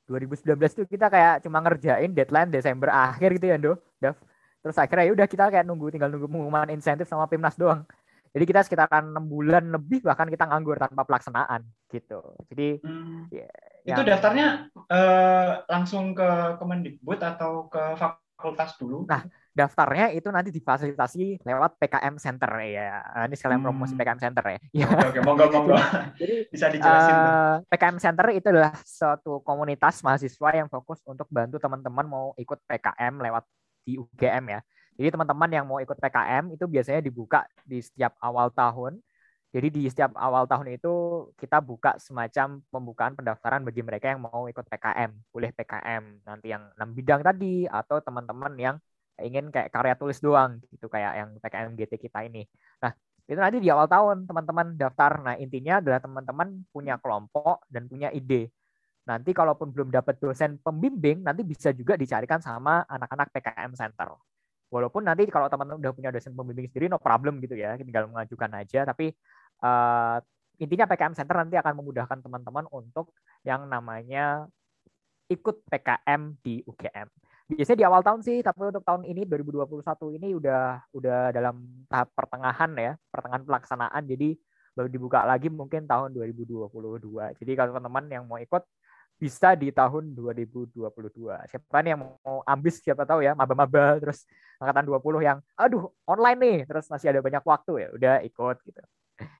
2019 0.07 0.55
itu 0.79 0.83
kita 0.87 1.11
kayak 1.11 1.43
cuma 1.43 1.59
ngerjain 1.59 2.15
deadline 2.15 2.49
Desember 2.53 2.87
akhir 2.87 3.35
gitu 3.35 3.47
ya, 3.51 3.57
Do. 3.59 3.73
Terus 4.65 4.81
akhirnya 4.81 5.05
ya 5.05 5.13
udah 5.13 5.27
kita 5.29 5.45
kayak 5.53 5.65
nunggu 5.69 5.93
tinggal 5.93 6.09
nunggu 6.09 6.25
pengumuman 6.25 6.73
insentif 6.73 7.05
sama 7.05 7.29
Pimnas 7.29 7.53
doang. 7.53 7.85
Jadi 8.33 8.43
kita 8.49 8.65
sekitaran 8.65 9.13
enam 9.13 9.29
bulan 9.29 9.69
lebih 9.69 10.01
bahkan 10.01 10.25
kita 10.25 10.49
nganggur 10.49 10.81
tanpa 10.81 11.05
pelaksanaan 11.05 11.61
gitu. 11.93 12.19
Jadi 12.49 12.81
hmm. 12.81 13.29
ya, 13.29 13.47
itu 13.85 14.01
yang... 14.01 14.09
daftarnya 14.09 14.47
uh, 14.89 15.63
langsung 15.69 16.17
ke 16.17 16.57
Kemendikbud 16.57 17.21
atau 17.21 17.69
ke 17.69 17.93
fakultas 17.93 18.73
dulu? 18.81 19.05
Nah, 19.05 19.21
daftarnya 19.55 20.11
itu 20.11 20.27
nanti 20.27 20.51
difasilitasi 20.51 21.47
lewat 21.47 21.79
PKM 21.79 22.19
Center 22.19 22.51
ya. 22.67 22.99
Nah, 23.15 23.23
ini 23.31 23.39
sekalian 23.39 23.63
hmm. 23.63 23.67
promosi 23.71 23.95
PKM 23.95 24.19
Center 24.19 24.43
ya. 24.51 24.59
Oke, 24.83 25.05
oke, 25.15 25.19
monggo 25.23 25.45
monggo. 25.55 25.75
Jadi 26.19 26.51
bisa 26.51 26.67
dijelasin. 26.67 27.15
Uh, 27.15 27.55
PKM 27.71 27.97
Center 28.03 28.27
itu 28.35 28.47
adalah 28.51 28.75
suatu 28.83 29.39
komunitas 29.47 30.03
mahasiswa 30.03 30.49
yang 30.51 30.67
fokus 30.67 30.99
untuk 31.07 31.31
bantu 31.31 31.55
teman-teman 31.55 32.03
mau 32.03 32.25
ikut 32.35 32.59
PKM 32.67 33.15
lewat 33.23 33.47
di 33.87 33.95
UGM 33.95 34.45
ya. 34.51 34.59
Jadi 34.99 35.07
teman-teman 35.15 35.49
yang 35.51 35.63
mau 35.63 35.79
ikut 35.79 35.95
PKM 35.95 36.51
itu 36.51 36.67
biasanya 36.67 36.99
dibuka 36.99 37.47
di 37.63 37.79
setiap 37.79 38.19
awal 38.19 38.51
tahun. 38.51 38.99
Jadi 39.55 39.71
di 39.71 39.87
setiap 39.87 40.11
awal 40.19 40.51
tahun 40.51 40.75
itu 40.75 40.91
kita 41.39 41.63
buka 41.63 41.95
semacam 41.95 42.59
pembukaan 42.67 43.15
pendaftaran 43.15 43.63
bagi 43.63 43.79
mereka 43.87 44.11
yang 44.11 44.19
mau 44.19 44.51
ikut 44.51 44.67
PKM. 44.67 45.15
Boleh 45.31 45.55
PKM 45.55 46.27
nanti 46.27 46.51
yang 46.51 46.67
enam 46.75 46.91
bidang 46.91 47.23
tadi 47.23 47.63
atau 47.71 48.03
teman-teman 48.03 48.51
yang 48.59 48.75
ingin 49.23 49.47
kayak 49.53 49.71
karya 49.71 49.95
tulis 49.95 50.19
doang 50.19 50.59
gitu 50.71 50.91
kayak 50.91 51.13
yang 51.15 51.29
PKM 51.39 51.71
GT 51.79 51.93
kita 51.99 52.27
ini. 52.27 52.43
Nah, 52.83 52.91
itu 53.25 53.39
nanti 53.39 53.57
di 53.63 53.69
awal 53.71 53.87
tahun 53.87 54.27
teman-teman 54.27 54.75
daftar. 54.75 55.11
Nah, 55.23 55.35
intinya 55.39 55.79
adalah 55.79 55.99
teman-teman 56.03 56.67
punya 56.69 56.99
kelompok 56.99 57.63
dan 57.71 57.87
punya 57.87 58.11
ide. 58.11 58.51
Nanti 59.05 59.31
kalaupun 59.31 59.69
belum 59.71 59.93
dapat 59.93 60.17
dosen 60.17 60.57
pembimbing, 60.59 61.21
nanti 61.21 61.45
bisa 61.45 61.69
juga 61.71 61.95
dicarikan 61.95 62.41
sama 62.41 62.83
anak-anak 62.89 63.31
PKM 63.31 63.71
Center. 63.77 64.13
Walaupun 64.73 65.05
nanti 65.05 65.29
kalau 65.29 65.45
teman-teman 65.45 65.79
udah 65.79 65.93
punya 65.93 66.09
dosen 66.09 66.33
pembimbing 66.33 66.67
sendiri, 66.67 66.89
no 66.89 66.97
problem 66.97 67.37
gitu 67.39 67.53
ya, 67.53 67.77
tinggal 67.77 68.09
mengajukan 68.09 68.49
aja. 68.57 68.81
Tapi 68.83 69.13
uh, 69.61 70.17
intinya 70.57 70.89
PKM 70.89 71.15
Center 71.15 71.37
nanti 71.37 71.55
akan 71.55 71.73
memudahkan 71.79 72.19
teman-teman 72.19 72.65
untuk 72.73 73.13
yang 73.45 73.69
namanya 73.69 74.49
ikut 75.29 75.65
PKM 75.69 76.37
di 76.41 76.61
UGM 76.65 77.09
biasanya 77.45 77.79
di 77.81 77.85
awal 77.85 78.01
tahun 78.01 78.21
sih 78.25 78.41
tapi 78.41 78.73
untuk 78.73 78.81
tahun 78.81 79.05
ini 79.05 79.29
2021 79.29 80.17
ini 80.17 80.33
udah 80.33 80.89
udah 80.97 81.19
dalam 81.29 81.85
tahap 81.85 82.09
pertengahan 82.17 82.71
ya 82.77 82.91
pertengahan 83.13 83.43
pelaksanaan. 83.45 84.03
Jadi 84.09 84.37
baru 84.75 84.91
dibuka 84.91 85.23
lagi 85.23 85.47
mungkin 85.47 85.87
tahun 85.87 86.11
2022 86.11 86.67
jadi 87.39 87.51
kalau 87.55 87.71
teman-teman 87.71 88.05
yang 88.11 88.23
mau 88.27 88.35
ikut 88.35 88.59
bisa 89.15 89.55
di 89.55 89.71
tahun 89.71 90.11
2022 90.11 90.91
siapa 91.47 91.77
nih 91.79 91.95
yang 91.95 92.03
mau 92.03 92.43
ambis 92.43 92.83
siapa 92.83 93.07
tahu 93.07 93.23
ya 93.23 93.31
maba-maba 93.31 93.95
terus 94.03 94.27
angkatan 94.59 94.83
20 94.91 95.23
yang 95.23 95.39
aduh 95.55 95.87
online 96.03 96.39
nih 96.43 96.57
terus 96.67 96.91
masih 96.91 97.15
ada 97.15 97.23
banyak 97.23 97.39
waktu 97.47 97.87
ya 97.87 97.89
udah 97.95 98.15
ikut 98.27 98.57
gitu. 98.67 98.81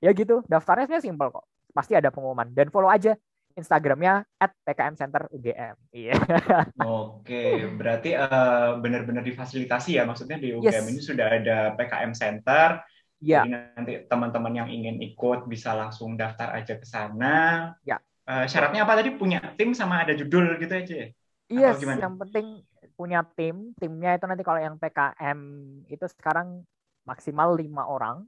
Ya 0.00 0.10
gitu 0.16 0.40
daftarnya 0.48 0.88
sih 0.88 1.04
simpel 1.04 1.28
kok. 1.28 1.44
Pasti 1.76 1.92
ada 1.92 2.08
pengumuman. 2.08 2.48
Dan 2.56 2.72
follow 2.72 2.88
aja 2.88 3.12
Instagramnya 3.56 4.28
at 4.36 4.52
PKM 4.68 4.94
Center 5.00 5.24
UGM. 5.32 5.74
Iya. 5.88 6.14
Oke, 6.84 7.64
berarti 7.72 8.12
uh, 8.12 8.76
benar-benar 8.84 9.24
difasilitasi 9.24 9.96
ya, 9.96 10.04
maksudnya 10.04 10.36
di 10.36 10.52
UGM 10.52 10.84
yes. 10.84 10.92
ini 10.92 11.00
sudah 11.00 11.26
ada 11.40 11.72
PKM 11.72 12.12
Center. 12.12 12.84
Ya. 13.24 13.48
Jadi 13.48 13.50
nanti 13.56 13.92
teman-teman 14.12 14.52
yang 14.52 14.68
ingin 14.68 15.00
ikut 15.00 15.48
bisa 15.48 15.72
langsung 15.72 16.20
daftar 16.20 16.52
aja 16.52 16.76
ke 16.76 16.84
sana. 16.84 17.72
Ya. 17.88 17.96
Uh, 18.28 18.44
syaratnya 18.44 18.84
apa 18.84 19.00
tadi? 19.00 19.16
Punya 19.16 19.40
tim 19.56 19.72
sama 19.72 20.04
ada 20.04 20.12
judul 20.12 20.60
gitu 20.60 20.76
aja 20.76 20.94
ya? 20.94 21.08
Iya, 21.46 21.68
yes, 21.72 21.80
yang 21.80 22.20
penting 22.20 22.60
punya 22.92 23.24
tim. 23.40 23.72
Timnya 23.80 24.20
itu 24.20 24.28
nanti 24.28 24.44
kalau 24.44 24.60
yang 24.60 24.76
PKM 24.76 25.38
itu 25.88 26.04
sekarang 26.12 26.60
maksimal 27.08 27.56
lima 27.56 27.88
orang. 27.88 28.20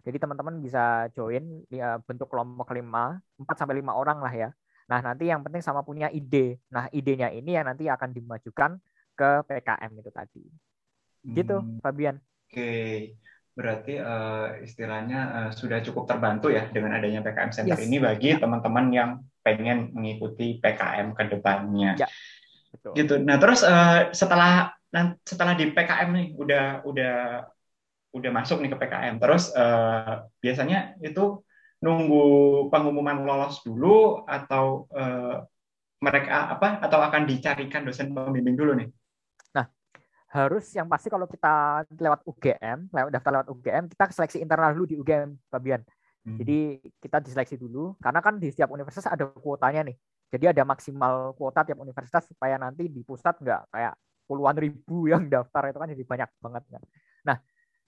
Jadi 0.00 0.16
teman-teman 0.16 0.64
bisa 0.64 1.12
join 1.12 1.68
ya, 1.68 2.00
bentuk 2.00 2.32
kelompok 2.32 2.72
lima, 2.72 3.20
empat 3.36 3.60
sampai 3.60 3.76
lima 3.76 3.92
orang 3.92 4.24
lah 4.24 4.32
ya 4.32 4.48
Nah, 4.90 4.98
nanti 4.98 5.30
yang 5.30 5.46
penting 5.46 5.62
sama 5.62 5.86
punya 5.86 6.10
ide. 6.10 6.58
Nah, 6.74 6.90
idenya 6.90 7.30
ini 7.30 7.54
yang 7.54 7.70
nanti 7.70 7.86
akan 7.86 8.10
dimajukan 8.10 8.82
ke 9.14 9.30
PKM 9.46 9.92
itu 9.94 10.10
tadi. 10.10 10.44
Gitu, 11.22 11.56
hmm. 11.62 11.78
Fabian. 11.78 12.18
Oke. 12.50 13.14
Berarti 13.54 13.94
uh, 14.02 14.58
istilahnya 14.66 15.20
uh, 15.30 15.50
sudah 15.54 15.78
cukup 15.86 16.10
terbantu 16.10 16.50
ya 16.50 16.66
dengan 16.74 16.98
adanya 16.98 17.22
PKM 17.22 17.52
Center 17.54 17.78
yes. 17.78 17.86
ini 17.86 18.02
bagi 18.02 18.34
teman-teman 18.34 18.86
yang 18.90 19.10
pengen 19.46 19.94
mengikuti 19.94 20.58
PKM 20.58 21.14
ke 21.14 21.22
depannya. 21.38 21.94
Ya. 21.94 22.08
Betul. 22.74 22.92
Gitu. 22.98 23.14
Nah, 23.22 23.36
terus 23.38 23.62
uh, 23.62 24.10
setelah 24.10 24.74
setelah 25.22 25.54
di 25.54 25.70
PKM 25.70 26.10
nih 26.10 26.26
udah 26.34 26.64
udah 26.82 27.16
udah 28.10 28.30
masuk 28.34 28.58
nih 28.58 28.74
ke 28.74 28.78
PKM. 28.80 29.22
Terus 29.22 29.54
uh, 29.54 30.26
biasanya 30.42 30.98
itu 30.98 31.46
nunggu 31.80 32.24
pengumuman 32.68 33.24
lolos 33.24 33.64
dulu 33.64 34.24
atau 34.28 34.84
uh, 34.92 35.40
mereka 36.00 36.56
apa 36.56 36.80
atau 36.80 37.00
akan 37.00 37.28
dicarikan 37.28 37.84
dosen 37.84 38.12
pembimbing 38.12 38.56
dulu 38.56 38.72
nih? 38.76 38.88
Nah, 39.56 39.68
harus 40.32 40.64
yang 40.72 40.88
pasti 40.88 41.12
kalau 41.12 41.28
kita 41.28 41.84
lewat 41.92 42.24
UGM, 42.24 42.88
lewat 42.92 43.10
daftar 43.12 43.30
lewat 43.40 43.48
UGM, 43.52 43.84
kita 43.92 44.04
seleksi 44.12 44.38
internal 44.40 44.72
dulu 44.72 44.86
di 44.88 44.96
UGM, 44.96 45.36
Fabian. 45.48 45.80
Hmm. 46.20 46.36
Jadi 46.36 46.84
kita 47.00 47.20
diseleksi 47.20 47.56
dulu 47.56 47.96
karena 48.00 48.20
kan 48.20 48.36
di 48.36 48.52
setiap 48.52 48.72
universitas 48.72 49.08
ada 49.08 49.28
kuotanya 49.28 49.88
nih. 49.88 49.96
Jadi 50.30 50.44
ada 50.52 50.62
maksimal 50.62 51.34
kuota 51.34 51.64
tiap 51.64 51.80
universitas 51.80 52.28
supaya 52.28 52.60
nanti 52.60 52.86
di 52.86 53.02
pusat 53.02 53.40
nggak 53.40 53.72
kayak 53.72 53.94
puluhan 54.28 54.56
ribu 54.56 55.08
yang 55.10 55.26
daftar 55.32 55.72
itu 55.72 55.78
kan 55.80 55.88
jadi 55.90 56.04
banyak 56.04 56.30
banget 56.44 56.64
kan. 56.68 56.82
Nah, 57.24 57.36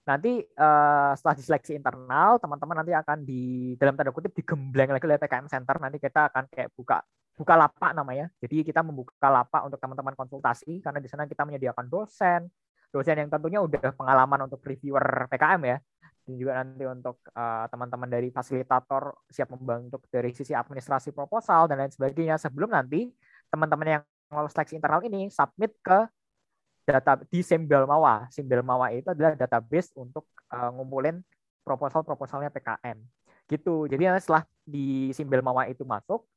nanti 0.03 0.43
uh, 0.59 1.15
setelah 1.15 1.35
diseleksi 1.39 1.79
internal 1.79 2.35
teman-teman 2.35 2.83
nanti 2.83 2.91
akan 2.91 3.23
di 3.23 3.73
dalam 3.79 3.95
tanda 3.95 4.11
kutip 4.11 4.35
digembleng 4.35 4.91
lagi 4.91 5.05
oleh 5.07 5.19
PKM 5.19 5.47
Center. 5.47 5.75
Nanti 5.79 5.97
kita 5.99 6.27
akan 6.27 6.51
kayak 6.51 6.69
buka 6.75 6.99
buka 7.33 7.53
lapak 7.57 7.91
namanya. 7.97 8.27
Jadi 8.43 8.67
kita 8.67 8.83
membuka 8.85 9.27
lapak 9.31 9.65
untuk 9.65 9.79
teman-teman 9.79 10.13
konsultasi 10.13 10.83
karena 10.83 10.99
di 10.99 11.09
sana 11.09 11.23
kita 11.25 11.47
menyediakan 11.47 11.87
dosen. 11.87 12.51
Dosen 12.93 13.17
yang 13.17 13.31
tentunya 13.31 13.57
udah 13.57 13.89
pengalaman 13.95 14.45
untuk 14.45 14.61
reviewer 14.61 15.25
PKM 15.31 15.61
ya. 15.65 15.77
Dan 16.23 16.33
juga 16.39 16.51
nanti 16.61 16.83
untuk 16.87 17.19
uh, 17.35 17.65
teman-teman 17.67 18.07
dari 18.07 18.29
fasilitator 18.31 19.27
siap 19.27 19.51
membantu 19.51 19.99
dari 20.07 20.31
sisi 20.31 20.55
administrasi 20.55 21.11
proposal 21.11 21.67
dan 21.67 21.83
lain 21.83 21.91
sebagainya. 21.91 22.37
Sebelum 22.37 22.71
nanti 22.71 23.11
teman-teman 23.49 23.99
yang 23.99 24.03
lolos 24.31 24.53
seleksi 24.53 24.77
internal 24.77 25.01
ini 25.03 25.27
submit 25.29 25.73
ke 25.83 26.05
data 26.83 27.19
di 27.27 27.39
Simbel 27.39 27.87
Mawa. 27.87 28.27
Simbel 28.29 28.61
Mawa 28.61 28.91
itu 28.91 29.07
adalah 29.11 29.33
database 29.35 29.95
untuk 29.95 30.27
uh, 30.51 30.69
ngumpulin 30.75 31.23
proposal-proposalnya 31.63 32.51
PKM. 32.51 32.99
Gitu. 33.47 33.87
Jadi 33.87 34.03
setelah 34.19 34.43
di 34.63 35.11
Simbel 35.15 35.43
Mawa 35.43 35.67
itu 35.71 35.87
masuk, 35.87 36.27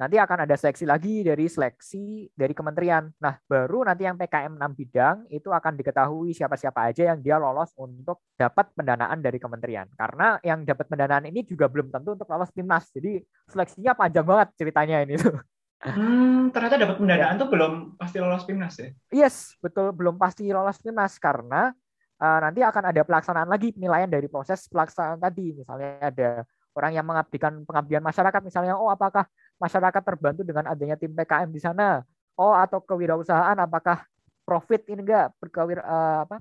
nanti 0.00 0.16
akan 0.16 0.48
ada 0.48 0.56
seleksi 0.56 0.88
lagi 0.88 1.22
dari 1.22 1.46
seleksi 1.46 2.32
dari 2.32 2.56
kementerian. 2.56 3.12
Nah, 3.20 3.36
baru 3.44 3.84
nanti 3.84 4.08
yang 4.08 4.16
PKM 4.16 4.56
6 4.56 4.80
bidang 4.80 5.16
itu 5.28 5.48
akan 5.52 5.72
diketahui 5.76 6.32
siapa-siapa 6.32 6.90
aja 6.90 7.12
yang 7.12 7.20
dia 7.20 7.36
lolos 7.36 7.70
untuk 7.76 8.24
dapat 8.34 8.72
pendanaan 8.72 9.20
dari 9.20 9.36
kementerian. 9.36 9.86
Karena 9.94 10.40
yang 10.40 10.64
dapat 10.64 10.88
pendanaan 10.88 11.28
ini 11.28 11.44
juga 11.44 11.68
belum 11.68 11.92
tentu 11.92 12.16
untuk 12.16 12.28
lolos 12.32 12.50
timnas. 12.50 12.88
Jadi 12.90 13.20
seleksinya 13.46 13.92
panjang 13.92 14.24
banget 14.24 14.48
ceritanya 14.56 15.04
ini 15.04 15.20
tuh. 15.20 15.36
Hmm, 15.82 16.54
ternyata 16.54 16.78
dapat 16.78 16.96
pendanaan 17.02 17.34
ya. 17.34 17.40
tuh 17.42 17.48
belum 17.50 17.72
pasti 17.98 18.16
lolos 18.22 18.46
timnas 18.46 18.78
ya? 18.78 18.88
Yes, 19.10 19.58
betul 19.58 19.90
belum 19.90 20.14
pasti 20.14 20.46
lolos 20.46 20.78
timnas 20.78 21.18
karena 21.18 21.74
uh, 22.22 22.38
nanti 22.38 22.62
akan 22.62 22.94
ada 22.94 23.02
pelaksanaan 23.02 23.50
lagi 23.50 23.74
penilaian 23.74 24.06
dari 24.06 24.30
proses 24.30 24.70
pelaksanaan 24.70 25.18
tadi. 25.18 25.50
Misalnya 25.58 25.98
ada 25.98 26.30
orang 26.78 26.92
yang 26.94 27.02
mengabdikan 27.02 27.66
pengabdian 27.66 27.98
masyarakat, 27.98 28.40
misalnya 28.46 28.78
oh 28.78 28.94
apakah 28.94 29.26
masyarakat 29.58 30.02
terbantu 30.06 30.46
dengan 30.46 30.70
adanya 30.70 30.94
tim 30.94 31.10
PKM 31.10 31.50
di 31.50 31.58
sana? 31.58 32.06
Oh 32.38 32.54
atau 32.54 32.78
kewirausahaan 32.78 33.58
apakah 33.58 34.06
profit 34.46 34.86
ini 34.86 35.02
enggak 35.02 35.34
berkewir 35.42 35.82
uh, 35.82 36.22
apa 36.30 36.38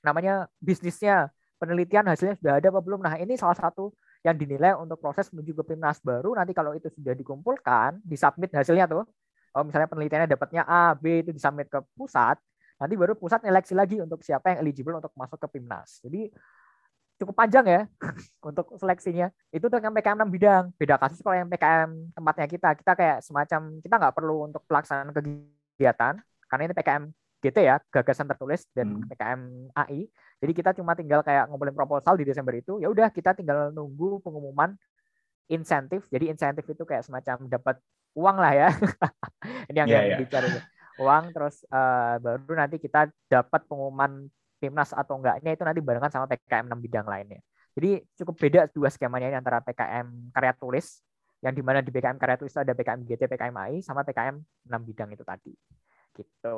namanya 0.00 0.48
bisnisnya 0.56 1.28
penelitian 1.60 2.08
hasilnya 2.08 2.40
sudah 2.40 2.52
ada 2.56 2.68
apa 2.72 2.80
belum? 2.80 3.04
Nah 3.04 3.20
ini 3.20 3.36
salah 3.36 3.60
satu 3.60 3.92
yang 4.20 4.36
dinilai 4.36 4.76
untuk 4.76 5.00
proses 5.00 5.32
menuju 5.32 5.56
ke 5.56 5.74
PIMNAS 5.74 6.04
baru 6.04 6.36
nanti 6.36 6.52
kalau 6.52 6.76
itu 6.76 6.92
sudah 6.92 7.16
dikumpulkan 7.16 8.00
disubmit 8.04 8.52
hasilnya 8.52 8.84
tuh. 8.84 9.08
Oh 9.56 9.66
misalnya 9.66 9.90
penelitiannya 9.90 10.28
dapatnya 10.30 10.62
A 10.68 10.94
B 10.94 11.26
itu 11.26 11.30
disubmit 11.34 11.66
ke 11.66 11.80
pusat 11.98 12.38
nanti 12.80 12.96
baru 12.96 13.12
pusat 13.12 13.44
seleksi 13.44 13.74
lagi 13.76 13.96
untuk 14.00 14.24
siapa 14.24 14.56
yang 14.56 14.58
eligible 14.64 14.96
untuk 14.96 15.12
masuk 15.12 15.36
ke 15.36 15.58
PIMNAS 15.58 16.00
jadi 16.06 16.32
cukup 17.20 17.36
panjang 17.36 17.64
ya 17.68 17.80
untuk 18.48 18.72
seleksinya. 18.80 19.28
Itu 19.52 19.68
dengan 19.68 19.92
PKM 19.92 20.24
6 20.24 20.32
bidang. 20.32 20.64
Beda 20.80 20.96
kasus 20.96 21.20
kalau 21.20 21.36
yang 21.36 21.52
PKM 21.52 22.16
tempatnya 22.16 22.46
kita. 22.48 22.68
Kita 22.72 22.92
kayak 22.96 23.18
semacam 23.20 23.60
kita 23.84 23.94
nggak 24.00 24.14
perlu 24.16 24.48
untuk 24.48 24.64
pelaksanaan 24.64 25.12
kegiatan 25.12 26.16
karena 26.48 26.62
ini 26.66 26.74
PKM 26.74 27.04
GT 27.40 27.58
ya 27.64 27.80
gagasan 27.88 28.28
tertulis 28.28 28.68
dan 28.76 29.00
hmm. 29.00 29.08
PKM 29.08 29.40
AI 29.74 30.08
jadi 30.40 30.52
kita 30.56 30.70
cuma 30.72 30.96
tinggal 30.96 31.20
kayak 31.20 31.52
ngumpulin 31.52 31.76
proposal 31.76 32.16
di 32.16 32.24
Desember 32.24 32.56
itu, 32.56 32.80
ya 32.80 32.88
udah 32.88 33.12
kita 33.12 33.36
tinggal 33.36 33.68
nunggu 33.76 34.24
pengumuman 34.24 34.72
insentif. 35.52 36.08
Jadi 36.08 36.32
insentif 36.32 36.64
itu 36.64 36.80
kayak 36.88 37.04
semacam 37.04 37.44
dapat 37.44 37.76
uang 38.16 38.36
lah 38.40 38.52
ya. 38.56 38.68
Ini 39.68 39.76
yang 39.84 39.88
yeah, 39.92 40.02
yeah. 40.16 40.18
dicari 40.18 40.48
uang 40.96 41.36
terus 41.36 41.64
uh, 41.68 42.16
baru 42.20 42.56
nanti 42.56 42.80
kita 42.80 43.12
dapat 43.28 43.68
pengumuman 43.68 44.32
timnas 44.60 44.92
atau 44.92 45.16
enggaknya 45.16 45.56
itu 45.56 45.64
nanti 45.64 45.80
barengan 45.80 46.12
sama 46.12 46.28
PKM 46.28 46.68
6 46.68 46.84
bidang 46.88 47.06
lainnya. 47.08 47.40
Jadi 47.76 48.04
cukup 48.20 48.34
beda 48.36 48.60
dua 48.72 48.88
skemanya 48.92 49.32
ini 49.32 49.36
antara 49.40 49.64
PKM 49.64 50.32
karya 50.36 50.52
tulis 50.56 51.00
yang 51.40 51.56
di 51.56 51.64
mana 51.64 51.80
di 51.80 51.88
PKM 51.88 52.20
karya 52.20 52.36
tulis 52.36 52.52
ada 52.56 52.72
PKM 52.76 53.00
GT, 53.04 53.28
PKM 53.28 53.56
AI 53.56 53.80
sama 53.80 54.04
PKM 54.04 54.36
6 54.68 54.88
bidang 54.88 55.08
itu 55.16 55.24
tadi. 55.24 55.52
Gitu. 56.12 56.56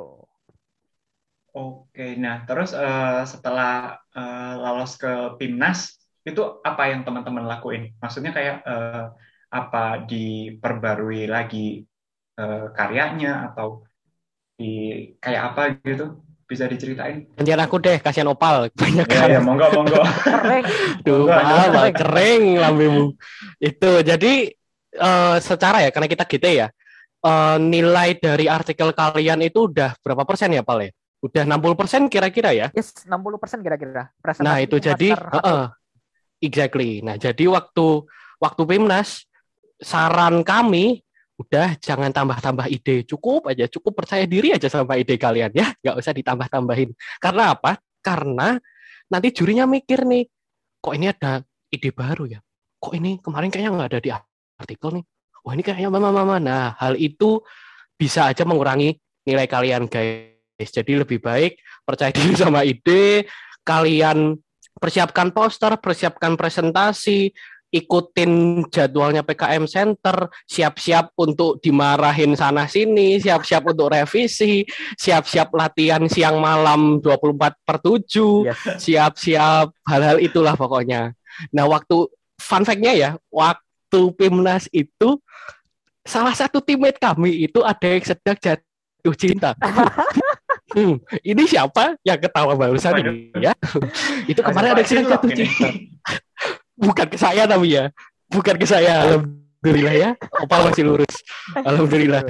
Oke, 1.53 2.17
nah 2.17 2.41
terus 2.49 2.73
uh, 2.73 3.21
setelah 3.29 4.01
uh, 4.17 4.53
lolos 4.57 4.97
ke 4.97 5.37
PIMNAS, 5.37 6.01
itu 6.25 6.41
apa 6.65 6.89
yang 6.89 7.05
teman-teman 7.05 7.45
lakuin? 7.45 7.93
Maksudnya 8.01 8.33
kayak 8.33 8.65
uh, 8.65 9.13
apa 9.53 10.01
diperbarui 10.09 11.29
lagi 11.29 11.85
uh, 12.41 12.73
karyanya 12.73 13.53
atau 13.53 13.85
di 14.57 15.05
kayak 15.21 15.53
apa 15.53 15.61
gitu? 15.85 16.25
Bisa 16.49 16.65
diceritain? 16.65 17.29
Gantian 17.37 17.61
aku 17.61 17.77
deh, 17.77 18.01
kasihan 18.01 18.33
opal 18.33 18.65
banyak 18.81 19.05
ya. 19.13 19.37
Ya, 19.37 19.41
monggo, 19.45 19.69
monggo. 19.77 20.01
kering. 20.25 20.65
Duh, 21.05 21.29
apa, 21.29 21.93
kering 21.93 22.57
lambemu. 22.57 23.13
Itu 23.61 24.01
jadi 24.01 24.49
uh, 24.97 25.37
secara 25.37 25.85
ya, 25.85 25.93
karena 25.93 26.09
kita 26.09 26.25
gitu 26.25 26.49
ya, 26.49 26.73
uh, 27.21 27.61
nilai 27.61 28.17
dari 28.17 28.49
artikel 28.49 28.89
kalian 28.89 29.45
itu 29.45 29.69
udah 29.69 29.93
berapa 30.01 30.25
persen 30.25 30.49
ya, 30.49 30.65
Pal 30.65 30.89
ya? 30.89 30.91
Udah 31.23 31.43
60% 31.47 32.11
kira-kira 32.11 32.51
ya. 32.51 32.67
Yes, 32.75 32.91
60% 33.07 33.63
kira-kira. 33.63 34.11
Nah, 34.43 34.59
itu 34.59 34.75
jadi 34.75 35.15
satu. 35.15 35.39
heeh. 35.39 35.63
exactly. 36.43 36.99
Nah, 36.99 37.15
jadi 37.15 37.47
waktu 37.47 38.03
waktu 38.43 38.61
Pimnas 38.67 39.23
saran 39.79 40.43
kami 40.43 40.99
udah 41.39 41.79
jangan 41.79 42.11
tambah-tambah 42.11 42.67
ide, 42.67 43.07
cukup 43.07 43.47
aja, 43.49 43.71
cukup 43.71 44.03
percaya 44.03 44.27
diri 44.27 44.51
aja 44.51 44.67
sama 44.67 44.99
ide 44.99 45.15
kalian 45.15 45.55
ya, 45.55 45.71
nggak 45.79 45.95
usah 45.95 46.11
ditambah-tambahin. 46.11 46.91
Karena 47.23 47.55
apa? 47.55 47.79
Karena 48.03 48.59
nanti 49.07 49.31
jurinya 49.31 49.63
mikir 49.63 50.03
nih, 50.03 50.27
kok 50.83 50.93
ini 50.93 51.07
ada 51.07 51.39
ide 51.71 51.89
baru 51.95 52.27
ya? 52.27 52.39
Kok 52.83 52.93
ini 52.99 53.23
kemarin 53.23 53.47
kayaknya 53.47 53.71
nggak 53.79 53.89
ada 53.95 53.99
di 54.03 54.11
artikel 54.59 54.99
nih? 54.99 55.03
Wah 55.43 55.51
ini 55.55 55.63
kayaknya 55.63 55.89
mama 55.91 56.11
mama. 56.11 56.35
Nah, 56.39 56.75
hal 56.79 56.99
itu 56.99 57.43
bisa 57.95 58.31
aja 58.31 58.43
mengurangi 58.43 58.95
nilai 59.23 59.47
kalian 59.47 59.87
guys. 59.87 60.32
Jadi 60.69 60.99
lebih 60.99 61.19
baik 61.19 61.59
percaya 61.83 62.13
diri 62.13 62.35
sama 62.39 62.63
ide, 62.63 63.27
kalian 63.65 64.37
persiapkan 64.79 65.31
poster, 65.31 65.79
persiapkan 65.79 66.35
presentasi, 66.35 67.31
ikutin 67.73 68.63
jadwalnya 68.69 69.25
PKM 69.25 69.65
Center, 69.65 70.29
siap-siap 70.45 71.17
untuk 71.17 71.57
dimarahin 71.57 72.37
sana 72.37 72.69
sini, 72.69 73.17
siap-siap 73.17 73.65
untuk 73.65 73.89
revisi, 73.89 74.61
siap-siap 74.93 75.49
latihan 75.57 76.05
siang 76.05 76.37
malam 76.37 77.01
24 77.01 77.57
per 77.65 77.77
7, 77.81 78.45
Yes. 78.45 78.77
siap-siap 78.77 79.73
hal-hal 79.89 80.21
itulah 80.21 80.53
pokoknya. 80.53 81.17
Nah, 81.49 81.65
waktu 81.65 82.05
fun 82.37 82.61
fact-nya 82.61 82.93
ya, 82.93 83.09
waktu 83.33 84.01
Pimnas 84.13 84.69
itu 84.69 85.17
salah 86.05 86.37
satu 86.37 86.61
teammate 86.61 87.01
kami 87.01 87.47
itu 87.49 87.63
ada 87.65 87.87
yang 87.89 88.05
sedang 88.05 88.37
jatuh 88.37 89.15
cinta. 89.17 89.57
Hmm, 90.73 90.97
ini 91.21 91.43
siapa 91.45 91.93
yang 92.01 92.17
ketawa 92.17 92.57
barusan 92.57 92.97
ini 92.97 93.29
ya? 93.37 93.53
itu 94.31 94.41
kemarin 94.41 94.73
ada 94.73 94.81
yang 94.81 95.05
jatuh 95.05 95.29
Ini. 95.29 95.37
cinta. 95.45 95.67
Bukan 96.73 97.07
ke 97.13 97.17
saya 97.17 97.45
tapi 97.45 97.77
ya. 97.77 97.93
Bukan 98.27 98.55
ke 98.57 98.65
saya. 98.65 99.05
Alhamdulillah 99.05 99.93
ya. 99.93 100.09
Opal 100.41 100.73
masih 100.73 100.83
lurus. 100.89 101.13
Alhamdulillah. 101.53 102.25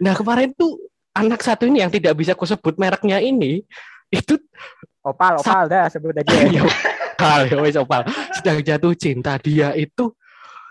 Nah, 0.00 0.16
kemarin 0.16 0.56
tuh 0.56 0.80
anak 1.12 1.44
satu 1.44 1.68
ini 1.68 1.84
yang 1.84 1.92
tidak 1.92 2.16
bisa 2.16 2.32
aku 2.32 2.48
sebut 2.48 2.80
mereknya 2.80 3.20
ini 3.20 3.60
itu 4.08 4.40
Opal, 5.06 5.38
opal 5.38 5.70
dah 5.70 5.86
sebut 5.86 6.18
aja. 6.18 6.34
ya 6.56 6.66
opal, 6.66 7.40
ya 7.46 7.56
wes 7.62 7.78
opal. 7.78 8.02
Sedang 8.34 8.58
jatuh 8.58 8.90
cinta 8.98 9.38
dia 9.38 9.70
itu 9.78 10.10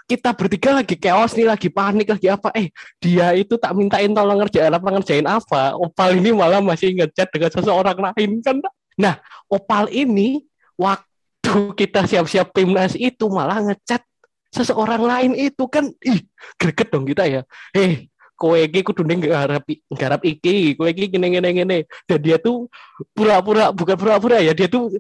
kita 0.06 0.38
bertiga 0.38 0.70
lagi 0.78 0.96
chaos 0.96 1.34
nih, 1.34 1.50
lagi 1.50 1.70
panik, 1.74 2.14
lagi 2.14 2.30
apa? 2.30 2.54
Eh, 2.54 2.70
dia 3.02 3.34
itu 3.34 3.58
tak 3.58 3.74
mintain 3.74 4.14
tolong 4.14 4.38
ngerjain 4.38 4.70
apa, 4.70 4.88
ngerjain 4.94 5.26
apa. 5.26 5.74
Opal 5.82 6.22
ini 6.22 6.30
malah 6.30 6.62
masih 6.62 6.94
ngechat 6.94 7.34
dengan 7.34 7.50
seseorang 7.50 7.98
lain 7.98 8.30
kan. 8.46 8.62
Nah, 9.02 9.18
Opal 9.50 9.90
ini 9.90 10.46
waktu 10.78 11.74
kita 11.74 12.06
siap-siap 12.06 12.54
timnas 12.54 12.94
itu 12.94 13.26
malah 13.34 13.66
ngechat 13.66 14.06
seseorang 14.54 15.04
lain 15.04 15.32
itu 15.36 15.66
kan 15.68 15.90
ih 16.06 16.22
greget 16.62 16.94
dong 16.94 17.10
kita 17.10 17.26
ya. 17.26 17.42
Eh, 17.74 18.06
kowe 18.38 18.56
iki 18.56 18.86
kudu 18.86 19.02
ning 19.02 19.26
nggarap 19.26 19.66
nggarap 19.90 20.22
iki, 20.22 20.78
kowe 20.78 20.86
iki 20.86 21.10
ngene 21.10 21.28
ngene 21.34 21.50
ngene. 21.50 21.78
Dan 22.06 22.20
dia 22.22 22.38
tuh 22.38 22.70
pura-pura 23.10 23.74
bukan 23.74 23.98
pura-pura 23.98 24.38
ya, 24.38 24.54
dia 24.54 24.70
tuh 24.70 24.94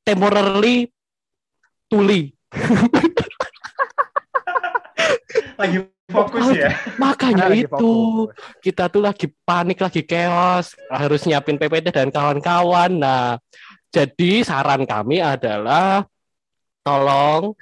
temporarily 0.00 0.88
tuli. 1.92 2.32
Lagi 5.54 5.78
fokus 6.10 6.46
ya. 6.52 6.70
Makanya 7.00 7.48
Lagi 7.48 7.64
itu 7.64 7.94
fokus. 8.28 8.60
kita 8.60 8.84
tuh 8.92 9.02
lagi 9.02 9.26
panik, 9.44 9.78
lagi 9.80 10.02
chaos, 10.04 10.74
harus 10.90 11.24
nyiapin 11.24 11.56
PPT 11.56 11.90
dan 11.94 12.08
kawan-kawan. 12.12 12.92
Nah, 12.94 13.40
jadi 13.94 14.42
saran 14.42 14.84
kami 14.84 15.22
adalah 15.22 16.04
tolong 16.84 17.56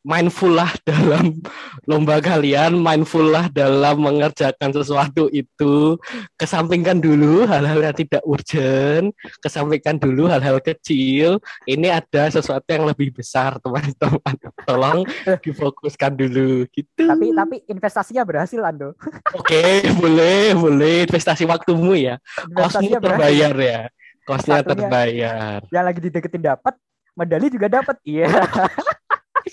mindful 0.00 0.52
lah 0.52 0.72
dalam 0.88 1.36
lomba 1.90 2.18
kalian, 2.20 2.76
mindful 2.80 3.24
lah 3.24 3.48
dalam 3.52 4.00
mengerjakan 4.00 4.72
sesuatu 4.72 5.28
itu. 5.32 5.96
Kesampingkan 6.40 6.98
dulu 7.00 7.44
hal-hal 7.44 7.80
yang 7.84 7.96
tidak 7.96 8.22
urgent, 8.24 9.12
kesampingkan 9.44 10.00
dulu 10.00 10.28
hal-hal 10.28 10.60
kecil. 10.60 11.40
Ini 11.68 12.00
ada 12.00 12.32
sesuatu 12.32 12.66
yang 12.68 12.88
lebih 12.88 13.12
besar, 13.12 13.60
teman-teman. 13.60 14.36
Tolong 14.68 14.98
difokuskan 15.44 16.16
dulu 16.16 16.64
gitu. 16.72 17.04
Tapi 17.04 17.32
tapi 17.36 17.56
investasinya 17.68 18.22
berhasil 18.24 18.60
Ando. 18.64 18.96
Oke, 19.38 19.84
boleh, 20.00 20.56
boleh. 20.56 20.96
Investasi 21.08 21.44
waktumu 21.44 21.92
ya. 21.96 22.16
Kosmu 22.52 22.96
berhasil. 22.96 23.00
terbayar 23.00 23.54
ya. 23.56 23.80
Kosnya 24.24 24.62
Satunya- 24.62 24.68
terbayar. 24.86 25.58
Yang 25.72 25.84
lagi 25.84 26.00
dideketin 26.06 26.42
dapat, 26.44 26.74
medali 27.16 27.46
juga 27.50 27.66
dapat. 27.68 27.96
Iya. 28.06 28.30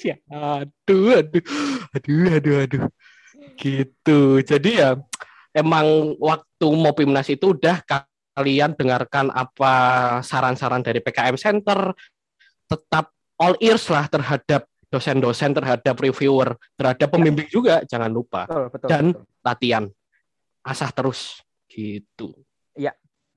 Ya, 0.04 0.18
aduh, 0.30 1.18
aduh, 1.18 1.44
aduh, 1.96 2.26
aduh, 2.38 2.56
aduh. 2.66 2.84
Gitu. 3.58 4.20
Jadi 4.46 4.82
ya, 4.82 4.98
emang 5.56 6.14
waktu 6.22 6.68
mau 6.78 6.94
Pimnas 6.94 7.30
itu 7.30 7.58
udah 7.58 7.82
kalian 8.38 8.78
dengarkan 8.78 9.34
apa 9.34 9.74
saran-saran 10.22 10.86
dari 10.86 11.02
PKM 11.02 11.38
Center, 11.40 11.96
tetap 12.70 13.14
all 13.42 13.58
ears 13.58 13.90
lah 13.90 14.06
terhadap 14.06 14.70
dosen-dosen, 14.88 15.52
terhadap 15.58 15.96
reviewer, 16.00 16.56
terhadap 16.78 17.10
pembimbing 17.12 17.50
juga, 17.50 17.84
jangan 17.84 18.12
lupa. 18.14 18.46
Betul, 18.46 18.66
betul. 18.72 18.88
Dan 18.88 19.06
betul. 19.12 19.24
latihan. 19.44 19.84
Asah 20.64 20.92
terus. 20.92 21.42
Gitu. 21.68 22.32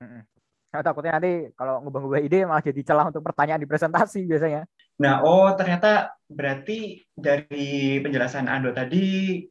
Mm-mm. 0.01 0.23
Nah, 0.71 0.81
takutnya 0.81 1.19
nanti 1.19 1.51
kalau 1.53 1.83
ngubah-ngubah 1.85 2.19
ide 2.23 2.47
malah 2.47 2.63
jadi 2.63 2.81
celah 2.81 3.11
untuk 3.13 3.21
pertanyaan 3.21 3.61
di 3.61 3.69
presentasi 3.69 4.25
biasanya. 4.25 4.65
Nah, 5.01 5.25
oh 5.25 5.49
ternyata 5.57 6.13
berarti 6.29 7.01
dari 7.09 7.97
penjelasan 7.99 8.45
Ando 8.45 8.69
tadi 8.69 9.41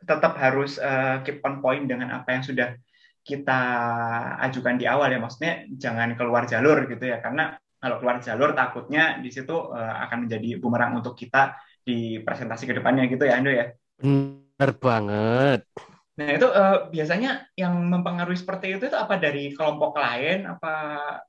tetap 0.00 0.36
harus 0.40 0.80
eh, 0.80 1.20
keep 1.24 1.44
on 1.44 1.60
point 1.60 1.84
dengan 1.84 2.12
apa 2.16 2.36
yang 2.36 2.44
sudah 2.44 2.72
kita 3.24 3.60
ajukan 4.48 4.80
di 4.80 4.88
awal 4.88 5.12
ya. 5.12 5.20
Maksudnya 5.20 5.68
jangan 5.76 6.16
keluar 6.16 6.48
jalur 6.48 6.88
gitu 6.88 7.04
ya. 7.04 7.20
Karena 7.20 7.52
kalau 7.76 8.00
keluar 8.00 8.16
jalur 8.24 8.56
takutnya 8.56 9.20
di 9.20 9.28
situ 9.28 9.52
eh, 9.76 9.94
akan 10.08 10.24
menjadi 10.24 10.56
bumerang 10.56 10.96
untuk 10.96 11.12
kita 11.12 11.56
di 11.84 12.24
presentasi 12.24 12.64
ke 12.64 12.74
depannya 12.80 13.04
gitu 13.12 13.28
ya 13.28 13.36
Ando 13.36 13.52
ya. 13.52 13.68
Bener 14.00 14.70
banget. 14.80 15.68
Nah, 16.14 16.30
itu 16.30 16.46
eh, 16.46 16.78
biasanya 16.94 17.50
yang 17.58 17.74
mempengaruhi 17.90 18.38
seperti 18.38 18.78
itu 18.78 18.86
itu 18.86 18.94
apa 18.94 19.18
dari 19.18 19.50
kelompok 19.50 19.98
lain 19.98 20.46
apa 20.46 20.72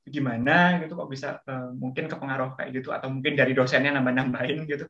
gimana 0.05 0.77
gitu 0.77 0.93
kok 0.93 1.09
bisa 1.09 1.41
eh, 1.41 1.73
mungkin 1.73 2.05
kepengaruh 2.05 2.53
kayak 2.53 2.69
gitu 2.69 2.93
atau 2.93 3.09
mungkin 3.09 3.33
dari 3.33 3.57
dosennya 3.57 3.97
nambah-nambahin 3.97 4.69
gitu. 4.69 4.85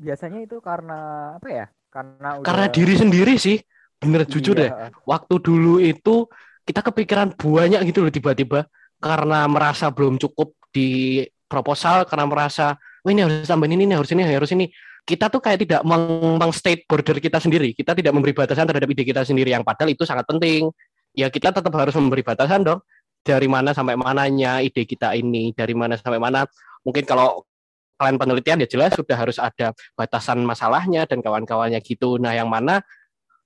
Biasanya 0.00 0.48
itu 0.48 0.56
karena 0.64 1.34
apa 1.36 1.48
ya? 1.52 1.66
Karena 1.92 2.40
udah 2.40 2.46
Karena 2.46 2.66
diri 2.72 2.94
sendiri 2.96 3.34
sih. 3.36 3.60
Bener 3.98 4.24
jujur 4.30 4.54
deh. 4.54 4.70
Iya. 4.70 4.94
Waktu 5.04 5.34
dulu 5.42 5.82
itu 5.82 6.30
kita 6.62 6.80
kepikiran 6.86 7.34
banyak 7.34 7.82
gitu 7.90 8.06
loh 8.06 8.12
tiba-tiba. 8.14 8.64
Karena 8.96 9.44
merasa 9.50 9.90
belum 9.90 10.16
cukup 10.16 10.54
di 10.72 11.22
proposal, 11.50 12.06
karena 12.06 12.26
merasa, 12.28 12.76
wah 13.02 13.10
ini 13.10 13.24
harus 13.24 13.46
tambahin 13.48 13.74
ini, 13.74 13.90
ini 13.90 13.94
harus 13.94 14.10
ini, 14.14 14.22
harus 14.22 14.50
ini. 14.54 14.66
Kita 15.08 15.32
tuh 15.32 15.40
kayak 15.40 15.64
tidak 15.64 15.80
meng, 15.88 16.52
state 16.52 16.84
border 16.84 17.16
kita 17.16 17.40
sendiri. 17.40 17.72
Kita 17.72 17.96
tidak 17.96 18.12
memberi 18.12 18.36
batasan 18.36 18.68
terhadap 18.68 18.92
ide 18.92 19.08
kita 19.08 19.24
sendiri. 19.24 19.56
Yang 19.56 19.64
padahal 19.64 19.88
itu 19.96 20.04
sangat 20.04 20.28
penting. 20.28 20.68
Ya 21.16 21.32
kita 21.32 21.48
tetap 21.48 21.72
harus 21.72 21.96
memberi 21.96 22.20
batasan 22.20 22.60
dong. 22.60 22.84
Dari 23.24 23.48
mana 23.48 23.72
sampai 23.72 23.96
mananya 23.96 24.60
ide 24.60 24.84
kita 24.84 25.16
ini. 25.16 25.56
Dari 25.56 25.72
mana 25.72 25.96
sampai 25.96 26.20
mana. 26.20 26.44
Mungkin 26.84 27.08
kalau 27.08 27.48
kalian 27.96 28.20
penelitian 28.20 28.60
ya 28.62 28.68
jelas 28.68 28.92
sudah 28.92 29.16
harus 29.16 29.40
ada 29.40 29.72
batasan 29.96 30.44
masalahnya 30.44 31.08
dan 31.08 31.24
kawan-kawannya 31.24 31.80
gitu. 31.80 32.20
Nah 32.20 32.36
yang 32.36 32.52
mana 32.52 32.84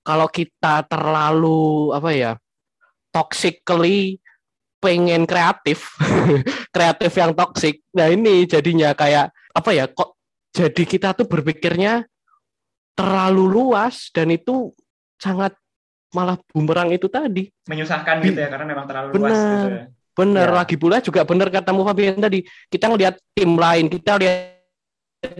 kalau 0.03 0.27
kita 0.27 0.83
terlalu 0.85 1.95
apa 1.95 2.11
ya 2.11 2.31
toxically 3.09 4.19
pengen 4.83 5.23
kreatif 5.23 5.95
kreatif 6.75 7.11
yang 7.15 7.31
toxic 7.31 7.79
nah 7.95 8.11
ini 8.11 8.43
jadinya 8.43 8.91
kayak 8.91 9.31
apa 9.55 9.69
ya 9.71 9.87
kok 9.87 10.12
jadi 10.53 10.83
kita 10.85 11.17
tuh 11.17 11.25
berpikirnya 11.25 12.05
terlalu 12.93 13.49
luas 13.49 14.13
dan 14.13 14.29
itu 14.29 14.69
sangat 15.17 15.57
malah 16.13 16.37
bumerang 16.53 16.93
itu 16.93 17.09
tadi 17.09 17.49
menyusahkan 17.65 18.21
gitu 18.21 18.37
ya 18.37 18.47
karena 18.47 18.69
memang 18.69 18.85
terlalu 18.85 19.17
luas 19.17 19.33
Benar. 19.33 19.49
gitu 19.49 19.67
ya. 19.73 19.83
bener 20.13 20.47
Ya. 20.47 20.53
lagi 20.53 20.75
pula 20.77 20.97
juga 21.01 21.25
bener 21.25 21.49
katamu 21.49 21.81
Fabian 21.81 22.21
tadi 22.21 22.45
kita 22.69 22.85
ngelihat 22.85 23.17
tim 23.33 23.57
lain 23.57 23.89
kita 23.89 24.21
lihat 24.21 24.61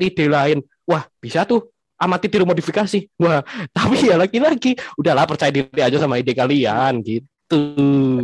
ide 0.01 0.25
lain 0.25 0.57
wah 0.81 1.05
bisa 1.21 1.45
tuh 1.45 1.69
amati 1.93 2.25
tiru 2.25 2.41
modifikasi 2.43 3.05
wah 3.21 3.45
tapi 3.77 4.09
ya 4.09 4.17
lagi-lagi 4.17 4.73
udahlah 4.97 5.29
percaya 5.29 5.53
diri 5.53 5.77
aja 5.77 6.01
sama 6.01 6.17
ide 6.17 6.33
kalian 6.33 7.05
gitu 7.05 7.29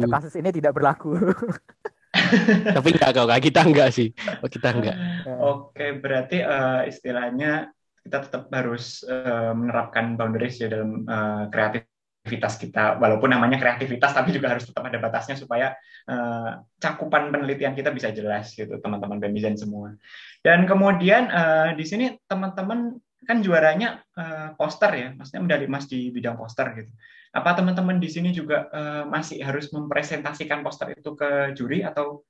kasus 0.09 0.33
ini 0.41 0.49
tidak 0.49 0.73
berlaku. 0.73 1.13
tapi 2.75 2.97
enggak 2.97 3.13
kok 3.13 3.29
Kak. 3.29 3.39
kita 3.45 3.61
enggak 3.61 3.89
sih 3.93 4.09
Oh, 4.41 4.49
kita 4.49 4.73
enggak 4.73 4.97
Oke, 5.37 5.93
berarti 6.01 6.41
eh, 6.41 6.81
istilahnya 6.89 7.69
kita 8.01 8.17
tetap 8.25 8.49
harus 8.49 9.05
eh, 9.05 9.53
menerapkan 9.53 10.17
boundaries 10.17 10.57
ya 10.57 10.73
dalam 10.73 11.05
kreatif 11.53 11.89
kreativitas 12.29 12.61
kita. 12.61 12.83
Walaupun 13.01 13.33
namanya 13.33 13.57
kreativitas, 13.57 14.13
tapi 14.13 14.29
juga 14.29 14.53
harus 14.53 14.69
tetap 14.69 14.85
ada 14.85 15.01
batasnya 15.01 15.33
supaya 15.33 15.73
uh, 16.05 16.61
cakupan 16.77 17.33
penelitian 17.33 17.73
kita 17.73 17.89
bisa 17.89 18.13
jelas 18.13 18.53
gitu, 18.53 18.77
teman-teman 18.77 19.17
BEM 19.17 19.57
semua. 19.57 19.97
Dan 20.45 20.69
kemudian 20.69 21.31
uh, 21.33 21.73
di 21.73 21.85
sini 21.89 22.13
teman-teman 22.29 23.01
kan 23.25 23.41
juaranya 23.41 24.05
uh, 24.13 24.53
poster 24.53 24.91
ya, 24.93 25.09
maksudnya 25.17 25.41
medali 25.41 25.65
emas 25.65 25.89
di 25.89 26.13
bidang 26.13 26.37
poster 26.37 26.69
gitu. 26.77 26.91
Apa 27.33 27.57
teman-teman 27.57 27.97
di 27.97 28.09
sini 28.09 28.29
juga 28.29 28.69
uh, 28.69 29.03
masih 29.09 29.41
harus 29.41 29.73
mempresentasikan 29.73 30.61
poster 30.61 30.93
itu 30.93 31.17
ke 31.17 31.57
juri 31.57 31.81
atau 31.81 32.21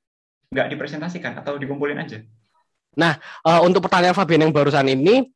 nggak 0.50 0.72
dipresentasikan 0.72 1.40
atau 1.44 1.60
dikumpulin 1.60 2.00
aja? 2.00 2.24
Nah, 2.98 3.18
uh, 3.46 3.62
untuk 3.66 3.86
pertanyaan 3.86 4.18
Fabian 4.18 4.48
yang 4.48 4.54
barusan 4.56 4.88
ini, 4.90 5.30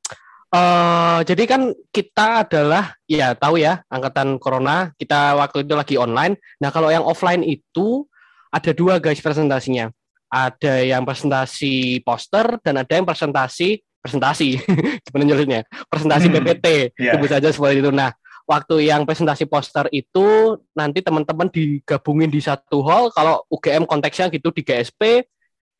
uh, 0.53 1.21
jadi 1.21 1.43
kan 1.45 1.61
kita 1.93 2.47
adalah 2.47 2.97
ya 3.05 3.37
tahu 3.37 3.61
ya 3.61 3.83
angkatan 3.91 4.41
corona, 4.41 4.91
kita 4.97 5.37
waktu 5.37 5.67
itu 5.67 5.73
lagi 5.75 5.95
online. 5.99 6.39
Nah, 6.57 6.73
kalau 6.73 6.89
yang 6.89 7.05
offline 7.05 7.45
itu 7.45 8.07
ada 8.53 8.71
dua 8.73 9.01
guys 9.01 9.21
presentasinya. 9.21 9.89
Ada 10.33 10.81
yang 10.81 11.05
presentasi 11.05 12.01
poster 12.01 12.57
dan 12.65 12.81
ada 12.81 12.89
yang 12.97 13.05
presentasi 13.05 13.85
presentasi 14.03 14.59
gimana 15.07 15.23
nyebutnya 15.23 15.61
presentasi 15.87 16.27
hmm. 16.27 16.35
PPT 16.35 16.67
yeah. 16.99 17.15
sebut 17.15 17.29
saja 17.31 17.47
seperti 17.55 17.79
itu 17.79 17.91
nah 17.95 18.11
waktu 18.43 18.91
yang 18.91 19.07
presentasi 19.07 19.47
poster 19.47 19.87
itu 19.95 20.59
nanti 20.75 20.99
teman-teman 20.99 21.47
digabungin 21.47 22.27
di 22.27 22.43
satu 22.43 22.83
hall 22.83 23.07
kalau 23.15 23.47
UGM 23.47 23.87
konteksnya 23.87 24.27
gitu 24.27 24.51
di 24.51 24.67
GSP 24.67 25.23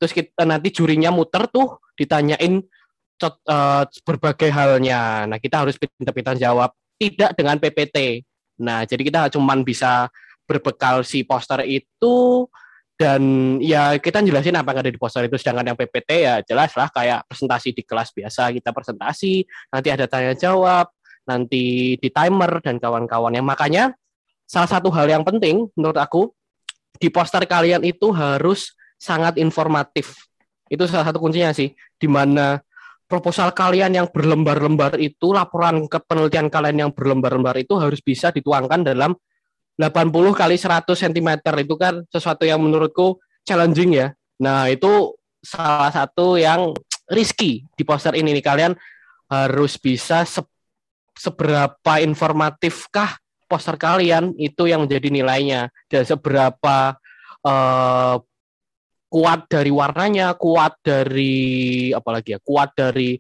terus 0.03 0.11
kita 0.11 0.43
nanti 0.43 0.67
jurinya 0.75 1.15
muter 1.15 1.47
tuh 1.47 1.79
ditanyain 1.95 2.59
uh, 3.23 3.87
berbagai 4.03 4.51
halnya. 4.51 5.23
Nah 5.23 5.39
kita 5.39 5.63
harus 5.63 5.79
pintar-pintar 5.79 6.35
jawab. 6.35 6.75
Tidak 6.99 7.39
dengan 7.39 7.55
PPT 7.55 8.27
nah 8.53 8.85
jadi 8.85 9.01
kita 9.01 9.19
cuma 9.33 9.55
bisa 9.63 10.11
berbekal 10.45 11.01
si 11.01 11.25
poster 11.25 11.65
itu 11.65 12.45
dan 12.93 13.23
ya 13.57 13.97
kita 13.97 14.21
jelasin 14.21 14.53
apa 14.53 14.75
yang 14.75 14.79
ada 14.83 14.91
di 14.91 14.99
poster 14.99 15.23
itu. 15.23 15.39
Sedangkan 15.39 15.71
yang 15.71 15.79
PPT 15.79 16.27
ya 16.27 16.43
jelas 16.43 16.75
lah 16.75 16.91
kayak 16.91 17.23
presentasi 17.31 17.71
di 17.71 17.87
kelas 17.87 18.11
biasa 18.11 18.51
kita 18.51 18.75
presentasi. 18.75 19.47
Nanti 19.71 19.87
ada 19.87 20.03
tanya 20.11 20.35
jawab 20.35 20.91
nanti 21.23 21.95
di 21.95 22.09
timer 22.11 22.59
dan 22.59 22.75
kawan-kawannya. 22.75 23.39
Makanya 23.39 23.95
salah 24.43 24.67
satu 24.67 24.91
hal 24.91 25.07
yang 25.07 25.23
penting 25.23 25.71
menurut 25.79 25.95
aku 25.95 26.35
di 26.99 27.07
poster 27.07 27.47
kalian 27.47 27.81
itu 27.87 28.11
harus 28.11 28.75
sangat 29.03 29.35
informatif. 29.35 30.15
Itu 30.71 30.87
salah 30.87 31.11
satu 31.11 31.19
kuncinya 31.19 31.51
sih 31.51 31.75
di 31.75 32.07
mana 32.07 32.63
proposal 33.03 33.51
kalian 33.51 33.91
yang 33.99 34.07
berlembar-lembar 34.07 34.95
itu 34.95 35.35
laporan 35.35 35.83
ke 35.91 35.99
penelitian 36.07 36.47
kalian 36.47 36.87
yang 36.87 36.91
berlembar-lembar 36.95 37.59
itu 37.59 37.75
harus 37.75 37.99
bisa 37.99 38.31
dituangkan 38.31 38.87
dalam 38.87 39.11
80 39.75 40.15
kali 40.31 40.55
100 40.55 40.87
cm 40.87 41.29
itu 41.59 41.75
kan 41.75 42.07
sesuatu 42.07 42.47
yang 42.47 42.63
menurutku 42.63 43.19
challenging 43.43 43.99
ya. 43.99 44.07
Nah, 44.39 44.71
itu 44.71 45.17
salah 45.43 45.91
satu 45.91 46.39
yang 46.39 46.71
risky 47.11 47.67
di 47.75 47.83
poster 47.83 48.15
ini. 48.15 48.31
Nih 48.31 48.45
kalian 48.45 48.73
harus 49.27 49.75
bisa 49.75 50.23
se 50.23 50.39
seberapa 51.13 52.01
informatifkah 52.01 53.21
poster 53.45 53.77
kalian 53.77 54.33
itu 54.39 54.65
yang 54.65 54.85
menjadi 54.85 55.09
nilainya? 55.13 55.61
Dan 55.89 56.05
seberapa 56.05 56.97
uh, 57.45 58.15
kuat 59.13 59.45
dari 59.45 59.69
warnanya, 59.69 60.33
kuat 60.33 60.81
dari 60.81 61.93
apalagi 61.93 62.33
ya, 62.33 62.39
kuat 62.41 62.73
dari 62.73 63.13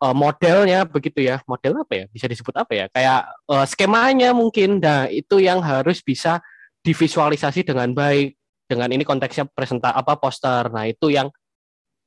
uh, 0.00 0.16
modelnya 0.16 0.88
begitu 0.88 1.20
ya. 1.20 1.44
Model 1.44 1.84
apa 1.84 1.92
ya? 1.92 2.04
Bisa 2.08 2.24
disebut 2.24 2.56
apa 2.56 2.72
ya? 2.72 2.86
Kayak 2.88 3.28
uh, 3.52 3.68
skemanya 3.68 4.32
mungkin. 4.32 4.80
Nah 4.80 5.04
itu 5.12 5.44
yang 5.44 5.60
harus 5.60 6.00
bisa 6.00 6.40
divisualisasi 6.80 7.68
dengan 7.68 7.92
baik. 7.92 8.40
Dengan 8.64 8.88
ini 8.88 9.04
konteksnya 9.04 9.44
presenta 9.44 9.92
apa 9.92 10.16
poster. 10.16 10.72
Nah 10.72 10.88
itu 10.88 11.12
yang 11.12 11.28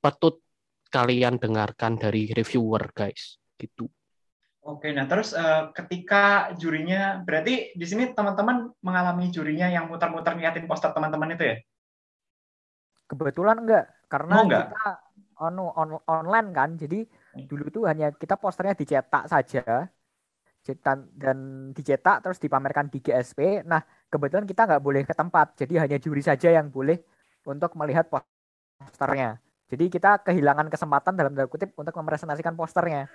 patut 0.01 0.41
kalian 0.89 1.38
dengarkan 1.38 2.01
dari 2.01 2.33
reviewer 2.33 2.89
guys. 2.97 3.38
Gitu. 3.61 3.85
Oke, 4.67 4.91
nah 4.91 5.07
terus 5.07 5.31
uh, 5.31 5.71
ketika 5.71 6.51
jurinya, 6.59 7.23
berarti 7.23 7.71
di 7.71 7.85
sini 7.88 8.11
teman-teman 8.11 8.67
mengalami 8.83 9.31
jurinya 9.31 9.71
yang 9.71 9.88
muter-muter 9.88 10.35
niatin 10.35 10.67
poster 10.67 10.91
teman-teman 10.91 11.39
itu 11.39 11.55
ya? 11.55 11.57
Kebetulan 13.07 13.63
enggak, 13.63 13.85
karena 14.11 14.35
oh, 14.35 14.43
enggak. 14.43 14.65
kita 14.67 14.87
on, 15.39 15.55
on, 15.59 15.89
online 16.05 16.49
kan, 16.51 16.69
jadi 16.75 17.07
dulu 17.47 17.71
itu 17.71 17.79
hanya 17.87 18.11
kita 18.11 18.35
posternya 18.35 18.75
dicetak 18.75 19.29
saja 19.31 19.87
dan 21.15 21.71
dicetak 21.71 22.19
terus 22.19 22.43
dipamerkan 22.43 22.91
di 22.91 22.99
GSP. 22.99 23.63
Nah, 23.63 23.79
kebetulan 24.11 24.43
kita 24.43 24.67
nggak 24.67 24.83
boleh 24.83 25.07
ke 25.07 25.15
tempat, 25.15 25.55
jadi 25.55 25.87
hanya 25.87 25.97
juri 26.01 26.19
saja 26.19 26.51
yang 26.51 26.67
boleh 26.67 26.99
untuk 27.47 27.71
melihat 27.79 28.11
posternya. 28.11 29.39
Jadi 29.67 29.91
kita 29.91 30.23
kehilangan 30.23 30.67
kesempatan 30.71 31.15
dalam 31.15 31.31
tanda 31.35 31.47
kutip 31.47 31.75
untuk 31.75 31.95
mempresentasikan 31.95 32.55
posternya. 32.55 33.07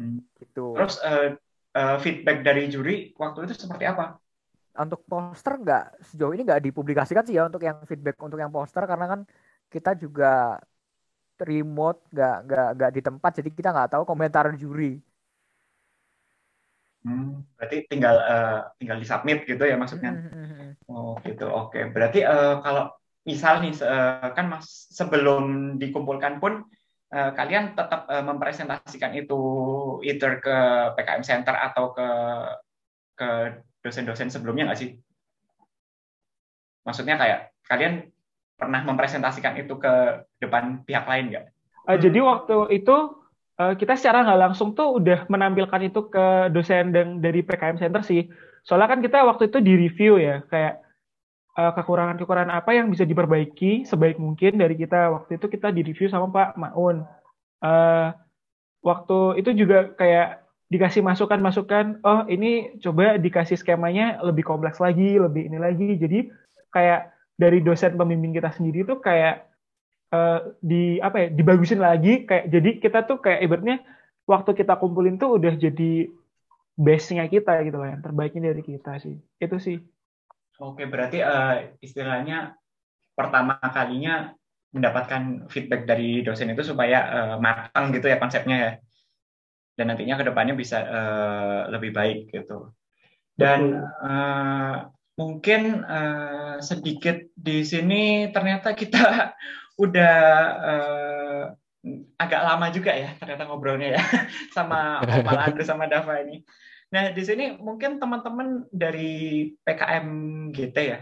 Hmm. 0.00 0.24
Gitu. 0.36 0.76
Terus 0.76 0.96
uh, 1.04 1.36
uh, 1.76 1.96
feedback 2.00 2.40
dari 2.40 2.68
juri 2.72 3.12
waktu 3.16 3.48
itu 3.48 3.64
seperti 3.64 3.84
apa? 3.88 4.16
Untuk 4.70 5.02
poster 5.08 5.58
nggak 5.58 5.84
sejauh 6.14 6.32
ini 6.34 6.46
nggak 6.46 6.62
dipublikasikan 6.70 7.26
sih 7.26 7.34
ya 7.34 7.50
untuk 7.50 7.62
yang 7.66 7.82
feedback 7.84 8.16
untuk 8.22 8.38
yang 8.38 8.54
poster 8.54 8.86
karena 8.86 9.06
kan 9.10 9.20
kita 9.70 9.98
juga 9.98 10.58
remote 11.40 12.04
nggak 12.12 12.36
nggak 12.46 12.68
nggak 12.76 12.90
di 12.92 13.00
tempat 13.00 13.30
jadi 13.40 13.50
kita 13.50 13.68
nggak 13.72 13.90
tahu 13.96 14.02
komentar 14.04 14.52
juri 14.56 15.00
hmm, 17.06 17.56
berarti 17.56 17.76
tinggal 17.88 18.16
uh, 18.20 18.60
tinggal 18.76 18.98
disubmit 19.00 19.48
gitu 19.48 19.64
ya 19.64 19.76
maksudnya 19.80 20.12
hmm, 20.12 20.28
hmm, 20.28 20.46
hmm. 20.52 20.70
oh 20.92 21.16
gitu 21.24 21.46
oke 21.48 21.72
okay. 21.72 21.88
berarti 21.88 22.20
uh, 22.26 22.60
kalau 22.60 22.92
misal 23.24 23.60
nih 23.64 23.72
uh, 23.84 24.32
kan 24.32 24.46
mas 24.48 24.90
sebelum 24.92 25.76
dikumpulkan 25.80 26.40
pun 26.40 26.64
uh, 27.12 27.30
kalian 27.36 27.76
tetap 27.76 28.08
uh, 28.08 28.24
mempresentasikan 28.24 29.12
itu 29.16 29.40
either 30.04 30.40
ke 30.40 30.56
PKM 30.96 31.24
Center 31.24 31.54
atau 31.56 31.92
ke 31.92 32.08
ke 33.16 33.30
dosen-dosen 33.80 34.28
sebelumnya 34.28 34.70
nggak 34.70 34.80
sih 34.80 34.96
maksudnya 36.84 37.16
kayak 37.20 37.40
kalian 37.68 38.08
pernah 38.60 38.84
mempresentasikan 38.84 39.56
itu 39.56 39.80
ke 39.80 40.26
depan 40.36 40.84
pihak 40.84 41.08
lain 41.08 41.32
nggak? 41.32 41.46
Uh, 41.88 41.96
jadi 41.96 42.20
waktu 42.20 42.56
itu 42.76 42.96
uh, 43.56 43.72
kita 43.72 43.96
secara 43.96 44.28
nggak 44.28 44.40
langsung 44.50 44.76
tuh 44.76 45.00
udah 45.00 45.24
menampilkan 45.32 45.80
itu 45.88 46.12
ke 46.12 46.52
dosen 46.52 46.92
dan 46.92 47.24
dari 47.24 47.40
PKM 47.40 47.80
Center 47.80 48.04
sih. 48.04 48.28
Soalnya 48.60 48.92
kan 48.92 49.00
kita 49.00 49.24
waktu 49.24 49.48
itu 49.48 49.64
di 49.64 49.72
review 49.88 50.20
ya, 50.20 50.44
kayak 50.44 50.84
uh, 51.56 51.72
kekurangan-kekurangan 51.72 52.52
apa 52.52 52.76
yang 52.76 52.92
bisa 52.92 53.08
diperbaiki 53.08 53.88
sebaik 53.88 54.20
mungkin 54.20 54.60
dari 54.60 54.76
kita. 54.76 55.08
Waktu 55.08 55.40
itu 55.40 55.46
kita 55.48 55.72
di 55.72 55.80
review 55.80 56.12
sama 56.12 56.28
Pak 56.28 56.60
Maun. 56.60 57.08
Uh, 57.64 58.12
waktu 58.84 59.40
itu 59.40 59.64
juga 59.64 59.88
kayak 59.96 60.44
dikasih 60.70 61.02
masukan-masukan, 61.02 61.98
oh 62.06 62.22
ini 62.30 62.78
coba 62.78 63.18
dikasih 63.18 63.58
skemanya 63.58 64.22
lebih 64.22 64.46
kompleks 64.46 64.78
lagi, 64.78 65.18
lebih 65.18 65.50
ini 65.50 65.58
lagi. 65.58 65.98
Jadi 65.98 66.30
kayak 66.70 67.10
dari 67.34 67.58
dosen 67.58 67.98
pembimbing 67.98 68.30
kita 68.30 68.54
sendiri 68.54 68.86
tuh 68.86 69.02
kayak 69.02 69.50
uh, 70.14 70.54
di 70.62 71.02
apa 71.02 71.26
ya 71.26 71.28
dibagusin 71.34 71.82
lagi 71.82 72.22
kayak 72.22 72.54
jadi 72.54 72.70
kita 72.78 72.98
tuh 73.10 73.18
kayak 73.18 73.42
ibaratnya 73.42 73.82
waktu 74.30 74.54
kita 74.54 74.78
kumpulin 74.78 75.18
tuh 75.18 75.42
udah 75.42 75.58
jadi 75.58 76.06
base-nya 76.78 77.26
kita 77.26 77.66
gitu 77.66 77.76
loh 77.76 77.90
yang 77.90 78.00
terbaiknya 78.00 78.54
dari 78.54 78.62
kita 78.62 79.02
sih. 79.02 79.18
Itu 79.42 79.58
sih. 79.58 79.82
Oke 80.62 80.86
berarti 80.86 81.18
uh, 81.18 81.74
istilahnya 81.82 82.54
pertama 83.18 83.58
kalinya 83.58 84.38
mendapatkan 84.70 85.50
feedback 85.50 85.82
dari 85.82 86.22
dosen 86.22 86.54
itu 86.54 86.62
supaya 86.62 86.98
uh, 87.10 87.36
matang 87.42 87.90
gitu 87.90 88.06
ya 88.06 88.22
konsepnya 88.22 88.56
ya 88.56 88.70
dan 89.80 89.88
nantinya 89.88 90.20
ke 90.20 90.28
depannya 90.28 90.52
bisa 90.52 90.84
uh, 90.84 91.60
lebih 91.72 91.96
baik 91.96 92.28
gitu. 92.28 92.68
Dan 93.32 93.80
uh, 93.80 94.92
mungkin 95.16 95.80
uh, 95.88 96.60
sedikit 96.60 97.16
di 97.32 97.64
sini 97.64 98.28
ternyata 98.28 98.76
kita 98.76 99.32
udah 99.84 100.16
uh, 100.60 101.44
agak 102.20 102.42
lama 102.44 102.68
juga 102.68 102.92
ya 102.92 103.16
ternyata 103.16 103.48
ngobrolnya 103.48 103.96
ya 103.96 104.02
sama 104.56 105.00
Opal 105.00 105.40
Andrew 105.48 105.64
sama 105.64 105.88
Dava 105.88 106.20
ini. 106.20 106.44
Nah 106.92 107.16
di 107.16 107.22
sini 107.24 107.56
mungkin 107.56 107.96
teman-teman 107.96 108.68
dari 108.68 109.48
PKM 109.64 110.08
GT 110.52 110.76
ya, 110.76 111.00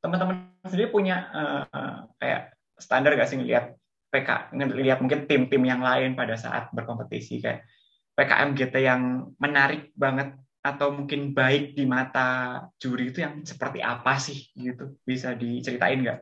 teman-teman 0.00 0.56
sendiri 0.64 0.88
punya 0.88 1.28
uh, 1.36 2.08
kayak 2.16 2.56
standar 2.80 3.12
gak 3.12 3.28
sih 3.28 3.36
ngelihat 3.36 3.76
PK 4.08 4.56
ngelihat 4.56 5.04
mungkin 5.04 5.28
tim-tim 5.28 5.60
yang 5.68 5.84
lain 5.84 6.16
pada 6.16 6.40
saat 6.40 6.72
berkompetisi? 6.72 7.44
Kayak 7.44 7.68
PKM 8.16 8.56
GT 8.56 8.74
yang 8.80 9.30
menarik 9.36 9.92
banget 9.92 10.32
atau 10.64 10.90
mungkin 10.90 11.30
baik 11.30 11.78
di 11.78 11.86
mata 11.86 12.58
juri 12.80 13.14
itu 13.14 13.22
yang 13.22 13.46
seperti 13.46 13.78
apa 13.84 14.18
sih 14.18 14.50
gitu 14.58 14.98
bisa 15.06 15.36
diceritain 15.38 16.02
nggak 16.02 16.20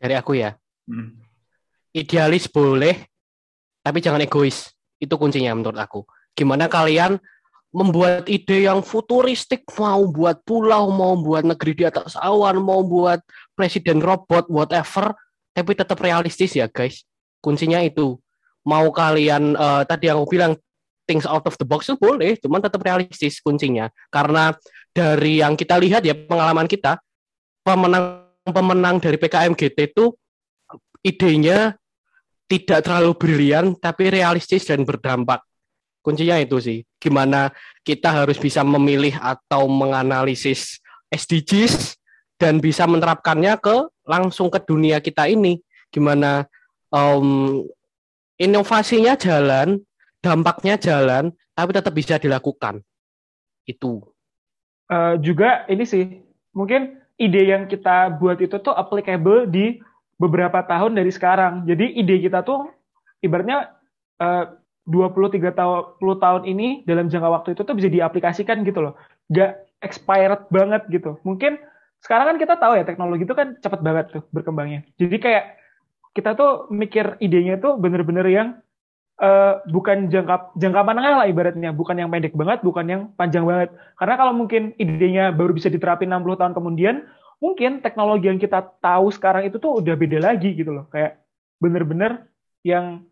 dari 0.00 0.14
aku 0.18 0.34
ya 0.40 0.58
hmm. 0.90 1.22
idealis 1.94 2.50
boleh 2.50 3.06
tapi 3.84 4.02
jangan 4.02 4.26
egois 4.26 4.74
itu 4.98 5.14
kuncinya 5.14 5.54
menurut 5.54 5.78
aku 5.78 6.02
gimana 6.34 6.66
kalian 6.66 7.22
membuat 7.70 8.26
ide 8.26 8.66
yang 8.66 8.82
futuristik, 8.82 9.62
mau 9.78 10.02
buat 10.10 10.42
pulau, 10.42 10.90
mau 10.90 11.14
buat 11.14 11.46
negeri 11.46 11.72
di 11.78 11.84
atas 11.86 12.18
awan, 12.18 12.58
mau 12.58 12.82
buat 12.82 13.22
presiden 13.54 14.02
robot, 14.02 14.50
whatever, 14.50 15.14
tapi 15.54 15.78
tetap 15.78 15.98
realistis 16.02 16.58
ya 16.58 16.66
guys. 16.66 17.06
Kuncinya 17.38 17.78
itu. 17.80 18.18
Mau 18.66 18.92
kalian 18.92 19.56
uh, 19.56 19.82
tadi 19.86 20.10
yang 20.10 20.20
aku 20.20 20.28
bilang 20.36 20.52
things 21.10 21.26
out 21.26 21.42
of 21.42 21.58
the 21.58 21.66
box 21.66 21.90
itu 21.90 21.98
boleh, 21.98 22.38
cuman 22.38 22.62
tetap 22.62 22.78
realistis 22.86 23.42
kuncinya. 23.42 23.90
Karena 24.14 24.54
dari 24.94 25.42
yang 25.42 25.58
kita 25.58 25.74
lihat 25.74 26.06
ya 26.06 26.14
pengalaman 26.14 26.70
kita, 26.70 27.02
pemenang-pemenang 27.66 29.02
dari 29.02 29.18
PKM 29.18 29.58
GT 29.58 29.90
itu 29.90 30.14
idenya 31.02 31.74
tidak 32.50 32.82
terlalu 32.82 33.12
brilian 33.14 33.74
tapi 33.78 34.10
realistis 34.10 34.66
dan 34.66 34.82
berdampak 34.82 35.42
kuncinya 36.02 36.40
itu 36.40 36.56
sih 36.58 36.78
gimana 36.98 37.52
kita 37.84 38.10
harus 38.10 38.40
bisa 38.40 38.64
memilih 38.64 39.14
atau 39.20 39.68
menganalisis 39.68 40.80
SDGs 41.12 41.96
dan 42.40 42.58
bisa 42.58 42.88
menerapkannya 42.88 43.54
ke 43.60 43.76
langsung 44.08 44.48
ke 44.48 44.58
dunia 44.64 44.98
kita 44.98 45.28
ini 45.28 45.60
gimana 45.92 46.48
um, 46.90 47.62
inovasinya 48.40 49.14
jalan 49.14 49.78
dampaknya 50.20 50.76
jalan 50.76 51.32
tapi 51.56 51.70
tetap 51.72 51.92
bisa 51.96 52.16
dilakukan 52.16 52.84
itu 53.64 54.04
uh, 54.92 55.16
juga 55.20 55.64
ini 55.68 55.84
sih 55.84 56.20
mungkin 56.56 57.00
ide 57.20 57.42
yang 57.44 57.68
kita 57.68 58.16
buat 58.16 58.40
itu 58.40 58.56
tuh 58.60 58.72
applicable 58.72 59.48
di 59.48 59.80
beberapa 60.20 60.60
tahun 60.64 60.96
dari 60.96 61.12
sekarang 61.12 61.64
jadi 61.64 61.84
ide 61.96 62.20
kita 62.20 62.44
tuh 62.44 62.68
ibaratnya 63.24 63.76
uh, 64.20 64.60
23 64.88 65.54
tahun 65.54 65.80
10 66.02 66.24
tahun 66.24 66.42
ini 66.48 66.68
dalam 66.88 67.06
jangka 67.06 67.28
waktu 67.30 67.48
itu 67.54 67.62
tuh 67.62 67.76
bisa 67.78 67.88
diaplikasikan 67.92 68.66
gitu 68.66 68.80
loh. 68.82 68.94
Gak 69.30 69.68
expired 69.84 70.50
banget 70.50 70.82
gitu. 70.88 71.20
Mungkin 71.22 71.60
sekarang 72.02 72.34
kan 72.34 72.36
kita 72.40 72.54
tahu 72.58 72.80
ya 72.80 72.84
teknologi 72.88 73.28
itu 73.28 73.36
kan 73.36 73.60
cepat 73.62 73.80
banget 73.84 74.06
tuh 74.10 74.22
berkembangnya. 74.34 74.82
Jadi 74.96 75.16
kayak 75.20 75.44
kita 76.16 76.34
tuh 76.34 76.66
mikir 76.74 77.20
idenya 77.22 77.60
tuh 77.62 77.78
bener-bener 77.78 78.26
yang 78.26 78.48
uh, 79.20 79.60
bukan 79.68 80.08
jangka 80.08 80.56
jangka 80.56 80.80
menengah 80.82 81.14
lah 81.22 81.26
ibaratnya, 81.28 81.70
bukan 81.70 82.00
yang 82.00 82.08
pendek 82.08 82.34
banget, 82.34 82.64
bukan 82.64 82.84
yang 82.88 83.02
panjang 83.14 83.44
banget. 83.44 83.70
Karena 84.00 84.14
kalau 84.16 84.32
mungkin 84.32 84.72
idenya 84.80 85.30
baru 85.30 85.52
bisa 85.52 85.68
diterapin 85.68 86.08
60 86.08 86.40
tahun 86.40 86.54
kemudian, 86.56 87.04
mungkin 87.38 87.84
teknologi 87.84 88.26
yang 88.32 88.40
kita 88.40 88.64
tahu 88.80 89.12
sekarang 89.12 89.46
itu 89.46 89.60
tuh 89.60 89.78
udah 89.84 89.94
beda 89.94 90.18
lagi 90.18 90.56
gitu 90.56 90.72
loh. 90.72 90.88
Kayak 90.88 91.20
bener-bener 91.60 92.24
yang 92.64 93.04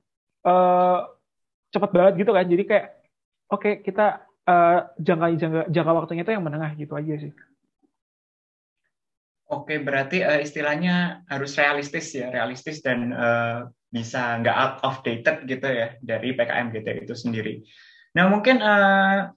uh, 0.45 1.09
cepat 1.69 1.91
banget 1.93 2.25
gitu 2.25 2.33
kan 2.33 2.49
jadi 2.49 2.65
kayak 2.65 2.87
oke 3.53 3.61
okay, 3.61 3.73
kita 3.85 4.25
uh, 4.49 4.89
jangka 4.97 5.27
jangka 5.37 5.61
jangka 5.69 5.93
waktunya 5.93 6.25
itu 6.25 6.33
yang 6.33 6.45
menengah 6.45 6.73
gitu 6.77 6.97
aja 6.97 7.17
sih 7.21 7.33
Oke, 9.49 9.81
berarti 9.81 10.21
uh, 10.21 10.45
istilahnya 10.45 11.25
harus 11.25 11.57
realistis 11.57 12.13
ya, 12.13 12.29
realistis 12.29 12.85
dan 12.85 13.17
uh, 13.17 13.65
bisa 13.89 14.37
nggak 14.45 14.57
out 14.57 14.77
of 14.85 15.01
dated 15.01 15.49
gitu 15.49 15.69
ya 15.69 15.97
dari 16.05 16.37
PKM 16.37 16.69
GT 16.73 17.09
itu 17.09 17.15
sendiri. 17.17 17.65
Nah 18.17 18.29
mungkin 18.29 18.61
uh, 18.61 19.33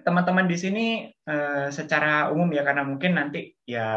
teman-teman 0.00 0.48
di 0.48 0.56
sini 0.56 0.86
uh, 1.28 1.68
secara 1.72 2.28
umum 2.32 2.48
ya 2.52 2.64
karena 2.64 2.84
mungkin 2.84 3.16
nanti 3.16 3.56
ya 3.64 3.88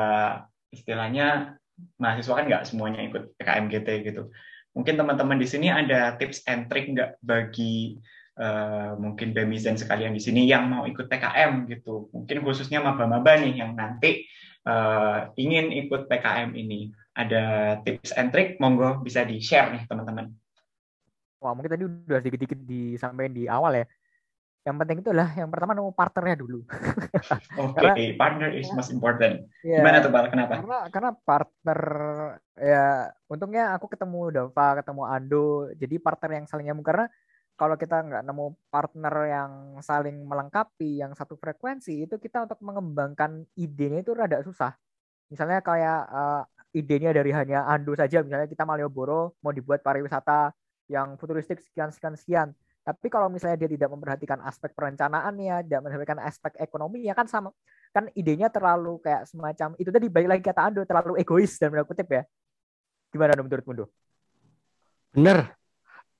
istilahnya 0.71 1.59
mahasiswa 1.99 2.33
kan 2.37 2.45
nggak 2.47 2.65
semuanya 2.67 3.03
ikut 3.03 3.35
PKM 3.39 3.65
GT 3.71 3.89
gitu. 4.07 4.31
Mungkin 4.73 4.95
teman-teman 4.97 5.37
di 5.37 5.47
sini 5.47 5.67
ada 5.69 6.15
tips 6.17 6.47
and 6.49 6.71
trick 6.71 6.89
nggak 6.89 7.19
bagi 7.21 7.99
uh, 8.39 8.97
mungkin 8.97 9.35
Bemizen 9.35 9.77
sekalian 9.77 10.13
di 10.13 10.21
sini 10.21 10.45
yang 10.49 10.69
mau 10.69 10.83
ikut 10.85 11.09
PKM 11.09 11.69
gitu. 11.69 12.09
Mungkin 12.13 12.41
khususnya 12.41 12.81
maba-maba 12.81 13.37
nih 13.37 13.59
yang 13.59 13.73
nanti 13.77 14.25
uh, 14.65 15.29
ingin 15.37 15.73
ikut 15.85 16.07
PKM 16.07 16.53
ini. 16.53 16.89
Ada 17.13 17.77
tips 17.85 18.09
and 18.17 18.33
trick, 18.33 18.57
monggo 18.57 18.97
bisa 19.05 19.21
di-share 19.21 19.69
nih 19.69 19.85
teman-teman. 19.85 20.33
Wah, 21.45 21.53
mungkin 21.53 21.69
tadi 21.69 21.85
udah 21.85 22.17
sedikit-sedikit 22.23 22.59
disampaikan 22.65 23.33
di 23.37 23.45
awal 23.45 23.83
ya 23.83 23.85
yang 24.63 24.79
penting 24.79 25.03
itu 25.03 25.11
adalah 25.11 25.35
yang 25.35 25.51
pertama 25.51 25.75
nemu 25.75 25.91
partnernya 25.91 26.37
dulu. 26.39 26.63
Oke, 27.67 27.83
okay, 27.83 28.15
partner 28.15 28.47
is 28.55 28.71
most 28.71 28.95
important. 28.95 29.43
Ya, 29.59 29.83
Gimana 29.83 29.99
tuh, 29.99 30.07
Pak? 30.07 30.31
Kenapa? 30.31 30.53
Karena 30.63 30.79
karena 30.87 31.11
partner 31.27 31.79
ya 32.55 32.85
untungnya 33.27 33.75
aku 33.75 33.91
ketemu 33.91 34.31
Dava, 34.31 34.79
ketemu 34.79 35.03
Ando, 35.03 35.67
jadi 35.75 35.95
partner 35.99 36.31
yang 36.39 36.45
saling 36.47 36.71
nyambung 36.71 36.87
karena 36.87 37.11
kalau 37.53 37.75
kita 37.77 38.01
nggak 38.01 38.23
nemu 38.25 38.45
partner 38.73 39.15
yang 39.29 39.51
saling 39.79 40.25
melengkapi, 40.25 41.01
yang 41.01 41.13
satu 41.13 41.37
frekuensi, 41.37 42.05
itu 42.05 42.15
kita 42.17 42.49
untuk 42.49 42.59
mengembangkan 42.65 43.45
idenya 43.55 44.01
itu 44.01 44.11
rada 44.17 44.41
susah. 44.41 44.73
Misalnya 45.29 45.61
kayak 45.61 45.99
uh, 46.09 46.43
idenya 46.73 47.13
dari 47.13 47.31
hanya 47.33 47.65
Ando 47.69 47.93
saja, 47.93 48.25
misalnya 48.25 48.49
kita 48.49 48.65
Malioboro 48.65 49.37
mau 49.45 49.53
dibuat 49.53 49.85
pariwisata 49.85 50.53
yang 50.91 51.15
futuristik 51.21 51.61
sekian 51.63 51.89
sekian 51.93 52.15
sekian 52.19 52.49
tapi 52.83 53.07
kalau 53.07 53.31
misalnya 53.31 53.55
dia 53.63 53.71
tidak 53.71 53.95
memperhatikan 53.95 54.43
aspek 54.43 54.75
perencanaannya, 54.75 55.63
tidak 55.63 55.79
memperhatikan 55.87 56.19
aspek 56.19 56.51
ekonomi, 56.59 57.07
ya 57.07 57.15
kan 57.15 57.31
sama. 57.31 57.55
Kan 57.95 58.11
idenya 58.11 58.51
terlalu 58.51 58.99
kayak 58.99 59.23
semacam 59.23 59.71
itu 59.79 59.87
tadi 59.87 60.11
balik 60.11 60.29
lagi 60.35 60.43
kata 60.43 60.61
Ando 60.67 60.83
terlalu 60.83 61.15
egois 61.23 61.55
dan 61.55 61.71
kutip 61.87 62.11
ya. 62.11 62.27
Gimana 63.07 63.39
menurut 63.39 63.63
Mundo? 63.63 63.85
Bener. 65.15 65.62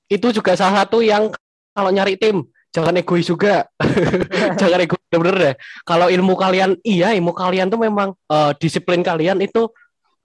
Itu 0.08 0.30
juga 0.30 0.54
salah 0.54 0.84
satu 0.84 1.00
yang 1.00 1.32
kalau 1.74 1.90
nyari 1.90 2.18
tim 2.18 2.44
jangan 2.74 2.98
egois 2.98 3.26
juga. 3.26 3.68
jangan 4.60 4.80
egois 4.82 5.04
bener 5.10 5.36
deh. 5.36 5.54
Kalau 5.86 6.10
ilmu 6.10 6.34
kalian 6.34 6.76
iya, 6.82 7.14
ilmu 7.14 7.30
kalian 7.30 7.70
tuh 7.70 7.80
memang 7.80 8.12
uh, 8.30 8.52
disiplin 8.58 9.02
kalian 9.02 9.38
itu 9.42 9.70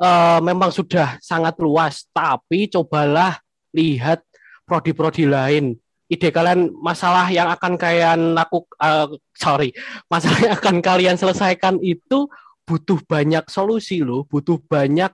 uh, 0.02 0.40
memang 0.42 0.74
sudah 0.74 1.22
sangat 1.22 1.58
luas, 1.62 2.10
tapi 2.10 2.70
cobalah 2.70 3.38
lihat 3.74 4.26
prodi-prodi 4.66 5.30
lain 5.30 5.78
ide 6.10 6.34
kalian 6.34 6.74
masalah 6.82 7.30
yang 7.30 7.46
akan 7.54 7.78
kalian 7.78 8.34
laku 8.34 8.66
uh, 8.82 9.06
sorry 9.38 9.70
masalah 10.10 10.42
yang 10.42 10.56
akan 10.58 10.78
kalian 10.82 11.16
selesaikan 11.16 11.78
itu 11.86 12.26
butuh 12.66 12.98
banyak 13.06 13.46
solusi 13.46 14.02
loh 14.02 14.26
butuh 14.26 14.58
banyak 14.66 15.14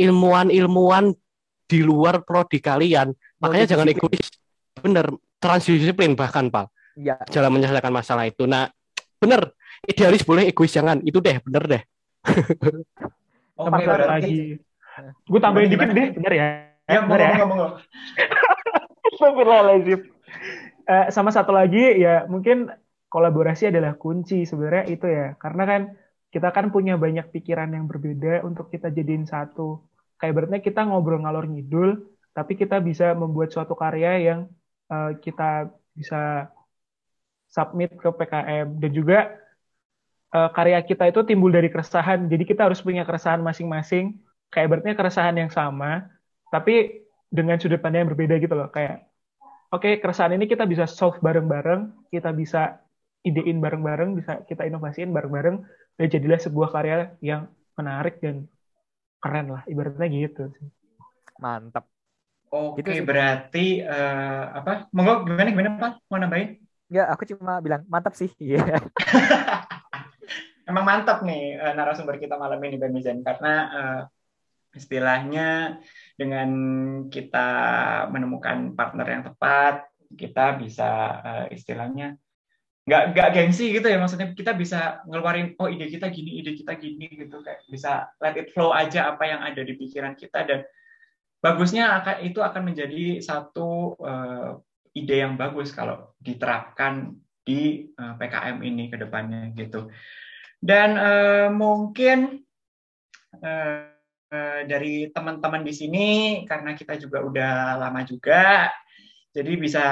ilmuwan-ilmuwan 0.00 1.12
di 1.68 1.84
luar 1.84 2.24
prodi 2.24 2.64
kalian 2.64 3.12
makanya 3.42 3.66
jangan 3.76 3.90
egois. 3.90 4.26
Bener 4.78 5.06
transdisiplin 5.42 6.14
bahkan 6.14 6.48
pak. 6.48 6.70
Ya. 6.92 7.16
dalam 7.32 7.56
menyelesaikan 7.56 7.88
masalah 7.88 8.28
itu. 8.28 8.44
Nah 8.44 8.68
bener 9.16 9.56
idealis 9.84 10.22
boleh 10.22 10.48
egois 10.48 10.70
jangan. 10.70 11.02
Itu 11.02 11.18
deh 11.18 11.42
bener 11.42 11.64
deh. 11.66 11.82
Oh, 13.62 13.68
lagi. 13.68 14.58
Gue 15.28 15.40
tambahin 15.40 15.70
dikit 15.70 15.92
deh. 15.92 16.08
Bener 16.18 16.32
ya? 16.34 16.46
Ya, 16.88 16.98
bener 17.04 17.20
ya? 17.20 17.32
Astagfirullahaladzim. 19.12 20.00
Uh, 20.82 21.06
sama 21.14 21.30
satu 21.30 21.54
lagi 21.54 22.02
ya 22.02 22.26
mungkin 22.26 22.66
kolaborasi 23.06 23.70
adalah 23.70 23.94
kunci 23.94 24.48
sebenarnya 24.48 24.84
itu 24.90 25.06
ya. 25.06 25.38
Karena 25.38 25.62
kan 25.68 25.82
kita 26.32 26.48
kan 26.50 26.72
punya 26.72 26.96
banyak 26.96 27.28
pikiran 27.30 27.70
yang 27.70 27.86
berbeda 27.86 28.42
untuk 28.42 28.72
kita 28.72 28.90
jadiin 28.90 29.28
satu. 29.28 29.84
Kayak 30.18 30.34
berarti 30.42 30.58
kita 30.64 30.88
ngobrol 30.88 31.22
ngalor 31.22 31.46
ngidul 31.46 32.02
tapi 32.32 32.56
kita 32.56 32.80
bisa 32.80 33.12
membuat 33.12 33.52
suatu 33.52 33.76
karya 33.76 34.32
yang 34.32 34.40
uh, 34.88 35.16
kita 35.20 35.68
bisa 35.92 36.48
submit 37.52 37.92
ke 38.00 38.08
PKM 38.08 38.80
dan 38.80 38.90
juga 38.96 39.18
uh, 40.32 40.48
karya 40.56 40.80
kita 40.80 41.12
itu 41.12 41.20
timbul 41.28 41.52
dari 41.52 41.68
keresahan. 41.68 42.26
Jadi 42.26 42.44
kita 42.48 42.68
harus 42.68 42.80
punya 42.80 43.04
keresahan 43.04 43.44
masing-masing. 43.44 44.16
Kayak 44.52 44.68
berarti 44.68 44.96
keresahan 44.96 45.36
yang 45.36 45.52
sama 45.52 46.08
tapi 46.52 47.04
dengan 47.32 47.56
sudut 47.56 47.80
pandang 47.80 48.04
yang 48.04 48.10
berbeda 48.12 48.36
gitu 48.40 48.52
loh. 48.52 48.68
Kayak 48.68 49.08
oke 49.72 49.84
okay, 49.84 50.00
keresahan 50.00 50.36
ini 50.36 50.44
kita 50.48 50.64
bisa 50.68 50.84
solve 50.88 51.20
bareng-bareng, 51.20 52.08
kita 52.12 52.32
bisa 52.32 52.80
idein 53.24 53.60
bareng-bareng, 53.60 54.16
bisa 54.16 54.44
kita 54.44 54.68
inovasiin 54.68 55.12
bareng-bareng, 55.12 55.56
dan 55.96 56.06
jadilah 56.08 56.40
sebuah 56.40 56.68
karya 56.74 57.16
yang 57.24 57.48
menarik 57.78 58.20
dan 58.20 58.48
keren 59.22 59.54
lah, 59.54 59.62
ibaratnya 59.70 60.08
gitu. 60.10 60.52
Mantap. 61.40 61.91
Oke, 62.52 62.84
gitu 62.84 62.92
berarti 63.08 63.80
uh, 63.80 64.60
apa? 64.60 64.92
Monggo 64.92 65.24
gimana 65.24 65.48
gimana 65.48 65.70
Pak? 65.80 65.92
Mau 66.12 66.20
nambahin? 66.20 66.60
Ya, 66.92 67.08
aku 67.08 67.24
cuma 67.24 67.56
bilang 67.64 67.88
mantap 67.88 68.12
sih. 68.12 68.28
Iya. 68.36 68.60
Yeah. 68.76 68.82
Emang 70.68 70.84
mantap 70.84 71.24
nih 71.24 71.56
uh, 71.56 71.72
narasumber 71.72 72.20
kita 72.20 72.36
malam 72.36 72.60
ini 72.60 72.76
Bang 72.76 72.92
Mizan 72.92 73.24
karena 73.24 73.54
uh, 73.72 74.00
istilahnya 74.76 75.80
dengan 76.20 76.50
kita 77.08 77.48
menemukan 78.12 78.76
partner 78.76 79.06
yang 79.08 79.24
tepat 79.32 79.88
kita 80.12 80.60
bisa 80.60 80.90
uh, 81.24 81.46
istilahnya 81.48 82.20
nggak 82.82 83.14
nggak 83.14 83.28
gengsi 83.30 83.70
gitu 83.70 83.86
ya 83.86 83.94
maksudnya 83.94 84.34
kita 84.34 84.58
bisa 84.58 85.06
ngeluarin 85.06 85.54
oh 85.62 85.70
ide 85.70 85.86
kita 85.86 86.10
gini 86.10 86.42
ide 86.42 86.58
kita 86.58 86.74
gini 86.74 87.06
gitu 87.14 87.38
kayak 87.38 87.62
bisa 87.70 88.10
let 88.18 88.34
it 88.34 88.50
flow 88.50 88.74
aja 88.74 89.14
apa 89.14 89.22
yang 89.22 89.38
ada 89.38 89.62
di 89.62 89.78
pikiran 89.78 90.18
kita 90.18 90.42
dan 90.42 90.66
bagusnya 91.42 92.00
itu 92.22 92.38
akan 92.38 92.62
menjadi 92.70 93.18
satu 93.18 93.98
uh, 93.98 94.62
ide 94.94 95.26
yang 95.26 95.34
bagus 95.34 95.74
kalau 95.74 96.14
diterapkan 96.22 97.18
di 97.42 97.90
uh, 97.98 98.14
PKM 98.14 98.62
ini 98.62 98.86
ke 98.86 98.96
depannya 98.96 99.50
gitu. 99.58 99.90
Dan 100.62 100.94
uh, 100.94 101.48
mungkin 101.50 102.46
dari 104.62 105.10
teman-teman 105.10 105.66
di 105.66 105.74
sini 105.74 106.08
karena 106.46 106.78
kita 106.78 106.94
juga 107.00 107.24
udah 107.24 107.80
lama 107.80 108.06
juga, 108.06 108.70
jadi 109.32 109.52
bisa 109.56 109.86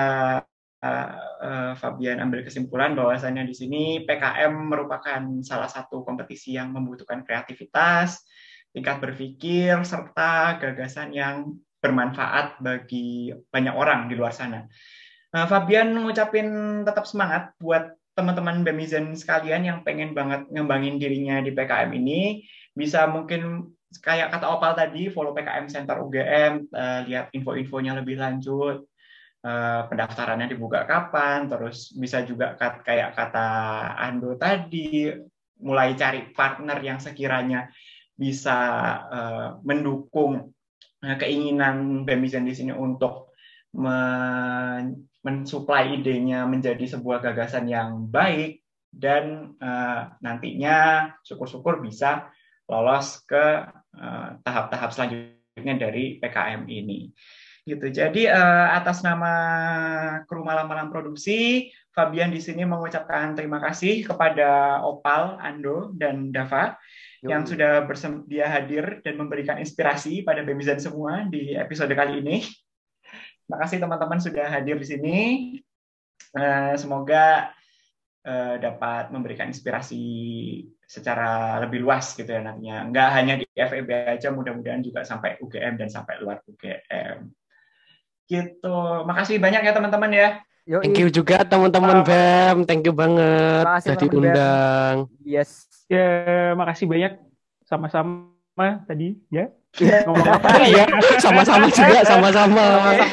uh, 0.81 1.73
Fabian 1.77 2.21
ambil 2.21 2.45
kesimpulan 2.45 2.97
bahwasannya 2.97 3.45
di 3.49 3.55
sini 3.57 3.83
PKM 4.05 4.53
merupakan 4.53 5.21
salah 5.45 5.69
satu 5.69 6.05
kompetisi 6.05 6.57
yang 6.57 6.73
membutuhkan 6.73 7.25
kreativitas, 7.25 8.25
tingkat 8.71 9.03
berpikir 9.03 9.75
serta 9.83 10.59
gagasan 10.59 11.11
yang 11.11 11.59
bermanfaat 11.81 12.61
bagi 12.61 13.33
banyak 13.49 13.75
orang 13.75 14.07
di 14.07 14.15
luar 14.15 14.31
sana. 14.31 14.69
Nah, 15.31 15.45
Fabian 15.47 15.95
ngucapin 15.95 16.83
tetap 16.85 17.07
semangat 17.07 17.55
buat 17.57 17.95
teman-teman 18.19 18.67
Bemizen 18.67 19.17
sekalian 19.17 19.65
yang 19.65 19.79
pengen 19.87 20.13
banget 20.13 20.45
ngembangin 20.51 21.01
dirinya 21.01 21.41
di 21.41 21.55
PKM 21.55 21.91
ini. 21.97 22.45
Bisa 22.75 23.09
mungkin 23.09 23.73
kayak 24.03 24.35
kata 24.35 24.47
Opal 24.51 24.77
tadi, 24.77 25.09
follow 25.09 25.33
PKM 25.33 25.67
Center 25.71 25.99
UGM, 26.03 26.69
eh, 26.69 27.01
lihat 27.09 27.33
info-infonya 27.33 27.97
lebih 27.99 28.21
lanjut, 28.21 28.87
uh, 29.45 29.89
pendaftarannya 29.89 30.53
dibuka 30.53 30.85
kapan, 30.85 31.49
terus 31.49 31.93
bisa 31.97 32.25
juga 32.25 32.57
kayak 32.61 33.17
kata 33.17 33.49
Ando 33.97 34.37
tadi, 34.37 35.09
mulai 35.61 35.93
cari 35.97 36.33
partner 36.33 36.79
yang 36.81 36.99
sekiranya 37.01 37.69
bisa 38.21 38.59
uh, 39.09 39.49
mendukung 39.65 40.53
uh, 41.01 41.17
keinginan 41.17 42.05
Bemizen 42.05 42.45
di 42.45 42.53
sini 42.53 42.77
untuk 42.77 43.33
men 43.73 45.09
mensuplai 45.21 46.01
idenya 46.01 46.49
menjadi 46.49 46.97
sebuah 46.97 47.21
gagasan 47.21 47.69
yang 47.69 48.09
baik 48.09 48.65
dan 48.89 49.53
uh, 49.61 50.17
nantinya 50.25 51.09
syukur-syukur 51.21 51.85
bisa 51.85 52.33
lolos 52.65 53.21
ke 53.29 53.69
tahap-tahap 54.41 54.91
uh, 54.91 54.95
selanjutnya 54.97 55.75
dari 55.77 56.17
PKM 56.25 56.65
ini. 56.73 57.13
Gitu. 57.69 57.93
Jadi 57.93 58.25
uh, 58.33 58.73
atas 58.73 59.05
nama 59.05 59.33
kru 60.25 60.41
malam-malam 60.41 60.89
produksi, 60.89 61.69
Fabian 61.93 62.33
di 62.33 62.41
sini 62.41 62.65
mengucapkan 62.65 63.37
terima 63.37 63.61
kasih 63.61 64.09
kepada 64.09 64.81
Opal, 64.81 65.37
Ando, 65.37 65.93
dan 65.93 66.33
Dava 66.33 66.81
yang 67.21 67.45
sudah 67.45 67.85
bersedia 67.85 68.49
hadir 68.49 69.05
dan 69.05 69.21
memberikan 69.21 69.61
inspirasi 69.61 70.25
pada 70.25 70.41
Bemizan 70.41 70.81
semua 70.81 71.29
di 71.29 71.53
episode 71.53 71.93
kali 71.93 72.25
ini. 72.25 72.41
Terima 73.45 73.59
kasih 73.61 73.79
teman-teman 73.83 74.21
sudah 74.23 74.47
hadir 74.49 74.81
di 74.81 74.87
sini. 74.89 75.17
Eh, 76.33 76.75
semoga 76.81 77.53
eh, 78.25 78.57
dapat 78.57 79.13
memberikan 79.13 79.53
inspirasi 79.53 80.01
secara 80.91 81.61
lebih 81.61 81.85
luas 81.85 82.17
gitu 82.17 82.27
ya 82.27 82.41
nantinya. 82.41 82.89
Enggak 82.89 83.09
hanya 83.15 83.35
di 83.37 83.47
FEB 83.53 83.91
aja, 84.17 84.33
mudah-mudahan 84.33 84.81
juga 84.81 85.05
sampai 85.05 85.37
UGM 85.45 85.77
dan 85.77 85.89
sampai 85.93 86.19
luar 86.25 86.41
UGM. 86.49 87.31
Gitu. 88.27 88.79
Makasih 89.05 89.37
banyak 89.39 89.61
ya 89.67 89.73
teman-teman 89.77 90.11
ya. 90.11 90.29
Yoi. 90.69 90.87
Thank 90.87 90.99
you 91.03 91.09
juga 91.11 91.43
teman-teman 91.43 92.07
BEM. 92.07 92.57
Thank 92.69 92.87
you 92.87 92.95
banget 92.95 93.65
sudah 93.83 93.99
diundang. 93.99 94.97
Yes. 95.27 95.70
Ya, 95.91 96.55
makasih 96.55 96.87
banyak 96.87 97.19
sama-sama 97.67 98.79
tadi 98.87 99.19
ya. 99.27 99.51
Ya, 99.79 100.03
ya. 100.75 100.87
Sama-sama 101.19 101.67
juga, 101.67 102.03
sama-sama. 102.07 102.65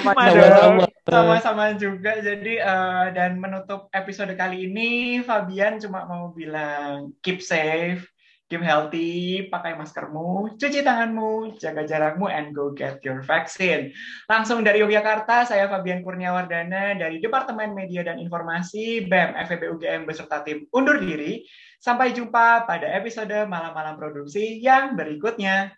Sama-sama. 0.05 0.83
Sama-sama 1.05 1.65
juga. 1.73 2.21
Jadi 2.21 2.61
uh, 2.61 3.13
dan 3.17 3.41
menutup 3.41 3.89
episode 3.93 4.33
kali 4.37 4.69
ini 4.69 5.21
Fabian 5.25 5.81
cuma 5.81 6.05
mau 6.05 6.33
bilang 6.33 7.13
keep 7.21 7.41
safe, 7.41 8.05
keep 8.49 8.61
healthy, 8.61 9.45
pakai 9.49 9.77
maskermu, 9.77 10.57
cuci 10.57 10.81
tanganmu, 10.81 11.57
jaga 11.59 11.85
jarakmu, 11.85 12.31
and 12.31 12.55
go 12.55 12.73
get 12.73 13.01
your 13.03 13.19
vaccine. 13.21 13.91
Langsung 14.25 14.65
dari 14.65 14.81
Yogyakarta, 14.81 15.45
saya 15.49 15.69
Fabian 15.69 16.01
Kurniawardana 16.01 16.97
dari 16.97 17.19
Departemen 17.19 17.75
Media 17.75 18.07
dan 18.07 18.17
Informasi 18.17 19.05
BEM 19.05 19.33
FEB 19.45 19.61
UGM 19.77 20.01
beserta 20.09 20.41
tim 20.41 20.65
undur 20.73 20.97
diri. 20.97 21.45
Sampai 21.77 22.09
jumpa 22.09 22.65
pada 22.65 22.89
episode 22.97 23.45
malam-malam 23.45 23.93
produksi 24.01 24.57
yang 24.57 24.97
berikutnya. 24.97 25.77